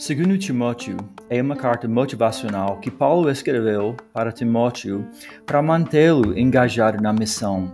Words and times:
Segundo 0.00 0.38
Timóteo, 0.38 0.96
é 1.28 1.42
uma 1.42 1.54
carta 1.54 1.86
motivacional 1.86 2.78
que 2.78 2.90
Paulo 2.90 3.30
escreveu 3.30 3.94
para 4.14 4.32
Timóteo 4.32 5.06
para 5.44 5.60
mantê-lo 5.60 6.38
engajado 6.38 7.02
na 7.02 7.12
missão. 7.12 7.70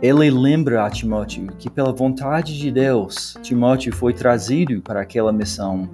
Ele 0.00 0.30
lembra 0.30 0.86
a 0.86 0.90
Timóteo 0.90 1.46
que, 1.58 1.68
pela 1.68 1.92
vontade 1.92 2.58
de 2.58 2.70
Deus, 2.70 3.36
Timóteo 3.42 3.92
foi 3.92 4.14
trazido 4.14 4.80
para 4.80 5.02
aquela 5.02 5.30
missão. 5.30 5.90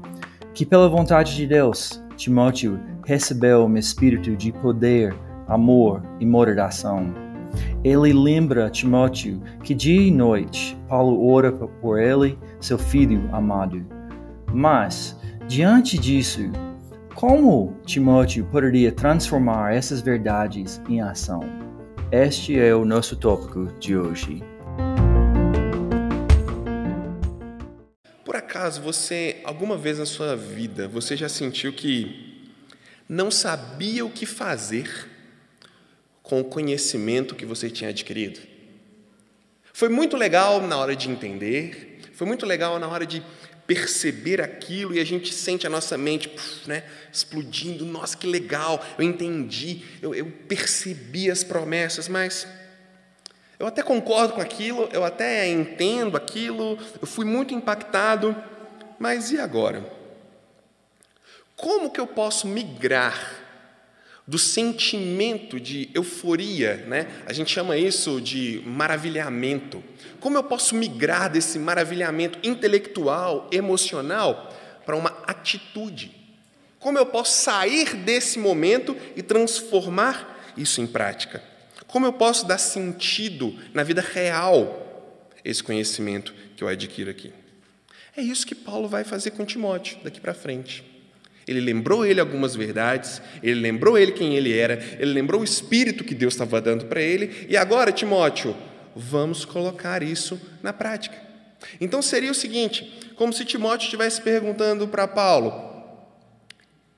Que, 0.54 0.64
pela 0.64 0.88
vontade 0.88 1.34
de 1.34 1.44
Deus, 1.44 2.00
Timóteo 2.16 2.78
recebeu 3.04 3.64
um 3.64 3.76
espírito 3.76 4.36
de 4.36 4.52
poder, 4.52 5.12
amor 5.48 6.00
e 6.20 6.24
moderação. 6.24 7.23
Ele 7.84 8.12
lembra 8.12 8.70
Timóteo 8.70 9.42
que 9.62 9.74
dia 9.74 10.00
e 10.00 10.10
noite 10.10 10.76
Paulo 10.88 11.30
ora 11.30 11.52
por 11.52 12.00
ele, 12.00 12.38
seu 12.58 12.78
filho 12.78 13.28
amado. 13.30 13.84
Mas, 14.52 15.16
Diante 15.46 15.98
disso, 15.98 16.50
como 17.14 17.78
Timóteo 17.84 18.46
poderia 18.46 18.90
transformar 18.90 19.74
essas 19.74 20.00
verdades 20.00 20.80
em 20.88 21.02
ação? 21.02 21.40
Este 22.10 22.58
é 22.58 22.74
o 22.74 22.84
nosso 22.84 23.14
tópico 23.14 23.66
de 23.78 23.94
hoje. 23.94 24.42
Por 28.24 28.34
acaso 28.34 28.80
você, 28.80 29.42
alguma 29.44 29.76
vez 29.76 29.98
na 29.98 30.06
sua 30.06 30.34
vida, 30.34 30.88
você 30.88 31.14
já 31.14 31.28
sentiu 31.28 31.72
que 31.74 32.50
não 33.06 33.30
sabia 33.30 34.04
o 34.04 34.10
que 34.10 34.24
fazer 34.24 35.10
com 36.34 36.40
o 36.40 36.44
conhecimento 36.44 37.36
que 37.36 37.46
você 37.46 37.70
tinha 37.70 37.90
adquirido? 37.90 38.40
Foi 39.72 39.88
muito 39.88 40.16
legal 40.16 40.60
na 40.60 40.76
hora 40.76 40.96
de 40.96 41.08
entender, 41.08 42.00
foi 42.12 42.26
muito 42.26 42.44
legal 42.44 42.76
na 42.80 42.88
hora 42.88 43.06
de 43.06 43.22
perceber 43.68 44.40
aquilo 44.40 44.92
e 44.94 44.98
a 44.98 45.04
gente 45.04 45.32
sente 45.32 45.64
a 45.64 45.70
nossa 45.70 45.96
mente 45.96 46.30
né, 46.66 46.82
explodindo. 47.12 47.84
Nossa, 47.84 48.16
que 48.16 48.26
legal, 48.26 48.84
eu 48.98 49.04
entendi, 49.04 49.84
eu, 50.02 50.12
eu 50.12 50.26
percebi 50.26 51.30
as 51.30 51.44
promessas, 51.44 52.08
mas 52.08 52.48
eu 53.56 53.68
até 53.68 53.80
concordo 53.80 54.32
com 54.32 54.40
aquilo, 54.40 54.88
eu 54.92 55.04
até 55.04 55.48
entendo 55.48 56.16
aquilo, 56.16 56.76
eu 57.00 57.06
fui 57.06 57.24
muito 57.24 57.54
impactado, 57.54 58.34
mas 58.98 59.30
e 59.30 59.38
agora? 59.38 59.84
Como 61.54 61.92
que 61.92 62.00
eu 62.00 62.08
posso 62.08 62.48
migrar 62.48 63.43
do 64.26 64.38
sentimento 64.38 65.60
de 65.60 65.90
euforia, 65.92 66.84
né? 66.86 67.08
A 67.26 67.32
gente 67.32 67.50
chama 67.50 67.76
isso 67.76 68.20
de 68.20 68.62
maravilhamento. 68.64 69.84
Como 70.18 70.36
eu 70.36 70.42
posso 70.42 70.74
migrar 70.74 71.30
desse 71.30 71.58
maravilhamento 71.58 72.38
intelectual, 72.42 73.48
emocional, 73.52 74.50
para 74.86 74.96
uma 74.96 75.10
atitude? 75.26 76.10
Como 76.78 76.98
eu 76.98 77.06
posso 77.06 77.42
sair 77.42 77.94
desse 77.96 78.38
momento 78.38 78.96
e 79.14 79.22
transformar 79.22 80.52
isso 80.56 80.80
em 80.80 80.86
prática? 80.86 81.42
Como 81.86 82.06
eu 82.06 82.12
posso 82.12 82.46
dar 82.46 82.58
sentido 82.58 83.54
na 83.74 83.82
vida 83.82 84.00
real 84.00 85.12
esse 85.44 85.62
conhecimento 85.62 86.34
que 86.56 86.64
eu 86.64 86.68
adquiro 86.68 87.10
aqui? 87.10 87.32
É 88.16 88.22
isso 88.22 88.46
que 88.46 88.54
Paulo 88.54 88.88
vai 88.88 89.04
fazer 89.04 89.32
com 89.32 89.44
Timóteo 89.44 89.98
daqui 90.02 90.20
para 90.20 90.32
frente. 90.32 90.93
Ele 91.46 91.60
lembrou 91.60 92.06
ele 92.06 92.20
algumas 92.20 92.56
verdades, 92.56 93.20
ele 93.42 93.60
lembrou 93.60 93.98
ele 93.98 94.12
quem 94.12 94.34
ele 94.34 94.56
era, 94.56 94.82
ele 94.98 95.12
lembrou 95.12 95.40
o 95.40 95.44
espírito 95.44 96.04
que 96.04 96.14
Deus 96.14 96.34
estava 96.34 96.60
dando 96.60 96.86
para 96.86 97.02
ele, 97.02 97.46
e 97.48 97.56
agora, 97.56 97.92
Timóteo, 97.92 98.56
vamos 98.96 99.44
colocar 99.44 100.02
isso 100.02 100.40
na 100.62 100.72
prática. 100.72 101.16
Então 101.80 102.00
seria 102.00 102.30
o 102.30 102.34
seguinte: 102.34 103.12
como 103.16 103.32
se 103.32 103.44
Timóteo 103.44 103.84
estivesse 103.84 104.20
perguntando 104.20 104.88
para 104.88 105.06
Paulo: 105.06 105.52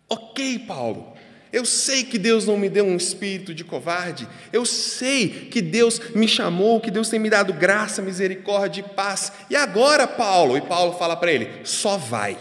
Ok, 0.08 0.60
Paulo, 0.60 1.14
eu 1.52 1.64
sei 1.64 2.04
que 2.04 2.18
Deus 2.18 2.46
não 2.46 2.56
me 2.56 2.68
deu 2.68 2.84
um 2.84 2.96
espírito 2.96 3.54
de 3.54 3.64
covarde, 3.64 4.28
eu 4.52 4.64
sei 4.64 5.28
que 5.28 5.62
Deus 5.62 6.00
me 6.14 6.28
chamou, 6.28 6.80
que 6.80 6.90
Deus 6.90 7.08
tem 7.08 7.18
me 7.18 7.30
dado 7.30 7.52
graça, 7.52 8.02
misericórdia 8.02 8.80
e 8.80 8.94
paz, 8.94 9.32
e 9.50 9.56
agora, 9.56 10.06
Paulo? 10.06 10.56
E 10.56 10.60
Paulo 10.60 10.98
fala 10.98 11.16
para 11.16 11.32
ele: 11.32 11.48
só 11.64 11.96
vai. 11.96 12.36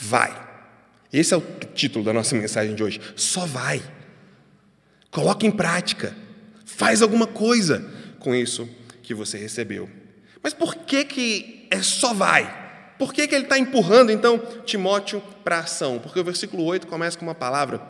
Vai. 0.00 0.48
Esse 1.12 1.34
é 1.34 1.36
o 1.36 1.42
título 1.74 2.04
da 2.04 2.12
nossa 2.12 2.34
mensagem 2.34 2.74
de 2.74 2.82
hoje. 2.82 3.00
Só 3.14 3.44
vai. 3.44 3.82
Coloque 5.10 5.46
em 5.46 5.50
prática. 5.50 6.16
Faz 6.64 7.02
alguma 7.02 7.26
coisa 7.26 7.84
com 8.18 8.34
isso 8.34 8.68
que 9.02 9.12
você 9.12 9.36
recebeu. 9.36 9.90
Mas 10.42 10.54
por 10.54 10.74
que, 10.74 11.04
que 11.04 11.66
é 11.70 11.82
só 11.82 12.14
vai? 12.14 12.58
Por 12.98 13.12
que, 13.12 13.26
que 13.26 13.34
ele 13.34 13.44
está 13.44 13.58
empurrando, 13.58 14.10
então, 14.10 14.38
Timóteo 14.64 15.22
para 15.44 15.56
a 15.56 15.60
ação? 15.60 15.98
Porque 15.98 16.18
o 16.18 16.24
versículo 16.24 16.64
8 16.64 16.86
começa 16.86 17.18
com 17.18 17.24
uma 17.26 17.34
palavra 17.34 17.82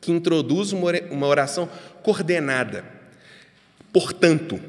que 0.00 0.12
introduz 0.12 0.72
uma 0.72 1.26
oração 1.26 1.68
coordenada. 2.02 2.84
Portanto, 3.92 4.60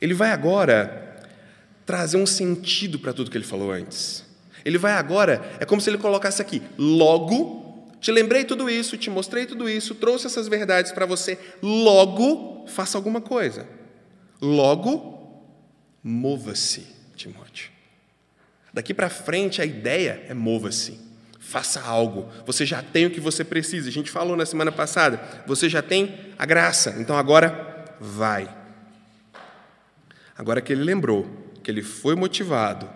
ele 0.00 0.14
vai 0.14 0.30
agora 0.30 1.20
trazer 1.84 2.16
um 2.16 2.26
sentido 2.26 2.98
para 2.98 3.12
tudo 3.12 3.30
que 3.30 3.36
ele 3.36 3.44
falou 3.44 3.70
antes. 3.70 4.25
Ele 4.66 4.78
vai 4.78 4.94
agora, 4.94 5.48
é 5.60 5.64
como 5.64 5.80
se 5.80 5.88
ele 5.88 5.96
colocasse 5.96 6.42
aqui: 6.42 6.60
logo, 6.76 7.88
te 8.00 8.10
lembrei 8.10 8.44
tudo 8.44 8.68
isso, 8.68 8.96
te 8.96 9.08
mostrei 9.08 9.46
tudo 9.46 9.70
isso, 9.70 9.94
trouxe 9.94 10.26
essas 10.26 10.48
verdades 10.48 10.90
para 10.90 11.06
você, 11.06 11.38
logo, 11.62 12.66
faça 12.66 12.98
alguma 12.98 13.20
coisa. 13.20 13.64
Logo, 14.42 15.40
mova-se, 16.02 16.84
Timóteo. 17.14 17.70
Daqui 18.74 18.92
para 18.92 19.08
frente, 19.08 19.62
a 19.62 19.64
ideia 19.64 20.24
é 20.28 20.34
mova-se. 20.34 20.98
Faça 21.38 21.80
algo. 21.80 22.28
Você 22.44 22.66
já 22.66 22.82
tem 22.82 23.06
o 23.06 23.10
que 23.10 23.20
você 23.20 23.44
precisa. 23.44 23.88
A 23.88 23.92
gente 23.92 24.10
falou 24.10 24.36
na 24.36 24.44
semana 24.44 24.72
passada. 24.72 25.20
Você 25.46 25.68
já 25.68 25.80
tem 25.80 26.32
a 26.36 26.44
graça. 26.44 26.96
Então 26.98 27.16
agora 27.16 27.84
vai. 28.00 28.52
Agora 30.36 30.60
que 30.60 30.72
ele 30.72 30.82
lembrou, 30.82 31.24
que 31.62 31.70
ele 31.70 31.82
foi 31.82 32.16
motivado, 32.16 32.90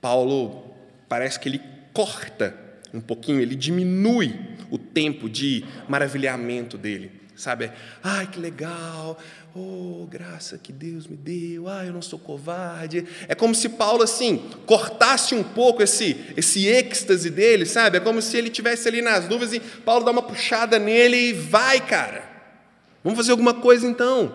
Paulo 0.00 0.71
parece 1.12 1.38
que 1.38 1.46
ele 1.46 1.60
corta 1.92 2.56
um 2.94 2.98
pouquinho, 2.98 3.38
ele 3.38 3.54
diminui 3.54 4.34
o 4.70 4.78
tempo 4.78 5.28
de 5.28 5.62
maravilhamento 5.86 6.78
dele. 6.78 7.12
Sabe? 7.36 7.70
Ai, 8.02 8.26
que 8.26 8.40
legal! 8.40 9.18
Oh, 9.54 10.06
graça 10.10 10.56
que 10.56 10.72
Deus 10.72 11.06
me 11.06 11.14
deu. 11.14 11.68
Ai, 11.68 11.88
eu 11.88 11.92
não 11.92 12.00
sou 12.00 12.18
covarde. 12.18 13.06
É 13.28 13.34
como 13.34 13.54
se 13.54 13.68
Paulo 13.68 14.02
assim 14.02 14.42
cortasse 14.64 15.34
um 15.34 15.42
pouco 15.42 15.82
esse 15.82 16.16
esse 16.34 16.66
êxtase 16.66 17.28
dele, 17.28 17.66
sabe? 17.66 17.98
É 17.98 18.00
como 18.00 18.22
se 18.22 18.34
ele 18.38 18.48
tivesse 18.48 18.88
ali 18.88 19.02
nas 19.02 19.28
nuvens 19.28 19.52
e 19.52 19.60
Paulo 19.60 20.06
dá 20.06 20.12
uma 20.12 20.22
puxada 20.22 20.78
nele 20.78 21.28
e 21.28 21.32
vai, 21.34 21.78
cara. 21.78 22.24
Vamos 23.04 23.18
fazer 23.18 23.32
alguma 23.32 23.52
coisa 23.52 23.86
então. 23.86 24.32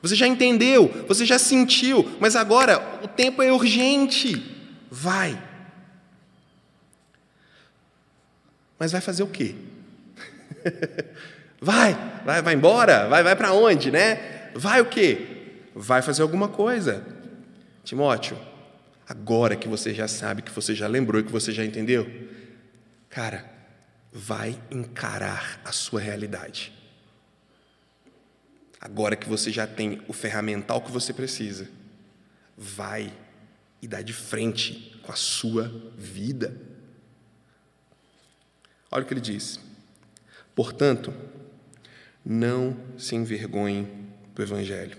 Você 0.00 0.14
já 0.14 0.28
entendeu, 0.28 1.04
você 1.08 1.26
já 1.26 1.40
sentiu, 1.40 2.08
mas 2.20 2.36
agora 2.36 3.00
o 3.02 3.08
tempo 3.08 3.42
é 3.42 3.52
urgente. 3.52 4.54
Vai. 4.88 5.47
Mas 8.78 8.92
vai 8.92 9.00
fazer 9.00 9.22
o 9.22 9.28
quê? 9.28 9.54
vai, 11.60 11.94
vai, 12.24 12.42
vai 12.42 12.54
embora? 12.54 13.08
Vai, 13.08 13.22
vai 13.22 13.34
para 13.34 13.52
onde, 13.52 13.90
né? 13.90 14.50
Vai 14.54 14.80
o 14.80 14.86
quê? 14.86 15.66
Vai 15.74 16.02
fazer 16.02 16.22
alguma 16.22 16.48
coisa. 16.48 17.04
Timóteo, 17.84 18.38
agora 19.08 19.56
que 19.56 19.68
você 19.68 19.94
já 19.94 20.06
sabe, 20.06 20.42
que 20.42 20.52
você 20.52 20.74
já 20.74 20.86
lembrou, 20.86 21.22
que 21.22 21.32
você 21.32 21.52
já 21.52 21.64
entendeu, 21.64 22.06
cara, 23.08 23.44
vai 24.12 24.58
encarar 24.70 25.60
a 25.64 25.72
sua 25.72 26.00
realidade. 26.00 26.72
Agora 28.80 29.16
que 29.16 29.28
você 29.28 29.50
já 29.50 29.66
tem 29.66 30.02
o 30.06 30.12
ferramental 30.12 30.80
que 30.80 30.92
você 30.92 31.12
precisa, 31.12 31.68
vai 32.56 33.12
e 33.82 33.88
dá 33.88 34.02
de 34.02 34.12
frente 34.12 35.00
com 35.02 35.12
a 35.12 35.16
sua 35.16 35.72
vida. 35.96 36.54
Olha 38.90 39.02
o 39.02 39.06
que 39.06 39.14
ele 39.14 39.20
diz. 39.20 39.60
Portanto, 40.54 41.12
não 42.24 42.76
se 42.96 43.14
envergonhem 43.14 43.88
do 44.34 44.42
Evangelho. 44.42 44.96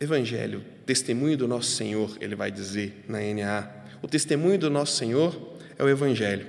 Evangelho, 0.00 0.64
testemunho 0.84 1.36
do 1.36 1.46
nosso 1.46 1.70
Senhor, 1.70 2.16
ele 2.20 2.34
vai 2.34 2.50
dizer 2.50 3.04
na 3.08 3.18
NA. 3.20 3.70
O 4.02 4.08
testemunho 4.08 4.58
do 4.58 4.68
nosso 4.68 4.96
Senhor 4.96 5.56
é 5.78 5.84
o 5.84 5.88
Evangelho. 5.88 6.46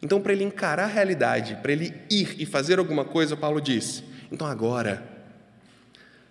Então, 0.00 0.20
para 0.20 0.32
ele 0.32 0.44
encarar 0.44 0.84
a 0.84 0.86
realidade, 0.86 1.56
para 1.62 1.72
ele 1.72 1.92
ir 2.08 2.36
e 2.40 2.46
fazer 2.46 2.78
alguma 2.78 3.04
coisa, 3.04 3.36
Paulo 3.36 3.60
diz: 3.60 4.04
então 4.30 4.46
agora, 4.46 5.06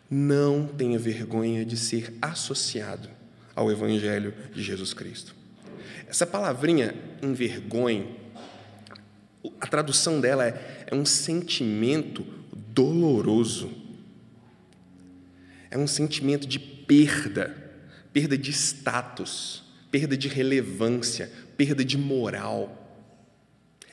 não 0.10 0.68
tenha 0.68 1.00
vergonha 1.00 1.66
de 1.66 1.78
ser 1.78 2.14
associado 2.22 3.10
ao 3.56 3.72
Evangelho 3.72 4.34
de 4.54 4.62
Jesus 4.62 4.94
Cristo. 4.94 5.36
Essa 6.08 6.28
palavrinha 6.28 6.94
envergonhe 7.22 8.16
a 9.60 9.68
tradução 9.68 10.20
dela 10.20 10.46
é, 10.46 10.86
é 10.88 10.96
um 10.96 11.06
sentimento 11.06 12.26
doloroso. 12.54 13.72
é 15.72 15.78
um 15.78 15.88
sentimento 15.88 16.48
de 16.48 16.58
perda, 16.58 17.56
perda 18.14 18.38
de 18.38 18.52
status, 18.52 19.64
perda 19.92 20.16
de 20.16 20.28
relevância, 20.28 21.30
perda 21.58 21.84
de 21.84 21.98
moral. 21.98 22.82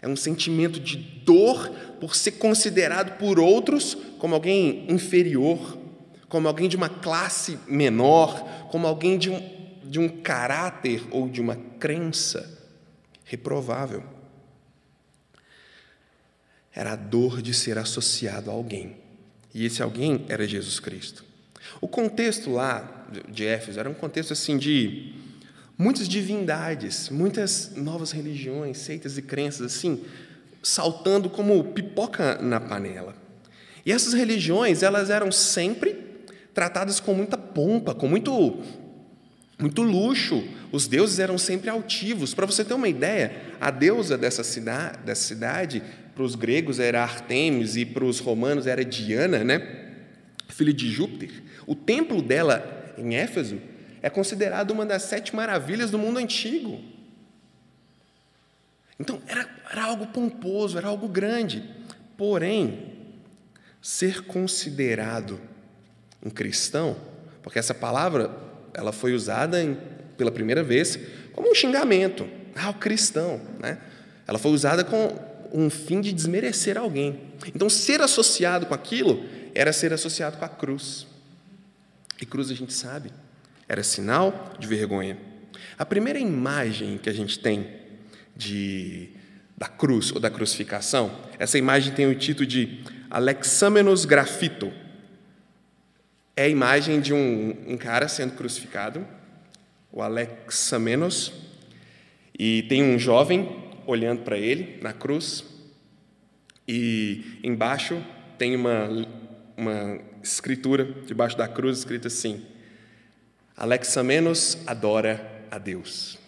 É 0.01 0.09
um 0.09 0.17
sentimento 0.17 0.81
de 0.81 0.97
dor 0.97 1.71
por 2.01 2.15
ser 2.15 2.33
considerado 2.33 3.19
por 3.19 3.39
outros 3.39 3.97
como 4.19 4.35
alguém 4.35 4.85
inferior, 4.89 5.79
como 6.29 6.49
alguém 6.49 6.69
de 6.69 6.77
uma 6.77 6.89
classe 6.89 7.59
menor, 7.69 8.69
como 8.71 8.87
alguém 8.87 9.19
de 9.19 9.31
um, 9.31 9.41
de 9.85 9.99
um 9.99 10.09
caráter 10.09 11.03
ou 11.11 11.29
de 11.29 11.41
uma 11.41 11.57
crença 11.57 12.59
reprovável. 13.25 14.12
Era 16.75 16.93
a 16.93 16.97
dor 16.97 17.43
de 17.43 17.53
ser 17.53 17.79
associado 17.79 18.51
a 18.51 18.55
alguém. 18.55 18.97
E 19.55 19.67
esse 19.67 19.83
alguém 19.83 20.25
era 20.29 20.47
Jesus 20.47 20.81
Cristo. 20.81 21.25
O 21.81 21.89
contexto 21.89 22.51
lá 22.51 23.07
de 23.29 23.45
Éfeso 23.45 23.79
era 23.79 23.89
um 23.89 23.95
contexto 23.95 24.33
assim 24.33 24.57
de 24.57 25.15
muitas 25.77 26.09
divindades, 26.09 27.09
muitas 27.11 27.73
novas 27.77 28.13
religiões, 28.13 28.79
seitas 28.79 29.19
e 29.19 29.23
crenças 29.23 29.75
assim, 29.75 30.05
saltando 30.63 31.29
como 31.29 31.63
pipoca 31.73 32.41
na 32.41 32.61
panela. 32.61 33.15
E 33.85 33.93
essas 33.93 34.15
religiões, 34.15 34.83
elas 34.83 35.11
eram 35.11 35.31
sempre 35.33 35.97
tratadas 36.55 37.01
com 37.01 37.15
muita 37.15 37.37
pompa, 37.37 37.95
com 37.95 38.09
muito 38.09 38.61
muito 39.59 39.83
luxo. 39.83 40.43
Os 40.73 40.89
deuses 40.89 41.21
eram 41.21 41.39
sempre 41.39 41.71
altivos. 41.71 42.35
Para 42.35 42.47
você 42.47 42.65
ter 42.65 42.75
uma 42.75 42.89
ideia, 42.89 43.55
a 43.61 43.71
deusa 43.71 44.19
dessa 44.19 44.43
cidade, 44.43 44.99
dessa 45.05 45.23
cidade 45.23 45.83
para 46.15 46.23
os 46.23 46.35
gregos 46.35 46.79
era 46.79 47.03
Artemis 47.03 47.77
e 47.77 47.85
para 47.85 48.05
os 48.05 48.19
romanos 48.19 48.67
era 48.67 48.85
Diana, 48.85 49.43
né? 49.43 49.83
filha 50.53 50.73
de 50.73 50.89
Júpiter. 50.89 51.43
O 51.67 51.75
templo 51.75 52.23
dela 52.23 52.95
em 52.97 53.17
Éfeso 53.17 53.59
é 54.01 54.11
considerado 54.11 54.71
uma 54.71 54.87
das 54.87 55.03
sete 55.03 55.35
maravilhas 55.35 55.91
do 55.91 55.99
mundo 55.99 56.19
antigo. 56.19 56.81
Então, 59.01 59.21
era, 59.27 59.49
era 59.71 59.85
algo 59.85 60.07
pomposo, 60.07 60.79
era 60.79 60.89
algo 60.89 61.09
grande. 61.09 61.69
Porém, 62.17 62.93
ser 63.81 64.25
considerado 64.25 65.41
um 66.25 66.31
cristão, 66.31 66.97
porque 67.43 67.59
essa 67.59 67.75
palavra 67.75 68.31
ela 68.75 68.93
foi 68.93 69.13
usada 69.13 69.63
em, 69.63 69.77
pela 70.17 70.31
primeira 70.31 70.63
vez 70.63 70.99
como 71.33 71.51
um 71.51 71.55
xingamento. 71.55 72.29
Ah, 72.55 72.71
o 72.71 72.75
cristão. 72.75 73.41
Né? 73.59 73.79
Ela 74.27 74.39
foi 74.39 74.53
usada 74.53 74.85
com 74.85 75.09
um 75.53 75.69
fim 75.69 76.01
de 76.01 76.13
desmerecer 76.13 76.79
alguém. 76.79 77.21
Então, 77.55 77.69
ser 77.69 78.01
associado 78.01 78.67
com 78.67 78.75
aquilo 78.75 79.25
era 79.55 79.73
ser 79.73 79.93
associado 79.93 80.39
com 80.39 80.45
a 80.45 80.49
cruz. 80.49 81.07
E 82.21 82.25
cruz, 82.25 82.51
a 82.51 82.55
gente 82.55 82.73
sabe, 82.73 83.11
era 83.69 83.83
sinal 83.83 84.55
de 84.59 84.67
vergonha. 84.67 85.19
A 85.79 85.85
primeira 85.85 86.19
imagem 86.19 86.99
que 86.99 87.11
a 87.11 87.13
gente 87.13 87.39
tem 87.39 87.69
de, 88.37 89.11
da 89.57 89.67
cruz 89.67 90.11
ou 90.13 90.21
da 90.21 90.31
crucificação, 90.31 91.11
essa 91.39 91.59
imagem 91.59 91.93
tem 91.93 92.07
o 92.07 92.15
título 92.15 92.47
de 92.47 92.83
Alexamenos 93.11 94.05
Grafito, 94.05 94.73
é 96.35 96.45
a 96.45 96.49
imagem 96.49 97.01
de 97.01 97.13
um, 97.13 97.57
um 97.67 97.77
cara 97.77 98.09
sendo 98.09 98.35
crucificado, 98.35 99.07
o 99.91 100.01
Alexamenos, 100.01 101.33
e 102.39 102.63
tem 102.63 102.83
um 102.83 102.99
jovem 102.99 103.62
olhando 103.87 104.23
para 104.23 104.39
ele 104.39 104.79
na 104.83 104.93
cruz, 104.93 105.45
e 106.67 107.41
embaixo 107.43 108.03
tem 108.39 108.55
uma, 108.57 108.89
uma 109.57 109.99
escritura, 110.23 110.85
debaixo 111.07 111.37
da 111.37 111.49
cruz, 111.49 111.79
escrita 111.79 112.09
assim: 112.09 112.45
Alexamenos 113.57 114.59
adora 114.67 115.45
a 115.51 115.59
Deus. 115.59 116.19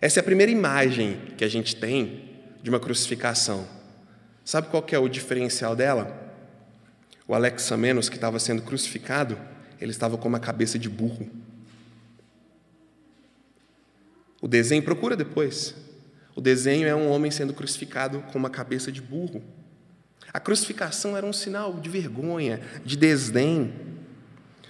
Essa 0.00 0.20
é 0.20 0.22
a 0.22 0.24
primeira 0.24 0.50
imagem 0.50 1.18
que 1.36 1.44
a 1.44 1.48
gente 1.48 1.76
tem 1.76 2.28
de 2.62 2.70
uma 2.70 2.80
crucificação. 2.80 3.66
Sabe 4.44 4.68
qual 4.68 4.84
é 4.90 4.98
o 4.98 5.08
diferencial 5.08 5.76
dela? 5.76 6.26
O 7.26 7.34
Alexamenos, 7.34 8.08
que 8.08 8.14
estava 8.14 8.38
sendo 8.38 8.62
crucificado, 8.62 9.38
ele 9.80 9.90
estava 9.90 10.16
com 10.16 10.26
uma 10.26 10.40
cabeça 10.40 10.78
de 10.78 10.88
burro. 10.88 11.28
O 14.40 14.48
desenho, 14.48 14.82
procura 14.82 15.16
depois. 15.16 15.74
O 16.38 16.40
desenho 16.40 16.86
é 16.86 16.94
um 16.94 17.10
homem 17.10 17.32
sendo 17.32 17.52
crucificado 17.52 18.20
com 18.30 18.38
uma 18.38 18.48
cabeça 18.48 18.92
de 18.92 19.02
burro. 19.02 19.42
A 20.32 20.38
crucificação 20.38 21.16
era 21.16 21.26
um 21.26 21.32
sinal 21.32 21.80
de 21.80 21.90
vergonha, 21.90 22.60
de 22.84 22.96
desdém. 22.96 23.74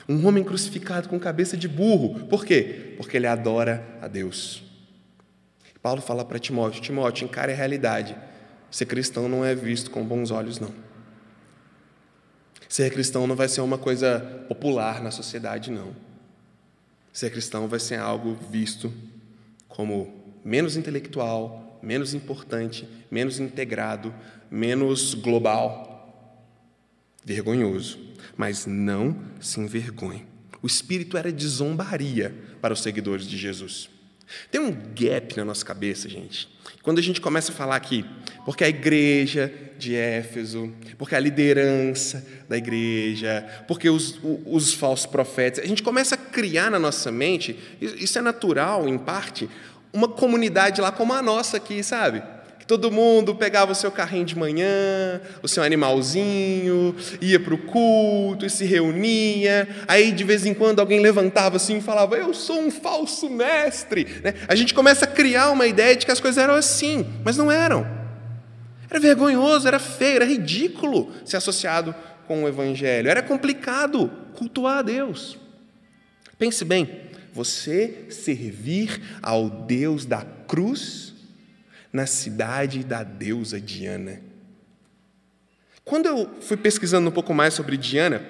Um 0.09 0.27
homem 0.27 0.43
crucificado 0.43 1.11
com 1.11 1.21
cabeça 1.21 1.59
de 1.59 1.69
burro. 1.69 2.27
Por 2.27 2.47
quê? 2.47 2.95
Porque 2.97 3.19
ele 3.19 3.27
adora 3.27 3.87
a 4.01 4.09
Deus. 4.09 4.63
Paulo 5.83 6.01
fala 6.01 6.25
para 6.25 6.39
Timóteo: 6.39 6.81
Timóteo, 6.81 7.27
encare 7.27 7.53
a 7.53 7.55
realidade. 7.55 8.17
Ser 8.71 8.87
cristão 8.87 9.29
não 9.29 9.45
é 9.45 9.55
visto 9.55 9.91
com 9.91 10.03
bons 10.03 10.31
olhos, 10.31 10.59
não. 10.59 10.73
Ser 12.67 12.91
cristão 12.91 13.27
não 13.27 13.37
vai 13.37 13.47
ser 13.47 13.61
uma 13.61 13.77
coisa 13.77 14.21
popular 14.49 15.03
na 15.03 15.11
sociedade, 15.11 15.71
não. 15.71 15.95
Ser 17.13 17.29
cristão 17.29 17.69
vai 17.69 17.79
ser 17.79 17.99
algo 17.99 18.39
visto 18.51 18.91
como 19.69 20.18
menos 20.45 20.77
intelectual, 20.77 21.79
menos 21.83 22.15
importante, 22.15 22.89
menos 23.11 23.39
integrado, 23.39 24.15
menos 24.51 25.15
global. 25.15 25.87
Vergonhoso. 27.25 27.99
Mas 28.37 28.67
não 28.67 29.17
se 29.41 29.61
envergonhe. 29.61 30.27
O 30.63 30.67
espírito 30.67 31.17
era 31.17 31.33
de 31.33 31.47
zombaria 31.47 32.35
para 32.61 32.75
os 32.75 32.83
seguidores 32.83 33.27
de 33.27 33.37
Jesus. 33.37 33.89
Tem 34.51 34.61
um 34.61 34.71
gap 34.95 35.37
na 35.37 35.45
nossa 35.45 35.65
cabeça, 35.65 36.09
gente. 36.09 36.49
Quando 36.83 36.99
a 36.99 37.03
gente 37.03 37.21
começa 37.21 37.51
a 37.51 37.55
falar 37.55 37.77
aqui, 37.77 38.05
porque 38.45 38.65
a 38.65 38.69
igreja 38.69 39.53
de 39.79 39.95
Éfeso, 39.95 40.73
porque 40.99 41.15
a 41.15 41.21
liderança 41.21 42.27
da 42.49 42.57
igreja, 42.57 43.47
porque 43.67 43.89
os, 43.89 44.19
os, 44.23 44.41
os 44.47 44.75
falsos 44.75 45.07
profetas, 45.07 45.65
a 45.65 45.67
gente 45.67 45.83
começa 45.83 46.15
a 46.15 46.19
criar 46.19 46.71
na 46.71 46.79
nossa 46.79 47.11
mente, 47.11 47.59
isso 47.81 48.19
é 48.19 48.23
natural, 48.23 48.89
em 48.89 48.99
parte, 48.99 49.49
uma 49.99 50.09
comunidade 50.09 50.81
lá 50.81 50.93
como 50.93 51.13
a 51.13 51.21
nossa 51.21 51.57
aqui, 51.57 51.83
sabe? 51.83 52.23
Todo 52.69 52.91
mundo 52.91 53.35
pegava 53.35 53.73
o 53.73 53.75
seu 53.75 53.91
carrinho 53.91 54.27
de 54.27 54.37
manhã, 54.37 55.23
o 55.43 55.49
seu 55.49 55.63
animalzinho, 55.63 56.95
ia 57.19 57.41
para 57.41 57.55
o 57.55 57.59
culto 57.59 58.45
e 58.45 58.51
se 58.51 58.67
reunia. 58.67 59.67
Aí, 59.89 60.13
de 60.13 60.23
vez 60.23 60.45
em 60.45 60.53
quando, 60.53 60.79
alguém 60.79 61.01
levantava 61.01 61.57
assim 61.57 61.79
e 61.79 61.81
falava: 61.81 62.17
Eu 62.17 62.35
sou 62.35 62.61
um 62.61 62.71
falso 62.71 63.31
mestre. 63.31 64.21
Né? 64.23 64.35
A 64.47 64.55
gente 64.55 64.75
começa 64.75 65.07
a 65.07 65.09
criar 65.09 65.51
uma 65.51 65.67
ideia 65.67 65.97
de 65.97 66.05
que 66.05 66.13
as 66.13 66.21
coisas 66.21 66.37
eram 66.37 66.55
assim, 66.55 67.07
mas 67.25 67.39
não 67.39 67.51
eram. 67.51 67.87
Era 68.91 69.01
vergonhoso, 69.01 69.67
era 69.67 69.79
feio, 69.79 70.17
era 70.17 70.25
ridículo 70.27 71.11
ser 71.25 71.39
associado 71.39 71.95
com 72.27 72.45
o 72.45 72.49
Evangelho. 72.49 73.09
Era 73.09 73.23
complicado 73.23 74.11
cultuar 74.35 74.79
a 74.79 74.83
Deus. 74.83 75.39
Pense 76.39 76.67
bem: 76.67 77.08
você 77.33 78.07
servir 78.11 79.19
ao 79.23 79.49
Deus 79.49 80.05
da 80.05 80.23
cruz 80.23 81.15
na 81.93 82.07
cidade 82.07 82.85
da 82.85 83.03
deusa 83.03 83.61
Diana. 83.61 84.21
Quando 85.85 86.07
eu 86.07 86.29
fui 86.41 86.57
pesquisando 86.57 87.09
um 87.09 87.13
pouco 87.13 87.33
mais 87.33 87.55
sobre 87.55 87.77
Diana, 87.77 88.23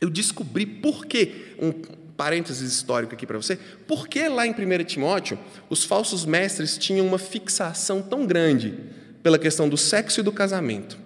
eu 0.00 0.10
descobri 0.10 0.66
por 0.66 1.06
que, 1.06 1.54
um 1.60 1.72
parênteses 2.16 2.72
histórico 2.72 3.14
aqui 3.14 3.26
para 3.26 3.36
você, 3.36 3.56
por 3.86 4.08
que 4.08 4.28
lá 4.28 4.46
em 4.46 4.50
1 4.50 4.84
Timóteo 4.84 5.38
os 5.70 5.84
falsos 5.84 6.24
mestres 6.24 6.76
tinham 6.76 7.06
uma 7.06 7.18
fixação 7.18 8.02
tão 8.02 8.26
grande 8.26 8.74
pela 9.22 9.38
questão 9.38 9.68
do 9.68 9.76
sexo 9.76 10.20
e 10.20 10.22
do 10.22 10.32
casamento. 10.32 11.05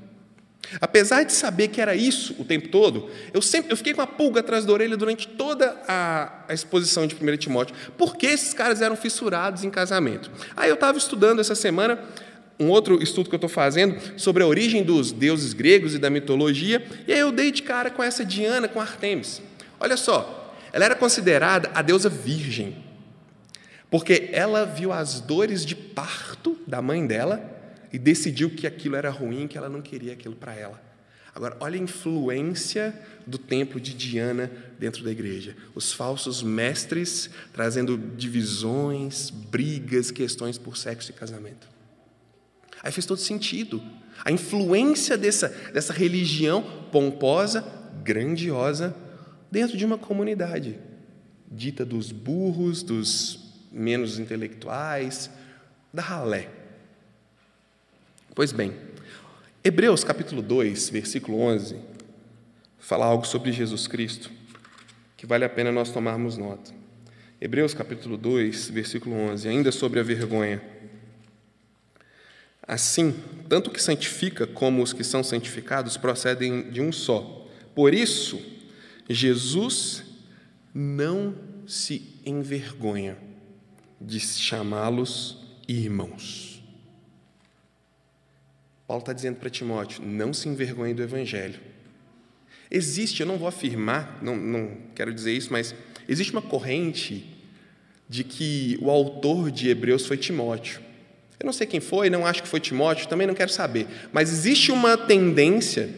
Apesar 0.79 1.25
de 1.25 1.33
saber 1.33 1.69
que 1.69 1.81
era 1.81 1.97
isso 1.97 2.37
o 2.39 2.45
tempo 2.45 2.69
todo, 2.69 3.11
eu 3.33 3.41
sempre 3.41 3.73
eu 3.73 3.77
fiquei 3.77 3.95
com 3.95 4.03
a 4.03 4.07
pulga 4.07 4.41
atrás 4.41 4.65
da 4.65 4.73
orelha 4.73 4.97
durante 4.97 5.27
toda 5.27 5.81
a, 5.89 6.45
a 6.49 6.55
exposição 6.55 7.07
de 7.07 7.15
1 7.15 7.37
Timóteo. 7.39 7.75
Por 7.97 8.17
que 8.17 8.27
esses 8.27 8.53
caras 8.53 8.81
eram 8.81 8.97
fissurados 8.97 9.65
em 9.65 9.71
casamento? 9.71 10.31
Aí 10.57 10.69
eu 10.69 10.75
estava 10.75 10.99
estudando 10.99 11.41
essa 11.41 11.55
semana 11.55 11.99
um 12.59 12.69
outro 12.69 13.03
estudo 13.03 13.31
que 13.31 13.35
eu 13.35 13.39
estou 13.39 13.49
fazendo 13.49 13.99
sobre 14.19 14.43
a 14.43 14.47
origem 14.47 14.83
dos 14.83 15.13
deuses 15.13 15.55
gregos 15.55 15.95
e 15.95 15.99
da 15.99 16.11
mitologia, 16.11 16.85
e 17.09 17.13
aí 17.13 17.19
eu 17.19 17.33
dei 17.33 17.51
de 17.51 17.63
cara 17.63 17.91
com 17.91 18.03
essa 18.03 18.23
Diana, 18.23 18.69
com 18.69 18.79
Artemis. 18.79 19.41
Olha 19.81 19.97
só, 19.97 20.55
ela 20.71 20.85
era 20.85 20.95
considerada 20.95 21.71
a 21.75 21.81
deusa 21.81 22.11
virgem, 22.11 22.77
porque 23.91 24.29
ela 24.33 24.67
viu 24.67 24.93
as 24.93 25.21
dores 25.21 25.65
de 25.65 25.75
parto 25.75 26.59
da 26.67 26.83
mãe 26.83 27.07
dela 27.07 27.60
e 27.93 27.99
decidiu 27.99 28.51
que 28.51 28.67
aquilo 28.67 28.97
era 28.97 29.11
ruim, 29.11 29.47
que 29.47 29.59
ela 29.59 29.69
não 29.69 29.83
queria 29.83 30.13
aquilo 30.13 30.37
para 30.37 30.55
ela. 30.55 30.91
Agora, 31.35 31.57
olha 31.61 31.79
a 31.79 31.83
influência 31.83 32.95
do 33.27 33.39
templo 33.39 33.81
de 33.81 33.95
Diana 33.95 34.51
dentro 34.79 35.05
da 35.05 35.11
igreja. 35.11 35.57
Os 35.75 35.93
falsos 35.93 36.43
mestres 36.43 37.31
trazendo 37.53 37.97
divisões, 37.97 39.31
brigas, 39.31 40.11
questões 40.11 40.59
por 40.59 40.77
sexo 40.77 41.11
e 41.11 41.15
casamento. 41.15 41.69
Aí 42.83 42.91
fez 42.91 43.07
todo 43.07 43.19
sentido. 43.19 43.81
A 44.25 44.33
influência 44.33 45.17
dessa, 45.17 45.49
dessa 45.73 45.93
religião 45.93 46.63
pomposa, 46.91 47.65
grandiosa, 48.03 48.95
dentro 49.51 49.77
de 49.77 49.85
uma 49.85 49.99
comunidade 49.99 50.79
dita 51.51 51.85
dos 51.85 52.13
burros, 52.13 52.83
dos 52.83 53.39
menos 53.73 54.19
intelectuais, 54.19 55.31
da 55.93 56.03
ralé. 56.03 56.60
Pois 58.41 58.53
bem, 58.53 58.73
Hebreus 59.63 60.03
capítulo 60.03 60.41
2, 60.41 60.89
versículo 60.89 61.41
11, 61.41 61.77
fala 62.79 63.05
algo 63.05 63.27
sobre 63.27 63.53
Jesus 63.53 63.87
Cristo 63.87 64.31
que 65.15 65.27
vale 65.27 65.45
a 65.45 65.49
pena 65.51 65.71
nós 65.71 65.93
tomarmos 65.93 66.39
nota. 66.39 66.73
Hebreus 67.39 67.75
capítulo 67.75 68.17
2, 68.17 68.71
versículo 68.71 69.15
11, 69.15 69.47
ainda 69.47 69.71
sobre 69.71 70.01
a 70.01 70.03
vergonha. 70.03 70.63
Assim, 72.63 73.15
tanto 73.47 73.69
o 73.69 73.71
que 73.71 73.83
santifica 73.83 74.47
como 74.47 74.83
os 74.83 74.95
que 74.95 75.05
são 75.05 75.23
santificados 75.23 75.99
procedem 75.99 76.71
de 76.71 76.81
um 76.81 76.91
só. 76.91 77.47
Por 77.75 77.93
isso, 77.93 78.41
Jesus 79.07 80.03
não 80.73 81.35
se 81.67 82.19
envergonha 82.25 83.19
de 84.01 84.19
chamá-los 84.19 85.37
irmãos. 85.69 86.50
Paulo 88.91 89.03
está 89.03 89.13
dizendo 89.13 89.37
para 89.37 89.49
Timóteo: 89.49 90.03
não 90.05 90.35
se 90.35 90.49
envergonhe 90.49 90.93
do 90.93 91.01
Evangelho. 91.01 91.61
Existe, 92.69 93.21
eu 93.21 93.27
não 93.27 93.39
vou 93.39 93.47
afirmar, 93.47 94.19
não, 94.21 94.37
não 94.37 94.77
quero 94.97 95.15
dizer 95.15 95.33
isso, 95.33 95.53
mas 95.53 95.73
existe 96.09 96.33
uma 96.33 96.43
corrente 96.43 97.25
de 98.09 98.25
que 98.25 98.77
o 98.83 98.91
autor 98.91 99.53
de 99.53 99.69
Hebreus 99.69 100.07
foi 100.07 100.17
Timóteo. 100.17 100.81
Eu 101.39 101.47
não 101.47 101.53
sei 101.53 101.69
quem 101.69 101.79
foi, 101.79 102.11
não 102.11 102.27
acho 102.27 102.43
que 102.43 102.49
foi 102.49 102.59
Timóteo, 102.59 103.07
também 103.07 103.29
não 103.29 103.35
quero 103.35 103.53
saber, 103.53 103.87
mas 104.13 104.33
existe 104.33 104.73
uma 104.73 104.99
tendência 104.99 105.89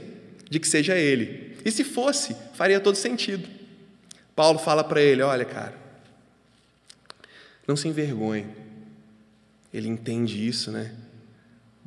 de 0.51 0.61
que 0.61 0.69
seja 0.69 0.95
ele. 0.95 1.57
E 1.65 1.71
se 1.71 1.85
fosse, 1.85 2.37
faria 2.53 2.79
todo 2.79 2.97
sentido. 2.97 3.49
Paulo 4.37 4.59
fala 4.59 4.85
para 4.85 5.01
ele: 5.01 5.23
olha, 5.23 5.47
cara, 5.47 5.75
não 7.67 7.75
se 7.75 7.89
envergonhe. 7.89 8.49
Ele 9.73 9.89
entende 9.89 10.47
isso, 10.47 10.71
né? 10.71 10.93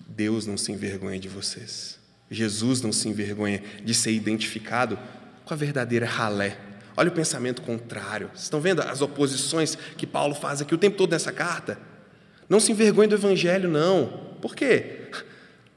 Deus 0.07 0.45
não 0.45 0.57
se 0.57 0.71
envergonha 0.71 1.19
de 1.19 1.27
vocês. 1.27 1.99
Jesus 2.29 2.81
não 2.81 2.91
se 2.91 3.07
envergonha 3.07 3.61
de 3.83 3.93
ser 3.93 4.11
identificado 4.11 4.97
com 5.43 5.53
a 5.53 5.57
verdadeira 5.57 6.05
ralé. 6.05 6.57
Olha 6.97 7.09
o 7.09 7.13
pensamento 7.13 7.61
contrário. 7.61 8.27
Vocês 8.29 8.43
estão 8.43 8.61
vendo 8.61 8.81
as 8.81 9.01
oposições 9.01 9.77
que 9.97 10.07
Paulo 10.07 10.33
faz 10.33 10.61
aqui 10.61 10.73
o 10.73 10.77
tempo 10.77 10.97
todo 10.97 11.11
nessa 11.11 11.31
carta? 11.31 11.77
Não 12.47 12.59
se 12.59 12.71
envergonhe 12.71 13.07
do 13.07 13.15
Evangelho, 13.15 13.69
não. 13.69 14.35
Por 14.41 14.55
quê? 14.55 15.09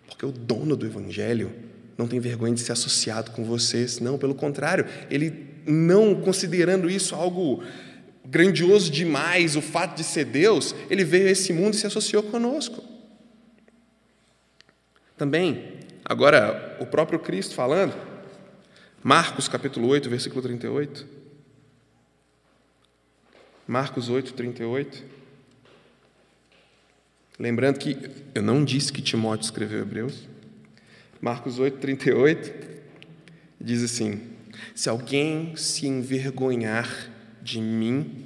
Porque 0.06 0.24
o 0.24 0.32
dono 0.32 0.76
do 0.76 0.86
Evangelho 0.86 1.52
não 1.96 2.06
tem 2.06 2.20
vergonha 2.20 2.54
de 2.54 2.60
ser 2.60 2.72
associado 2.72 3.30
com 3.32 3.44
vocês. 3.44 3.98
Não, 3.98 4.16
pelo 4.16 4.34
contrário, 4.34 4.86
ele 5.10 5.48
não 5.66 6.14
considerando 6.14 6.88
isso 6.88 7.14
algo 7.14 7.62
grandioso 8.24 8.90
demais, 8.90 9.56
o 9.56 9.62
fato 9.62 9.96
de 9.96 10.04
ser 10.04 10.26
Deus, 10.26 10.74
ele 10.90 11.02
veio 11.04 11.28
a 11.28 11.30
esse 11.30 11.52
mundo 11.52 11.74
e 11.74 11.76
se 11.76 11.86
associou 11.86 12.22
conosco. 12.22 12.84
Também, 15.18 15.80
agora, 16.04 16.78
o 16.80 16.86
próprio 16.86 17.18
Cristo 17.18 17.52
falando, 17.52 17.92
Marcos 19.02 19.48
capítulo 19.48 19.88
8, 19.88 20.08
versículo 20.08 20.40
38. 20.40 21.04
Marcos 23.66 24.08
8, 24.08 24.32
38. 24.32 25.02
Lembrando 27.36 27.80
que 27.80 27.98
eu 28.32 28.42
não 28.42 28.64
disse 28.64 28.92
que 28.92 29.02
Timóteo 29.02 29.44
escreveu 29.44 29.80
Hebreus. 29.80 30.28
Marcos 31.20 31.58
8, 31.58 31.78
38 31.78 32.80
diz 33.60 33.82
assim: 33.82 34.22
Se 34.72 34.88
alguém 34.88 35.56
se 35.56 35.88
envergonhar 35.88 37.10
de 37.42 37.60
mim 37.60 38.22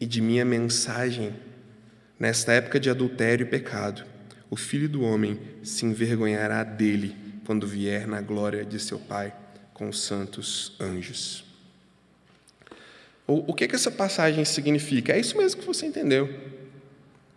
e 0.00 0.06
de 0.06 0.22
minha 0.22 0.44
mensagem 0.46 1.34
nesta 2.18 2.52
época 2.54 2.80
de 2.80 2.88
adultério 2.88 3.46
e 3.46 3.50
pecado, 3.50 4.09
o 4.50 4.56
filho 4.56 4.88
do 4.88 5.02
homem 5.02 5.38
se 5.62 5.86
envergonhará 5.86 6.64
dele 6.64 7.14
quando 7.46 7.66
vier 7.66 8.06
na 8.06 8.20
glória 8.20 8.64
de 8.64 8.78
seu 8.80 8.98
Pai 8.98 9.32
com 9.72 9.88
os 9.88 10.02
santos 10.02 10.72
anjos. 10.80 11.44
O, 13.26 13.54
que, 13.54 13.68
que 13.68 13.76
essa 13.76 13.92
passagem 13.92 14.44
significa? 14.44 15.12
É 15.12 15.20
isso 15.20 15.38
mesmo 15.38 15.60
que 15.60 15.66
você 15.66 15.86
entendeu. 15.86 16.28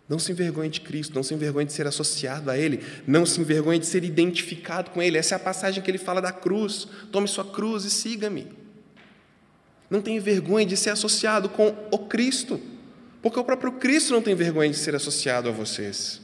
Não 0.08 0.18
se 0.18 0.32
envergonhe 0.32 0.68
de 0.68 0.80
Cristo, 0.80 1.14
não 1.14 1.22
se 1.22 1.32
envergonhe 1.32 1.66
de 1.66 1.72
ser 1.72 1.86
associado 1.86 2.50
a 2.50 2.58
Ele, 2.58 2.82
não 3.06 3.24
se 3.24 3.40
envergonhe 3.40 3.78
de 3.78 3.86
ser 3.86 4.02
identificado 4.02 4.90
com 4.90 5.00
Ele. 5.00 5.16
Essa 5.16 5.34
é 5.34 5.36
a 5.36 5.38
passagem 5.38 5.82
que 5.82 5.90
ele 5.90 5.98
fala 5.98 6.20
da 6.20 6.32
cruz. 6.32 6.88
Tome 7.12 7.28
sua 7.28 7.44
cruz 7.44 7.84
e 7.84 7.90
siga-me. 7.90 8.48
Não 9.88 10.02
tenha 10.02 10.20
vergonha 10.20 10.66
de 10.66 10.76
ser 10.76 10.90
associado 10.90 11.48
com 11.48 11.72
o 11.92 11.98
Cristo, 11.98 12.60
porque 13.22 13.38
o 13.38 13.44
próprio 13.44 13.72
Cristo 13.72 14.12
não 14.12 14.20
tem 14.20 14.34
vergonha 14.34 14.70
de 14.70 14.76
ser 14.76 14.96
associado 14.96 15.48
a 15.48 15.52
vocês. 15.52 16.23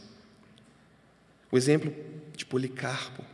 O 1.51 1.57
exemplo 1.57 1.93
de 2.37 2.47
Policarpo. 2.47 3.25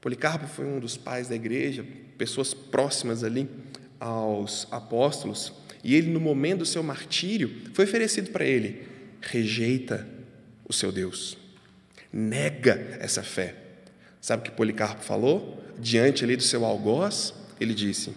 Policarpo 0.00 0.46
foi 0.46 0.64
um 0.64 0.80
dos 0.80 0.96
pais 0.96 1.28
da 1.28 1.34
igreja, 1.34 1.84
pessoas 2.16 2.54
próximas 2.54 3.22
ali 3.22 3.48
aos 3.98 4.66
apóstolos, 4.70 5.52
e 5.84 5.94
ele, 5.94 6.10
no 6.10 6.20
momento 6.20 6.60
do 6.60 6.66
seu 6.66 6.82
martírio, 6.82 7.70
foi 7.74 7.84
oferecido 7.84 8.30
para 8.30 8.46
ele: 8.46 8.86
rejeita 9.20 10.08
o 10.66 10.72
seu 10.72 10.90
Deus, 10.90 11.36
nega 12.10 12.98
essa 12.98 13.22
fé. 13.22 13.54
Sabe 14.22 14.40
o 14.40 14.44
que 14.44 14.56
Policarpo 14.56 15.02
falou? 15.02 15.62
Diante 15.78 16.24
ali 16.24 16.36
do 16.36 16.42
seu 16.42 16.64
algoz, 16.64 17.34
ele 17.60 17.74
disse: 17.74 18.14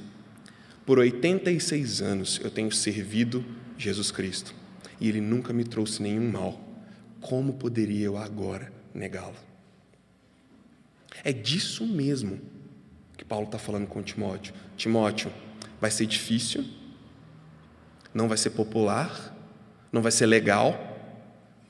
Por 0.85 0.99
86 0.99 2.01
anos 2.01 2.39
eu 2.41 2.49
tenho 2.49 2.71
servido 2.71 3.43
Jesus 3.77 4.09
Cristo, 4.09 4.55
e 5.01 5.09
ele 5.09 5.19
nunca 5.19 5.51
me 5.51 5.65
trouxe 5.65 6.01
nenhum 6.01 6.31
mal. 6.31 6.61
Como 7.19 7.53
poderia 7.53 8.05
eu 8.05 8.17
agora 8.17 8.82
negá-lo. 8.93 9.35
É 11.23 11.31
disso 11.31 11.85
mesmo 11.85 12.39
que 13.17 13.23
Paulo 13.23 13.45
está 13.45 13.57
falando 13.57 13.87
com 13.87 14.01
Timóteo. 14.01 14.53
Timóteo, 14.75 15.31
vai 15.79 15.91
ser 15.91 16.05
difícil, 16.05 16.65
não 18.13 18.27
vai 18.27 18.37
ser 18.37 18.51
popular, 18.51 19.35
não 19.91 20.01
vai 20.01 20.11
ser 20.11 20.25
legal, 20.25 20.93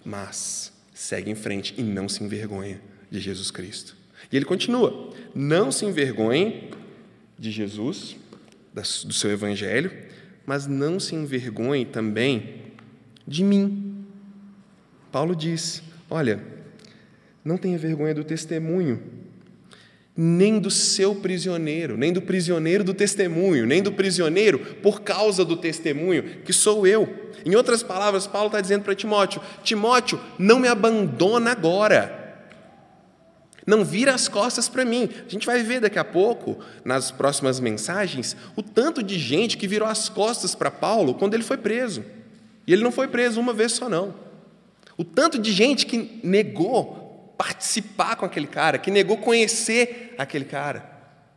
mas 0.04 0.74
segue 0.94 1.30
em 1.30 1.36
frente 1.36 1.74
e 1.78 1.84
não 1.84 2.08
se 2.10 2.24
envergonha 2.24 2.82
de 3.10 3.20
Jesus 3.20 3.52
Cristo. 3.52 3.96
E 4.32 4.36
ele 4.36 4.46
continua: 4.46 5.14
não 5.34 5.72
se 5.72 5.86
envergonhe 5.86 6.72
de 7.38 7.52
Jesus, 7.52 8.16
do 9.06 9.14
seu 9.14 9.32
evangelho, 9.32 9.92
mas 10.46 10.66
não 10.68 11.00
se 11.00 11.16
envergonhe 11.16 11.86
também 11.86 12.74
de 13.28 13.44
mim. 13.44 14.06
Paulo 15.12 15.36
diz: 15.36 15.84
olha, 16.10 16.44
não 17.44 17.58
tenha 17.58 17.78
vergonha 17.78 18.14
do 18.14 18.24
testemunho, 18.24 19.02
nem 20.16 20.60
do 20.60 20.70
seu 20.70 21.16
prisioneiro, 21.16 21.98
nem 21.98 22.14
do 22.14 22.22
prisioneiro 22.22 22.84
do 22.84 22.94
testemunho, 22.94 23.66
nem 23.66 23.82
do 23.82 23.92
prisioneiro 23.92 24.60
por 24.82 25.02
causa 25.02 25.44
do 25.44 25.58
testemunho, 25.58 26.24
que 26.46 26.54
sou 26.54 26.86
eu. 26.86 27.32
Em 27.44 27.56
outras 27.56 27.82
palavras, 27.82 28.28
Paulo 28.28 28.48
está 28.48 28.62
dizendo 28.62 28.84
para 28.84 28.96
Timóteo: 28.96 29.42
Timóteo, 29.64 30.20
não 30.38 30.60
me 30.60 30.68
abandona 30.68 31.52
agora. 31.52 32.22
Não 33.66 33.84
vira 33.84 34.14
as 34.14 34.28
costas 34.28 34.68
para 34.68 34.84
mim. 34.84 35.10
A 35.26 35.30
gente 35.30 35.46
vai 35.46 35.64
ver 35.64 35.80
daqui 35.80 35.98
a 35.98 36.04
pouco, 36.04 36.60
nas 36.84 37.12
próximas 37.12 37.60
mensagens, 37.60 38.36
o 38.56 38.62
tanto 38.62 39.02
de 39.02 39.18
gente 39.18 39.58
que 39.58 39.68
virou 39.68 39.88
as 39.88 40.10
costas 40.10 40.54
para 40.54 40.70
Paulo 40.70 41.16
quando 41.16 41.34
ele 41.34 41.44
foi 41.44 41.58
preso. 41.58 42.04
E 42.68 42.74
ele 42.74 42.84
não 42.84 42.92
foi 42.92 43.08
preso 43.08 43.40
uma 43.40 43.54
vez 43.54 43.72
só, 43.72 43.90
não. 43.90 44.14
O 44.98 45.04
tanto 45.04 45.40
de 45.40 45.52
gente 45.52 45.86
que 45.86 46.20
negou 46.24 47.03
participar 47.38 48.16
com 48.16 48.26
aquele 48.26 48.48
cara, 48.48 48.78
que 48.78 48.92
negou 48.92 49.18
conhecer 49.18 50.14
aquele 50.18 50.46
cara. 50.46 50.90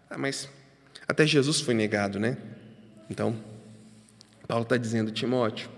Ah, 0.09 0.19
mas 0.19 0.49
até 1.09 1.27
Jesus 1.27 1.61
foi 1.61 1.75
negado, 1.75 2.19
né? 2.19 2.37
Então, 3.09 3.37
Paulo 4.47 4.65
está 4.65 4.77
dizendo, 4.77 5.11
Timóteo, 5.11 5.69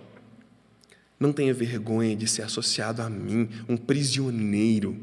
não 1.19 1.33
tenha 1.33 1.53
vergonha 1.53 2.15
de 2.15 2.27
ser 2.27 2.43
associado 2.43 3.03
a 3.03 3.11
mim, 3.11 3.49
um 3.69 3.77
prisioneiro, 3.77 4.97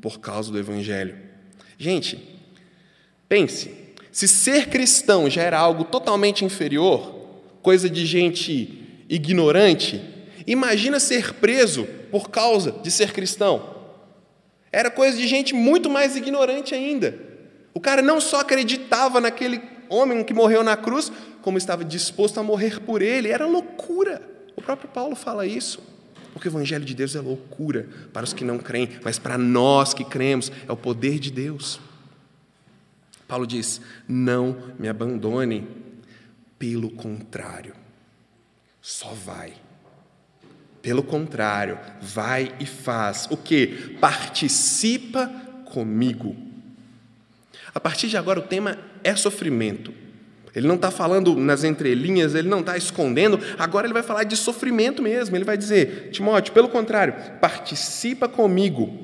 por 0.00 0.18
causa 0.18 0.50
do 0.50 0.58
Evangelho. 0.58 1.16
Gente, 1.78 2.40
pense: 3.28 3.70
se 4.10 4.26
ser 4.26 4.68
cristão 4.68 5.28
já 5.30 5.42
era 5.42 5.58
algo 5.58 5.84
totalmente 5.84 6.44
inferior, 6.44 7.40
coisa 7.62 7.88
de 7.88 8.04
gente 8.06 9.04
ignorante, 9.08 10.00
imagina 10.46 10.98
ser 10.98 11.34
preso 11.34 11.84
por 12.10 12.30
causa 12.30 12.72
de 12.72 12.90
ser 12.90 13.12
cristão. 13.12 13.79
Era 14.72 14.90
coisa 14.90 15.16
de 15.16 15.26
gente 15.26 15.54
muito 15.54 15.90
mais 15.90 16.16
ignorante 16.16 16.74
ainda. 16.74 17.18
O 17.74 17.80
cara 17.80 18.02
não 18.02 18.20
só 18.20 18.40
acreditava 18.40 19.20
naquele 19.20 19.60
homem 19.88 20.22
que 20.22 20.32
morreu 20.32 20.62
na 20.62 20.76
cruz, 20.76 21.10
como 21.42 21.58
estava 21.58 21.84
disposto 21.84 22.38
a 22.38 22.42
morrer 22.42 22.80
por 22.80 23.02
ele. 23.02 23.28
Era 23.28 23.46
loucura. 23.46 24.22
O 24.56 24.62
próprio 24.62 24.88
Paulo 24.88 25.16
fala 25.16 25.46
isso. 25.46 25.82
Porque 26.32 26.48
o 26.48 26.50
Evangelho 26.50 26.84
de 26.84 26.94
Deus 26.94 27.16
é 27.16 27.20
loucura 27.20 27.88
para 28.12 28.24
os 28.24 28.32
que 28.32 28.44
não 28.44 28.58
creem, 28.58 28.88
mas 29.02 29.18
para 29.18 29.36
nós 29.36 29.92
que 29.92 30.04
cremos 30.04 30.50
é 30.68 30.72
o 30.72 30.76
poder 30.76 31.18
de 31.18 31.30
Deus. 31.30 31.80
Paulo 33.26 33.46
diz: 33.46 33.80
Não 34.08 34.56
me 34.78 34.88
abandone, 34.88 35.66
Pelo 36.58 36.90
contrário, 36.90 37.74
só 38.82 39.14
vai. 39.14 39.54
Pelo 40.82 41.02
contrário, 41.02 41.78
vai 42.00 42.54
e 42.58 42.66
faz 42.66 43.26
o 43.30 43.36
que? 43.36 43.96
Participa 44.00 45.28
comigo. 45.66 46.34
A 47.74 47.78
partir 47.78 48.08
de 48.08 48.16
agora, 48.16 48.40
o 48.40 48.42
tema 48.42 48.78
é 49.04 49.14
sofrimento. 49.14 49.92
Ele 50.54 50.66
não 50.66 50.74
está 50.74 50.90
falando 50.90 51.36
nas 51.36 51.62
entrelinhas, 51.62 52.34
ele 52.34 52.48
não 52.48 52.60
está 52.60 52.76
escondendo, 52.76 53.38
agora 53.56 53.86
ele 53.86 53.94
vai 53.94 54.02
falar 54.02 54.24
de 54.24 54.36
sofrimento 54.36 55.02
mesmo. 55.02 55.36
Ele 55.36 55.44
vai 55.44 55.56
dizer, 55.56 56.10
Timóteo, 56.10 56.52
pelo 56.52 56.68
contrário, 56.68 57.14
participa 57.40 58.28
comigo 58.28 58.98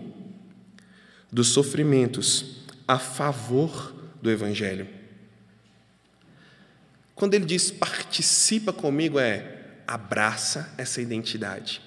dos 1.30 1.48
sofrimentos 1.48 2.64
a 2.88 2.98
favor 2.98 3.94
do 4.20 4.30
Evangelho. 4.30 4.88
Quando 7.14 7.34
ele 7.34 7.44
diz 7.44 7.70
participa 7.70 8.72
comigo, 8.72 9.18
é 9.18 9.55
abraça 9.86 10.72
essa 10.76 11.00
identidade. 11.00 11.80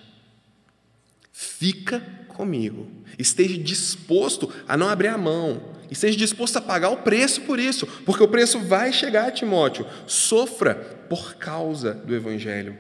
Fica 1.32 2.02
comigo. 2.30 2.90
Esteja 3.18 3.58
disposto 3.58 4.52
a 4.68 4.78
não 4.78 4.90
abrir 4.90 5.10
a 5.10 5.18
mão. 5.18 5.74
Esteja 5.92 6.18
disposto 6.18 6.58
a 6.58 6.62
pagar 6.62 6.90
o 6.90 6.98
preço 6.98 7.42
por 7.42 7.60
isso, 7.60 7.88
porque 8.06 8.24
o 8.24 8.28
preço 8.28 8.60
vai 8.60 8.94
chegar, 8.94 9.32
Timóteo. 9.32 9.86
Sofra 10.06 10.76
por 11.10 11.36
causa 11.36 11.94
do 11.94 12.16
Evangelho. 12.16 12.78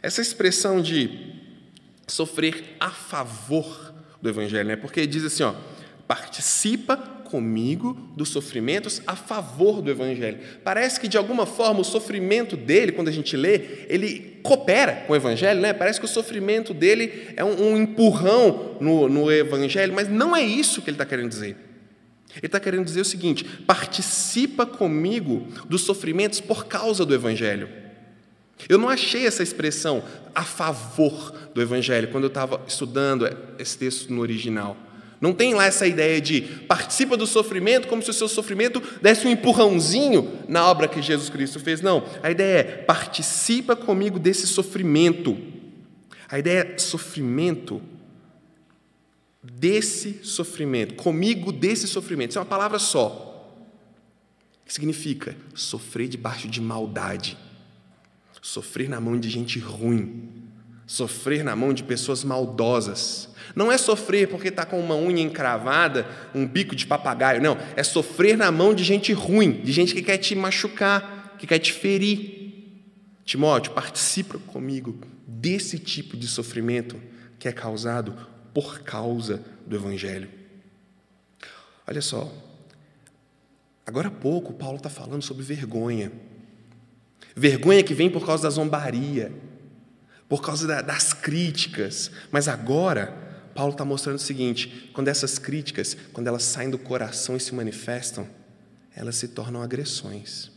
Essa 0.00 0.22
expressão 0.22 0.80
de 0.80 1.34
sofrer 2.06 2.76
a 2.78 2.90
favor 2.90 3.94
do 4.20 4.28
Evangelho, 4.28 4.68
né? 4.68 4.76
porque 4.76 5.06
diz 5.06 5.24
assim: 5.24 5.42
ó, 5.42 5.54
participa 6.06 6.96
comigo 7.32 7.96
dos 8.14 8.28
sofrimentos 8.28 9.00
a 9.06 9.16
favor 9.16 9.80
do 9.80 9.90
Evangelho. 9.90 10.38
Parece 10.62 11.00
que, 11.00 11.08
de 11.08 11.16
alguma 11.16 11.46
forma, 11.46 11.80
o 11.80 11.84
sofrimento 11.84 12.58
dele, 12.58 12.92
quando 12.92 13.08
a 13.08 13.12
gente 13.12 13.38
lê, 13.38 13.86
ele 13.88 14.38
coopera 14.42 15.04
com 15.06 15.14
o 15.14 15.16
Evangelho, 15.16 15.58
né? 15.58 15.72
Parece 15.72 15.98
que 15.98 16.04
o 16.04 16.08
sofrimento 16.08 16.74
dele 16.74 17.32
é 17.34 17.42
um, 17.42 17.72
um 17.72 17.76
empurrão 17.78 18.76
no, 18.78 19.08
no 19.08 19.32
Evangelho, 19.32 19.94
mas 19.94 20.10
não 20.10 20.36
é 20.36 20.42
isso 20.42 20.82
que 20.82 20.90
ele 20.90 20.96
está 20.96 21.06
querendo 21.06 21.30
dizer. 21.30 21.56
Ele 22.36 22.46
está 22.46 22.60
querendo 22.60 22.84
dizer 22.84 23.00
o 23.00 23.04
seguinte: 23.04 23.44
participa 23.66 24.66
comigo 24.66 25.46
dos 25.66 25.80
sofrimentos 25.80 26.38
por 26.38 26.66
causa 26.66 27.06
do 27.06 27.14
Evangelho. 27.14 27.66
Eu 28.68 28.76
não 28.76 28.90
achei 28.90 29.26
essa 29.26 29.42
expressão 29.42 30.04
a 30.34 30.44
favor 30.44 31.34
do 31.54 31.62
Evangelho 31.62 32.08
quando 32.08 32.24
eu 32.24 32.28
estava 32.28 32.60
estudando 32.68 33.26
esse 33.58 33.78
texto 33.78 34.12
no 34.12 34.20
original. 34.20 34.76
Não 35.22 35.32
tem 35.32 35.54
lá 35.54 35.66
essa 35.66 35.86
ideia 35.86 36.20
de 36.20 36.40
participa 36.66 37.16
do 37.16 37.28
sofrimento 37.28 37.86
como 37.86 38.02
se 38.02 38.10
o 38.10 38.12
seu 38.12 38.26
sofrimento 38.26 38.82
desse 39.00 39.24
um 39.24 39.30
empurrãozinho 39.30 40.40
na 40.48 40.66
obra 40.68 40.88
que 40.88 41.00
Jesus 41.00 41.30
Cristo 41.30 41.60
fez. 41.60 41.80
Não. 41.80 42.04
A 42.24 42.32
ideia 42.32 42.58
é 42.58 42.64
participa 42.64 43.76
comigo 43.76 44.18
desse 44.18 44.48
sofrimento. 44.48 45.38
A 46.28 46.40
ideia 46.40 46.74
é 46.74 46.78
sofrimento 46.78 47.80
desse 49.40 50.24
sofrimento, 50.24 50.94
comigo 50.94 51.52
desse 51.52 51.86
sofrimento. 51.86 52.30
Isso 52.30 52.38
é 52.40 52.42
uma 52.42 52.46
palavra 52.48 52.80
só. 52.80 53.48
Que 54.66 54.72
significa 54.72 55.36
sofrer 55.54 56.08
debaixo 56.08 56.48
de 56.48 56.60
maldade, 56.60 57.38
sofrer 58.40 58.88
na 58.88 59.00
mão 59.00 59.16
de 59.20 59.30
gente 59.30 59.60
ruim, 59.60 60.41
sofrer 60.86 61.44
na 61.44 61.56
mão 61.56 61.72
de 61.72 61.82
pessoas 61.82 62.24
maldosas 62.24 63.32
não 63.54 63.70
é 63.70 63.76
sofrer 63.76 64.28
porque 64.28 64.48
está 64.48 64.64
com 64.64 64.80
uma 64.80 64.96
unha 64.96 65.22
encravada, 65.22 66.06
um 66.34 66.46
bico 66.46 66.74
de 66.74 66.86
papagaio, 66.86 67.42
não. 67.42 67.56
É 67.76 67.82
sofrer 67.82 68.36
na 68.36 68.50
mão 68.50 68.74
de 68.74 68.84
gente 68.84 69.12
ruim, 69.12 69.52
de 69.52 69.72
gente 69.72 69.94
que 69.94 70.02
quer 70.02 70.18
te 70.18 70.34
machucar, 70.34 71.36
que 71.38 71.46
quer 71.46 71.58
te 71.58 71.72
ferir. 71.72 72.40
Timóteo, 73.24 73.72
participa 73.72 74.38
comigo 74.38 74.98
desse 75.26 75.78
tipo 75.78 76.16
de 76.16 76.26
sofrimento 76.26 77.00
que 77.38 77.48
é 77.48 77.52
causado 77.52 78.16
por 78.54 78.80
causa 78.80 79.42
do 79.66 79.76
Evangelho. 79.76 80.28
Olha 81.86 82.00
só, 82.00 82.32
agora 83.86 84.08
há 84.08 84.10
pouco 84.10 84.52
Paulo 84.52 84.76
está 84.76 84.88
falando 84.88 85.22
sobre 85.22 85.42
vergonha. 85.42 86.10
Vergonha 87.34 87.82
que 87.82 87.94
vem 87.94 88.10
por 88.10 88.24
causa 88.26 88.44
da 88.44 88.50
zombaria, 88.50 89.32
por 90.32 90.40
causa 90.40 90.82
das 90.82 91.12
críticas, 91.12 92.10
mas 92.30 92.48
agora 92.48 93.14
Paulo 93.54 93.72
está 93.72 93.84
mostrando 93.84 94.16
o 94.16 94.18
seguinte: 94.18 94.90
quando 94.94 95.08
essas 95.08 95.38
críticas, 95.38 95.94
quando 96.10 96.26
elas 96.26 96.42
saem 96.42 96.70
do 96.70 96.78
coração 96.78 97.36
e 97.36 97.40
se 97.40 97.54
manifestam, 97.54 98.26
elas 98.96 99.16
se 99.16 99.28
tornam 99.28 99.60
agressões. 99.60 100.50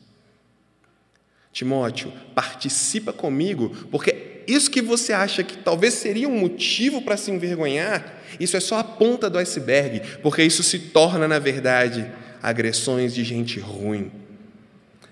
Timóteo, 1.51 2.13
participa 2.33 3.11
comigo, 3.11 3.69
porque 3.91 4.43
isso 4.47 4.71
que 4.71 4.81
você 4.81 5.11
acha 5.11 5.43
que 5.43 5.57
talvez 5.57 5.95
seria 5.95 6.29
um 6.29 6.39
motivo 6.39 7.01
para 7.01 7.17
se 7.17 7.29
envergonhar, 7.29 8.23
isso 8.39 8.55
é 8.55 8.61
só 8.61 8.79
a 8.79 8.83
ponta 8.83 9.29
do 9.29 9.37
iceberg, 9.37 10.19
porque 10.21 10.41
isso 10.41 10.63
se 10.63 10.79
torna, 10.79 11.27
na 11.27 11.37
verdade, 11.37 12.09
agressões 12.41 13.13
de 13.13 13.25
gente 13.25 13.59
ruim. 13.59 14.09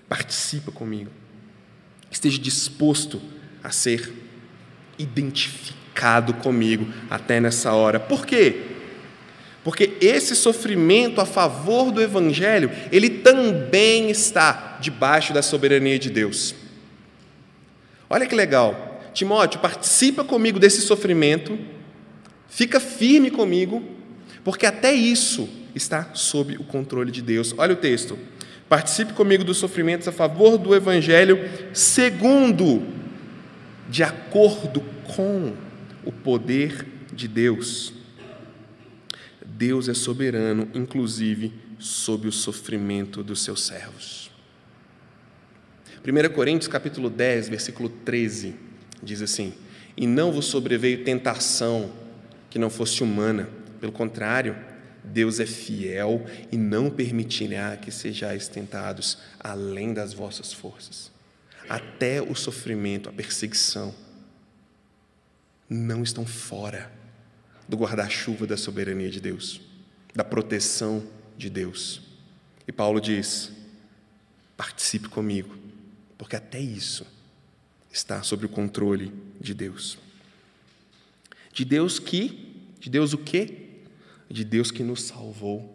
Participa 0.08 0.72
comigo. 0.72 1.10
Esteja 2.10 2.38
disposto 2.38 3.20
a 3.62 3.70
ser 3.70 4.23
identificado 4.98 5.84
ficado 5.94 6.34
comigo 6.34 6.92
até 7.08 7.40
nessa 7.40 7.72
hora. 7.72 8.00
Por 8.00 8.26
quê? 8.26 8.62
Porque 9.62 9.92
esse 10.00 10.34
sofrimento 10.34 11.20
a 11.20 11.24
favor 11.24 11.92
do 11.92 12.02
Evangelho, 12.02 12.70
ele 12.90 13.08
também 13.08 14.10
está 14.10 14.76
debaixo 14.80 15.32
da 15.32 15.40
soberania 15.40 15.98
de 15.98 16.10
Deus. 16.10 16.54
Olha 18.10 18.26
que 18.26 18.34
legal. 18.34 19.00
Timóteo, 19.14 19.60
participa 19.60 20.24
comigo 20.24 20.58
desse 20.58 20.82
sofrimento, 20.82 21.56
fica 22.48 22.80
firme 22.80 23.30
comigo, 23.30 23.82
porque 24.42 24.66
até 24.66 24.92
isso 24.92 25.48
está 25.74 26.10
sob 26.12 26.56
o 26.56 26.64
controle 26.64 27.12
de 27.12 27.22
Deus. 27.22 27.54
Olha 27.56 27.72
o 27.72 27.76
texto. 27.76 28.18
Participe 28.68 29.12
comigo 29.12 29.44
dos 29.44 29.58
sofrimentos 29.58 30.08
a 30.08 30.12
favor 30.12 30.58
do 30.58 30.74
Evangelho, 30.74 31.38
segundo, 31.72 32.82
de 33.88 34.02
acordo 34.02 34.80
com 35.14 35.54
o 36.04 36.12
poder 36.12 36.86
de 37.12 37.28
Deus. 37.28 37.92
Deus 39.44 39.88
é 39.88 39.94
soberano, 39.94 40.68
inclusive, 40.74 41.52
sobre 41.78 42.28
o 42.28 42.32
sofrimento 42.32 43.22
dos 43.22 43.42
seus 43.42 43.62
servos. 43.62 44.30
1 46.06 46.34
Coríntios 46.34 46.68
capítulo 46.68 47.08
10, 47.08 47.48
versículo 47.48 47.88
13, 47.88 48.54
diz 49.02 49.22
assim: 49.22 49.54
E 49.96 50.06
não 50.06 50.32
vos 50.32 50.46
sobreveio 50.46 51.04
tentação 51.04 51.90
que 52.50 52.58
não 52.58 52.68
fosse 52.68 53.02
humana, 53.02 53.48
pelo 53.80 53.92
contrário, 53.92 54.56
Deus 55.04 55.38
é 55.38 55.46
fiel 55.46 56.24
e 56.50 56.56
não 56.56 56.88
permitirá 56.88 57.76
que 57.76 57.90
sejais 57.90 58.48
tentados 58.48 59.18
além 59.38 59.92
das 59.92 60.14
vossas 60.14 60.52
forças. 60.52 61.13
Até 61.68 62.20
o 62.20 62.34
sofrimento, 62.34 63.08
a 63.08 63.12
perseguição, 63.12 63.94
não 65.68 66.02
estão 66.02 66.26
fora 66.26 66.92
do 67.68 67.76
guarda-chuva 67.76 68.46
da 68.46 68.56
soberania 68.56 69.10
de 69.10 69.20
Deus, 69.20 69.60
da 70.14 70.22
proteção 70.22 71.02
de 71.36 71.48
Deus. 71.48 72.02
E 72.66 72.72
Paulo 72.72 73.00
diz: 73.00 73.52
participe 74.56 75.08
comigo, 75.08 75.56
porque 76.18 76.36
até 76.36 76.60
isso 76.60 77.06
está 77.92 78.22
sob 78.22 78.46
o 78.46 78.48
controle 78.48 79.12
de 79.40 79.54
Deus. 79.54 79.98
De 81.52 81.64
Deus 81.64 81.98
que, 81.98 82.72
de 82.80 82.90
Deus 82.90 83.12
o 83.12 83.18
quê? 83.18 83.70
De 84.28 84.44
Deus 84.44 84.70
que 84.70 84.82
nos 84.82 85.04
salvou 85.04 85.74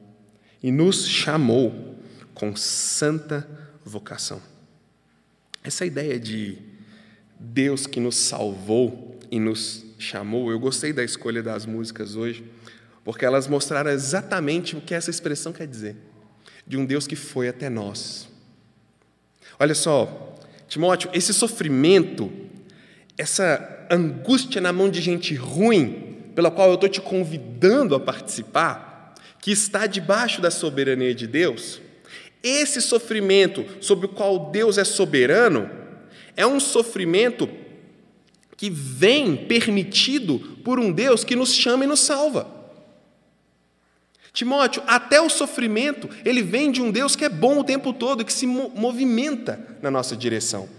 e 0.61 0.71
nos 0.71 1.07
chamou 1.07 1.97
com 2.33 2.55
santa 2.55 3.47
vocação. 3.85 4.41
Essa 5.69 5.85
ideia 5.85 6.19
de 6.19 6.57
Deus 7.39 7.85
que 7.85 7.99
nos 7.99 8.15
salvou 8.15 9.19
e 9.29 9.39
nos 9.39 9.85
chamou. 9.99 10.49
Eu 10.49 10.59
gostei 10.59 10.91
da 10.91 11.03
escolha 11.03 11.43
das 11.43 11.63
músicas 11.63 12.15
hoje, 12.15 12.43
porque 13.03 13.23
elas 13.23 13.47
mostraram 13.47 13.91
exatamente 13.91 14.75
o 14.75 14.81
que 14.81 14.95
essa 14.95 15.11
expressão 15.11 15.53
quer 15.53 15.67
dizer: 15.67 15.95
de 16.65 16.75
um 16.75 16.83
Deus 16.83 17.05
que 17.05 17.15
foi 17.15 17.47
até 17.47 17.69
nós. 17.69 18.27
Olha 19.59 19.75
só, 19.75 20.39
Timóteo, 20.67 21.11
esse 21.13 21.35
sofrimento, 21.35 22.31
essa 23.15 23.85
angústia 23.91 24.59
na 24.59 24.73
mão 24.73 24.89
de 24.89 24.99
gente 25.01 25.35
ruim, 25.35 26.31
pela 26.33 26.49
qual 26.49 26.69
eu 26.69 26.73
estou 26.73 26.89
te 26.89 26.99
convidando 26.99 27.93
a 27.93 27.99
participar, 27.99 29.13
que 29.39 29.51
está 29.51 29.85
debaixo 29.85 30.41
da 30.41 30.49
soberania 30.49 31.13
de 31.13 31.27
Deus, 31.27 31.79
esse 32.43 32.81
sofrimento 32.81 33.65
sobre 33.81 34.05
o 34.05 34.09
qual 34.09 34.49
Deus 34.51 34.77
é 34.77 34.83
soberano, 34.83 35.69
é 36.35 36.45
um 36.45 36.59
sofrimento 36.59 37.49
que 38.55 38.69
vem 38.69 39.35
permitido 39.35 40.39
por 40.63 40.79
um 40.79 40.91
Deus 40.91 41.23
que 41.23 41.35
nos 41.35 41.53
chama 41.53 41.83
e 41.83 41.87
nos 41.87 42.01
salva. 42.01 42.59
Timóteo, 44.33 44.83
até 44.85 45.19
o 45.19 45.29
sofrimento, 45.29 46.09
ele 46.23 46.41
vem 46.41 46.71
de 46.71 46.81
um 46.81 46.91
Deus 46.91 47.15
que 47.15 47.25
é 47.25 47.29
bom 47.29 47.59
o 47.59 47.63
tempo 47.63 47.91
todo, 47.91 48.23
que 48.23 48.31
se 48.31 48.45
movimenta 48.45 49.77
na 49.81 49.89
nossa 49.89 50.15
direção. 50.15 50.69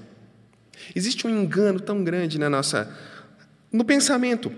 Existe 0.94 1.27
um 1.27 1.31
engano 1.31 1.81
tão 1.81 2.03
grande 2.03 2.38
na 2.38 2.49
nossa 2.49 2.96
no 3.73 3.85
pensamento 3.85 4.53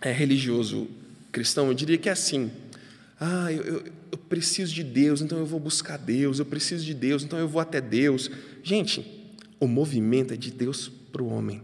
é, 0.00 0.12
religioso 0.12 0.88
cristão, 1.32 1.68
eu 1.68 1.74
diria 1.74 1.98
que 1.98 2.08
é 2.08 2.12
assim. 2.12 2.50
Ah, 3.24 3.52
eu, 3.52 3.62
eu, 3.62 3.84
eu 4.10 4.18
preciso 4.18 4.74
de 4.74 4.82
Deus, 4.82 5.22
então 5.22 5.38
eu 5.38 5.46
vou 5.46 5.60
buscar 5.60 5.96
Deus. 5.96 6.40
Eu 6.40 6.44
preciso 6.44 6.84
de 6.84 6.92
Deus, 6.92 7.22
então 7.22 7.38
eu 7.38 7.46
vou 7.46 7.62
até 7.62 7.80
Deus. 7.80 8.28
Gente, 8.64 9.30
o 9.60 9.68
movimento 9.68 10.34
é 10.34 10.36
de 10.36 10.50
Deus 10.50 10.88
para 10.88 11.22
o 11.22 11.28
homem. 11.28 11.62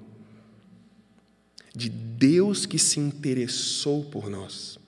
De 1.75 1.91
Deus 1.91 2.65
que 2.65 2.79
se 2.79 3.01
interessou 3.01 4.05
por 4.05 4.31
nós. 4.31 4.79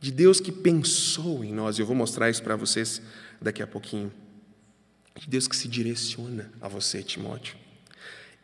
De 0.00 0.10
Deus 0.10 0.40
que 0.40 0.50
pensou 0.50 1.44
em 1.44 1.52
nós. 1.52 1.78
E 1.78 1.82
eu 1.82 1.86
vou 1.86 1.94
mostrar 1.94 2.28
isso 2.28 2.42
para 2.42 2.56
vocês 2.56 3.00
daqui 3.40 3.62
a 3.62 3.66
pouquinho. 3.66 4.12
De 5.16 5.28
Deus 5.28 5.46
que 5.46 5.54
se 5.54 5.68
direciona 5.68 6.50
a 6.60 6.66
você, 6.66 7.04
Timóteo. 7.04 7.56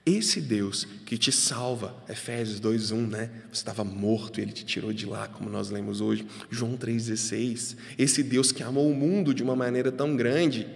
Esse 0.05 0.41
Deus 0.41 0.87
que 1.05 1.19
te 1.19 1.31
salva, 1.31 1.95
Efésios 2.09 2.59
2:1, 2.59 3.07
né? 3.07 3.31
Você 3.53 3.61
estava 3.61 3.85
morto 3.85 4.41
e 4.41 4.43
ele 4.43 4.53
te 4.53 4.65
tirou 4.65 4.93
de 4.93 5.05
lá, 5.05 5.29
como 5.29 5.51
nós 5.51 5.71
lemos 5.71 6.01
hoje. 6.01 6.27
João 6.51 6.77
3:16. 6.77 7.77
Esse 7.99 8.23
Deus 8.23 8.51
que 8.51 8.63
amou 8.63 8.91
o 8.91 8.95
mundo 8.95 9.35
de 9.35 9.43
uma 9.43 9.55
maneira 9.55 9.93
tão 9.93 10.17
grande, 10.17 10.67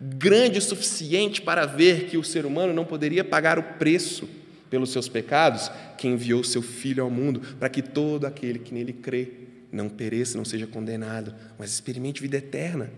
grande 0.00 0.58
o 0.58 0.62
suficiente 0.62 1.40
para 1.40 1.64
ver 1.64 2.06
que 2.06 2.18
o 2.18 2.24
ser 2.24 2.44
humano 2.44 2.74
não 2.74 2.84
poderia 2.84 3.24
pagar 3.24 3.58
o 3.58 3.62
preço 3.62 4.28
pelos 4.68 4.90
seus 4.90 5.08
pecados, 5.08 5.70
que 5.96 6.06
enviou 6.06 6.44
seu 6.44 6.60
filho 6.60 7.02
ao 7.02 7.10
mundo, 7.10 7.40
para 7.58 7.68
que 7.68 7.80
todo 7.80 8.26
aquele 8.26 8.58
que 8.58 8.74
nele 8.74 8.92
crê 8.92 9.32
não 9.72 9.88
pereça, 9.88 10.36
não 10.36 10.44
seja 10.44 10.66
condenado, 10.66 11.34
mas 11.58 11.70
experimente 11.70 12.20
vida 12.20 12.36
eterna. 12.36 12.90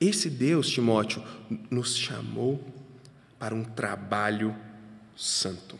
Esse 0.00 0.28
Deus, 0.28 0.68
Timóteo, 0.68 1.22
nos 1.70 1.96
chamou 1.96 2.62
para 3.38 3.54
um 3.54 3.64
trabalho 3.64 4.54
santo. 5.16 5.78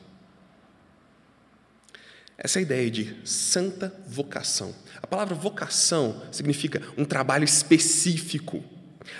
Essa 2.36 2.60
é 2.60 2.62
ideia 2.62 2.88
de 2.88 3.16
santa 3.24 3.92
vocação. 4.06 4.72
A 5.02 5.06
palavra 5.06 5.34
vocação 5.34 6.22
significa 6.30 6.80
um 6.96 7.04
trabalho 7.04 7.44
específico, 7.44 8.62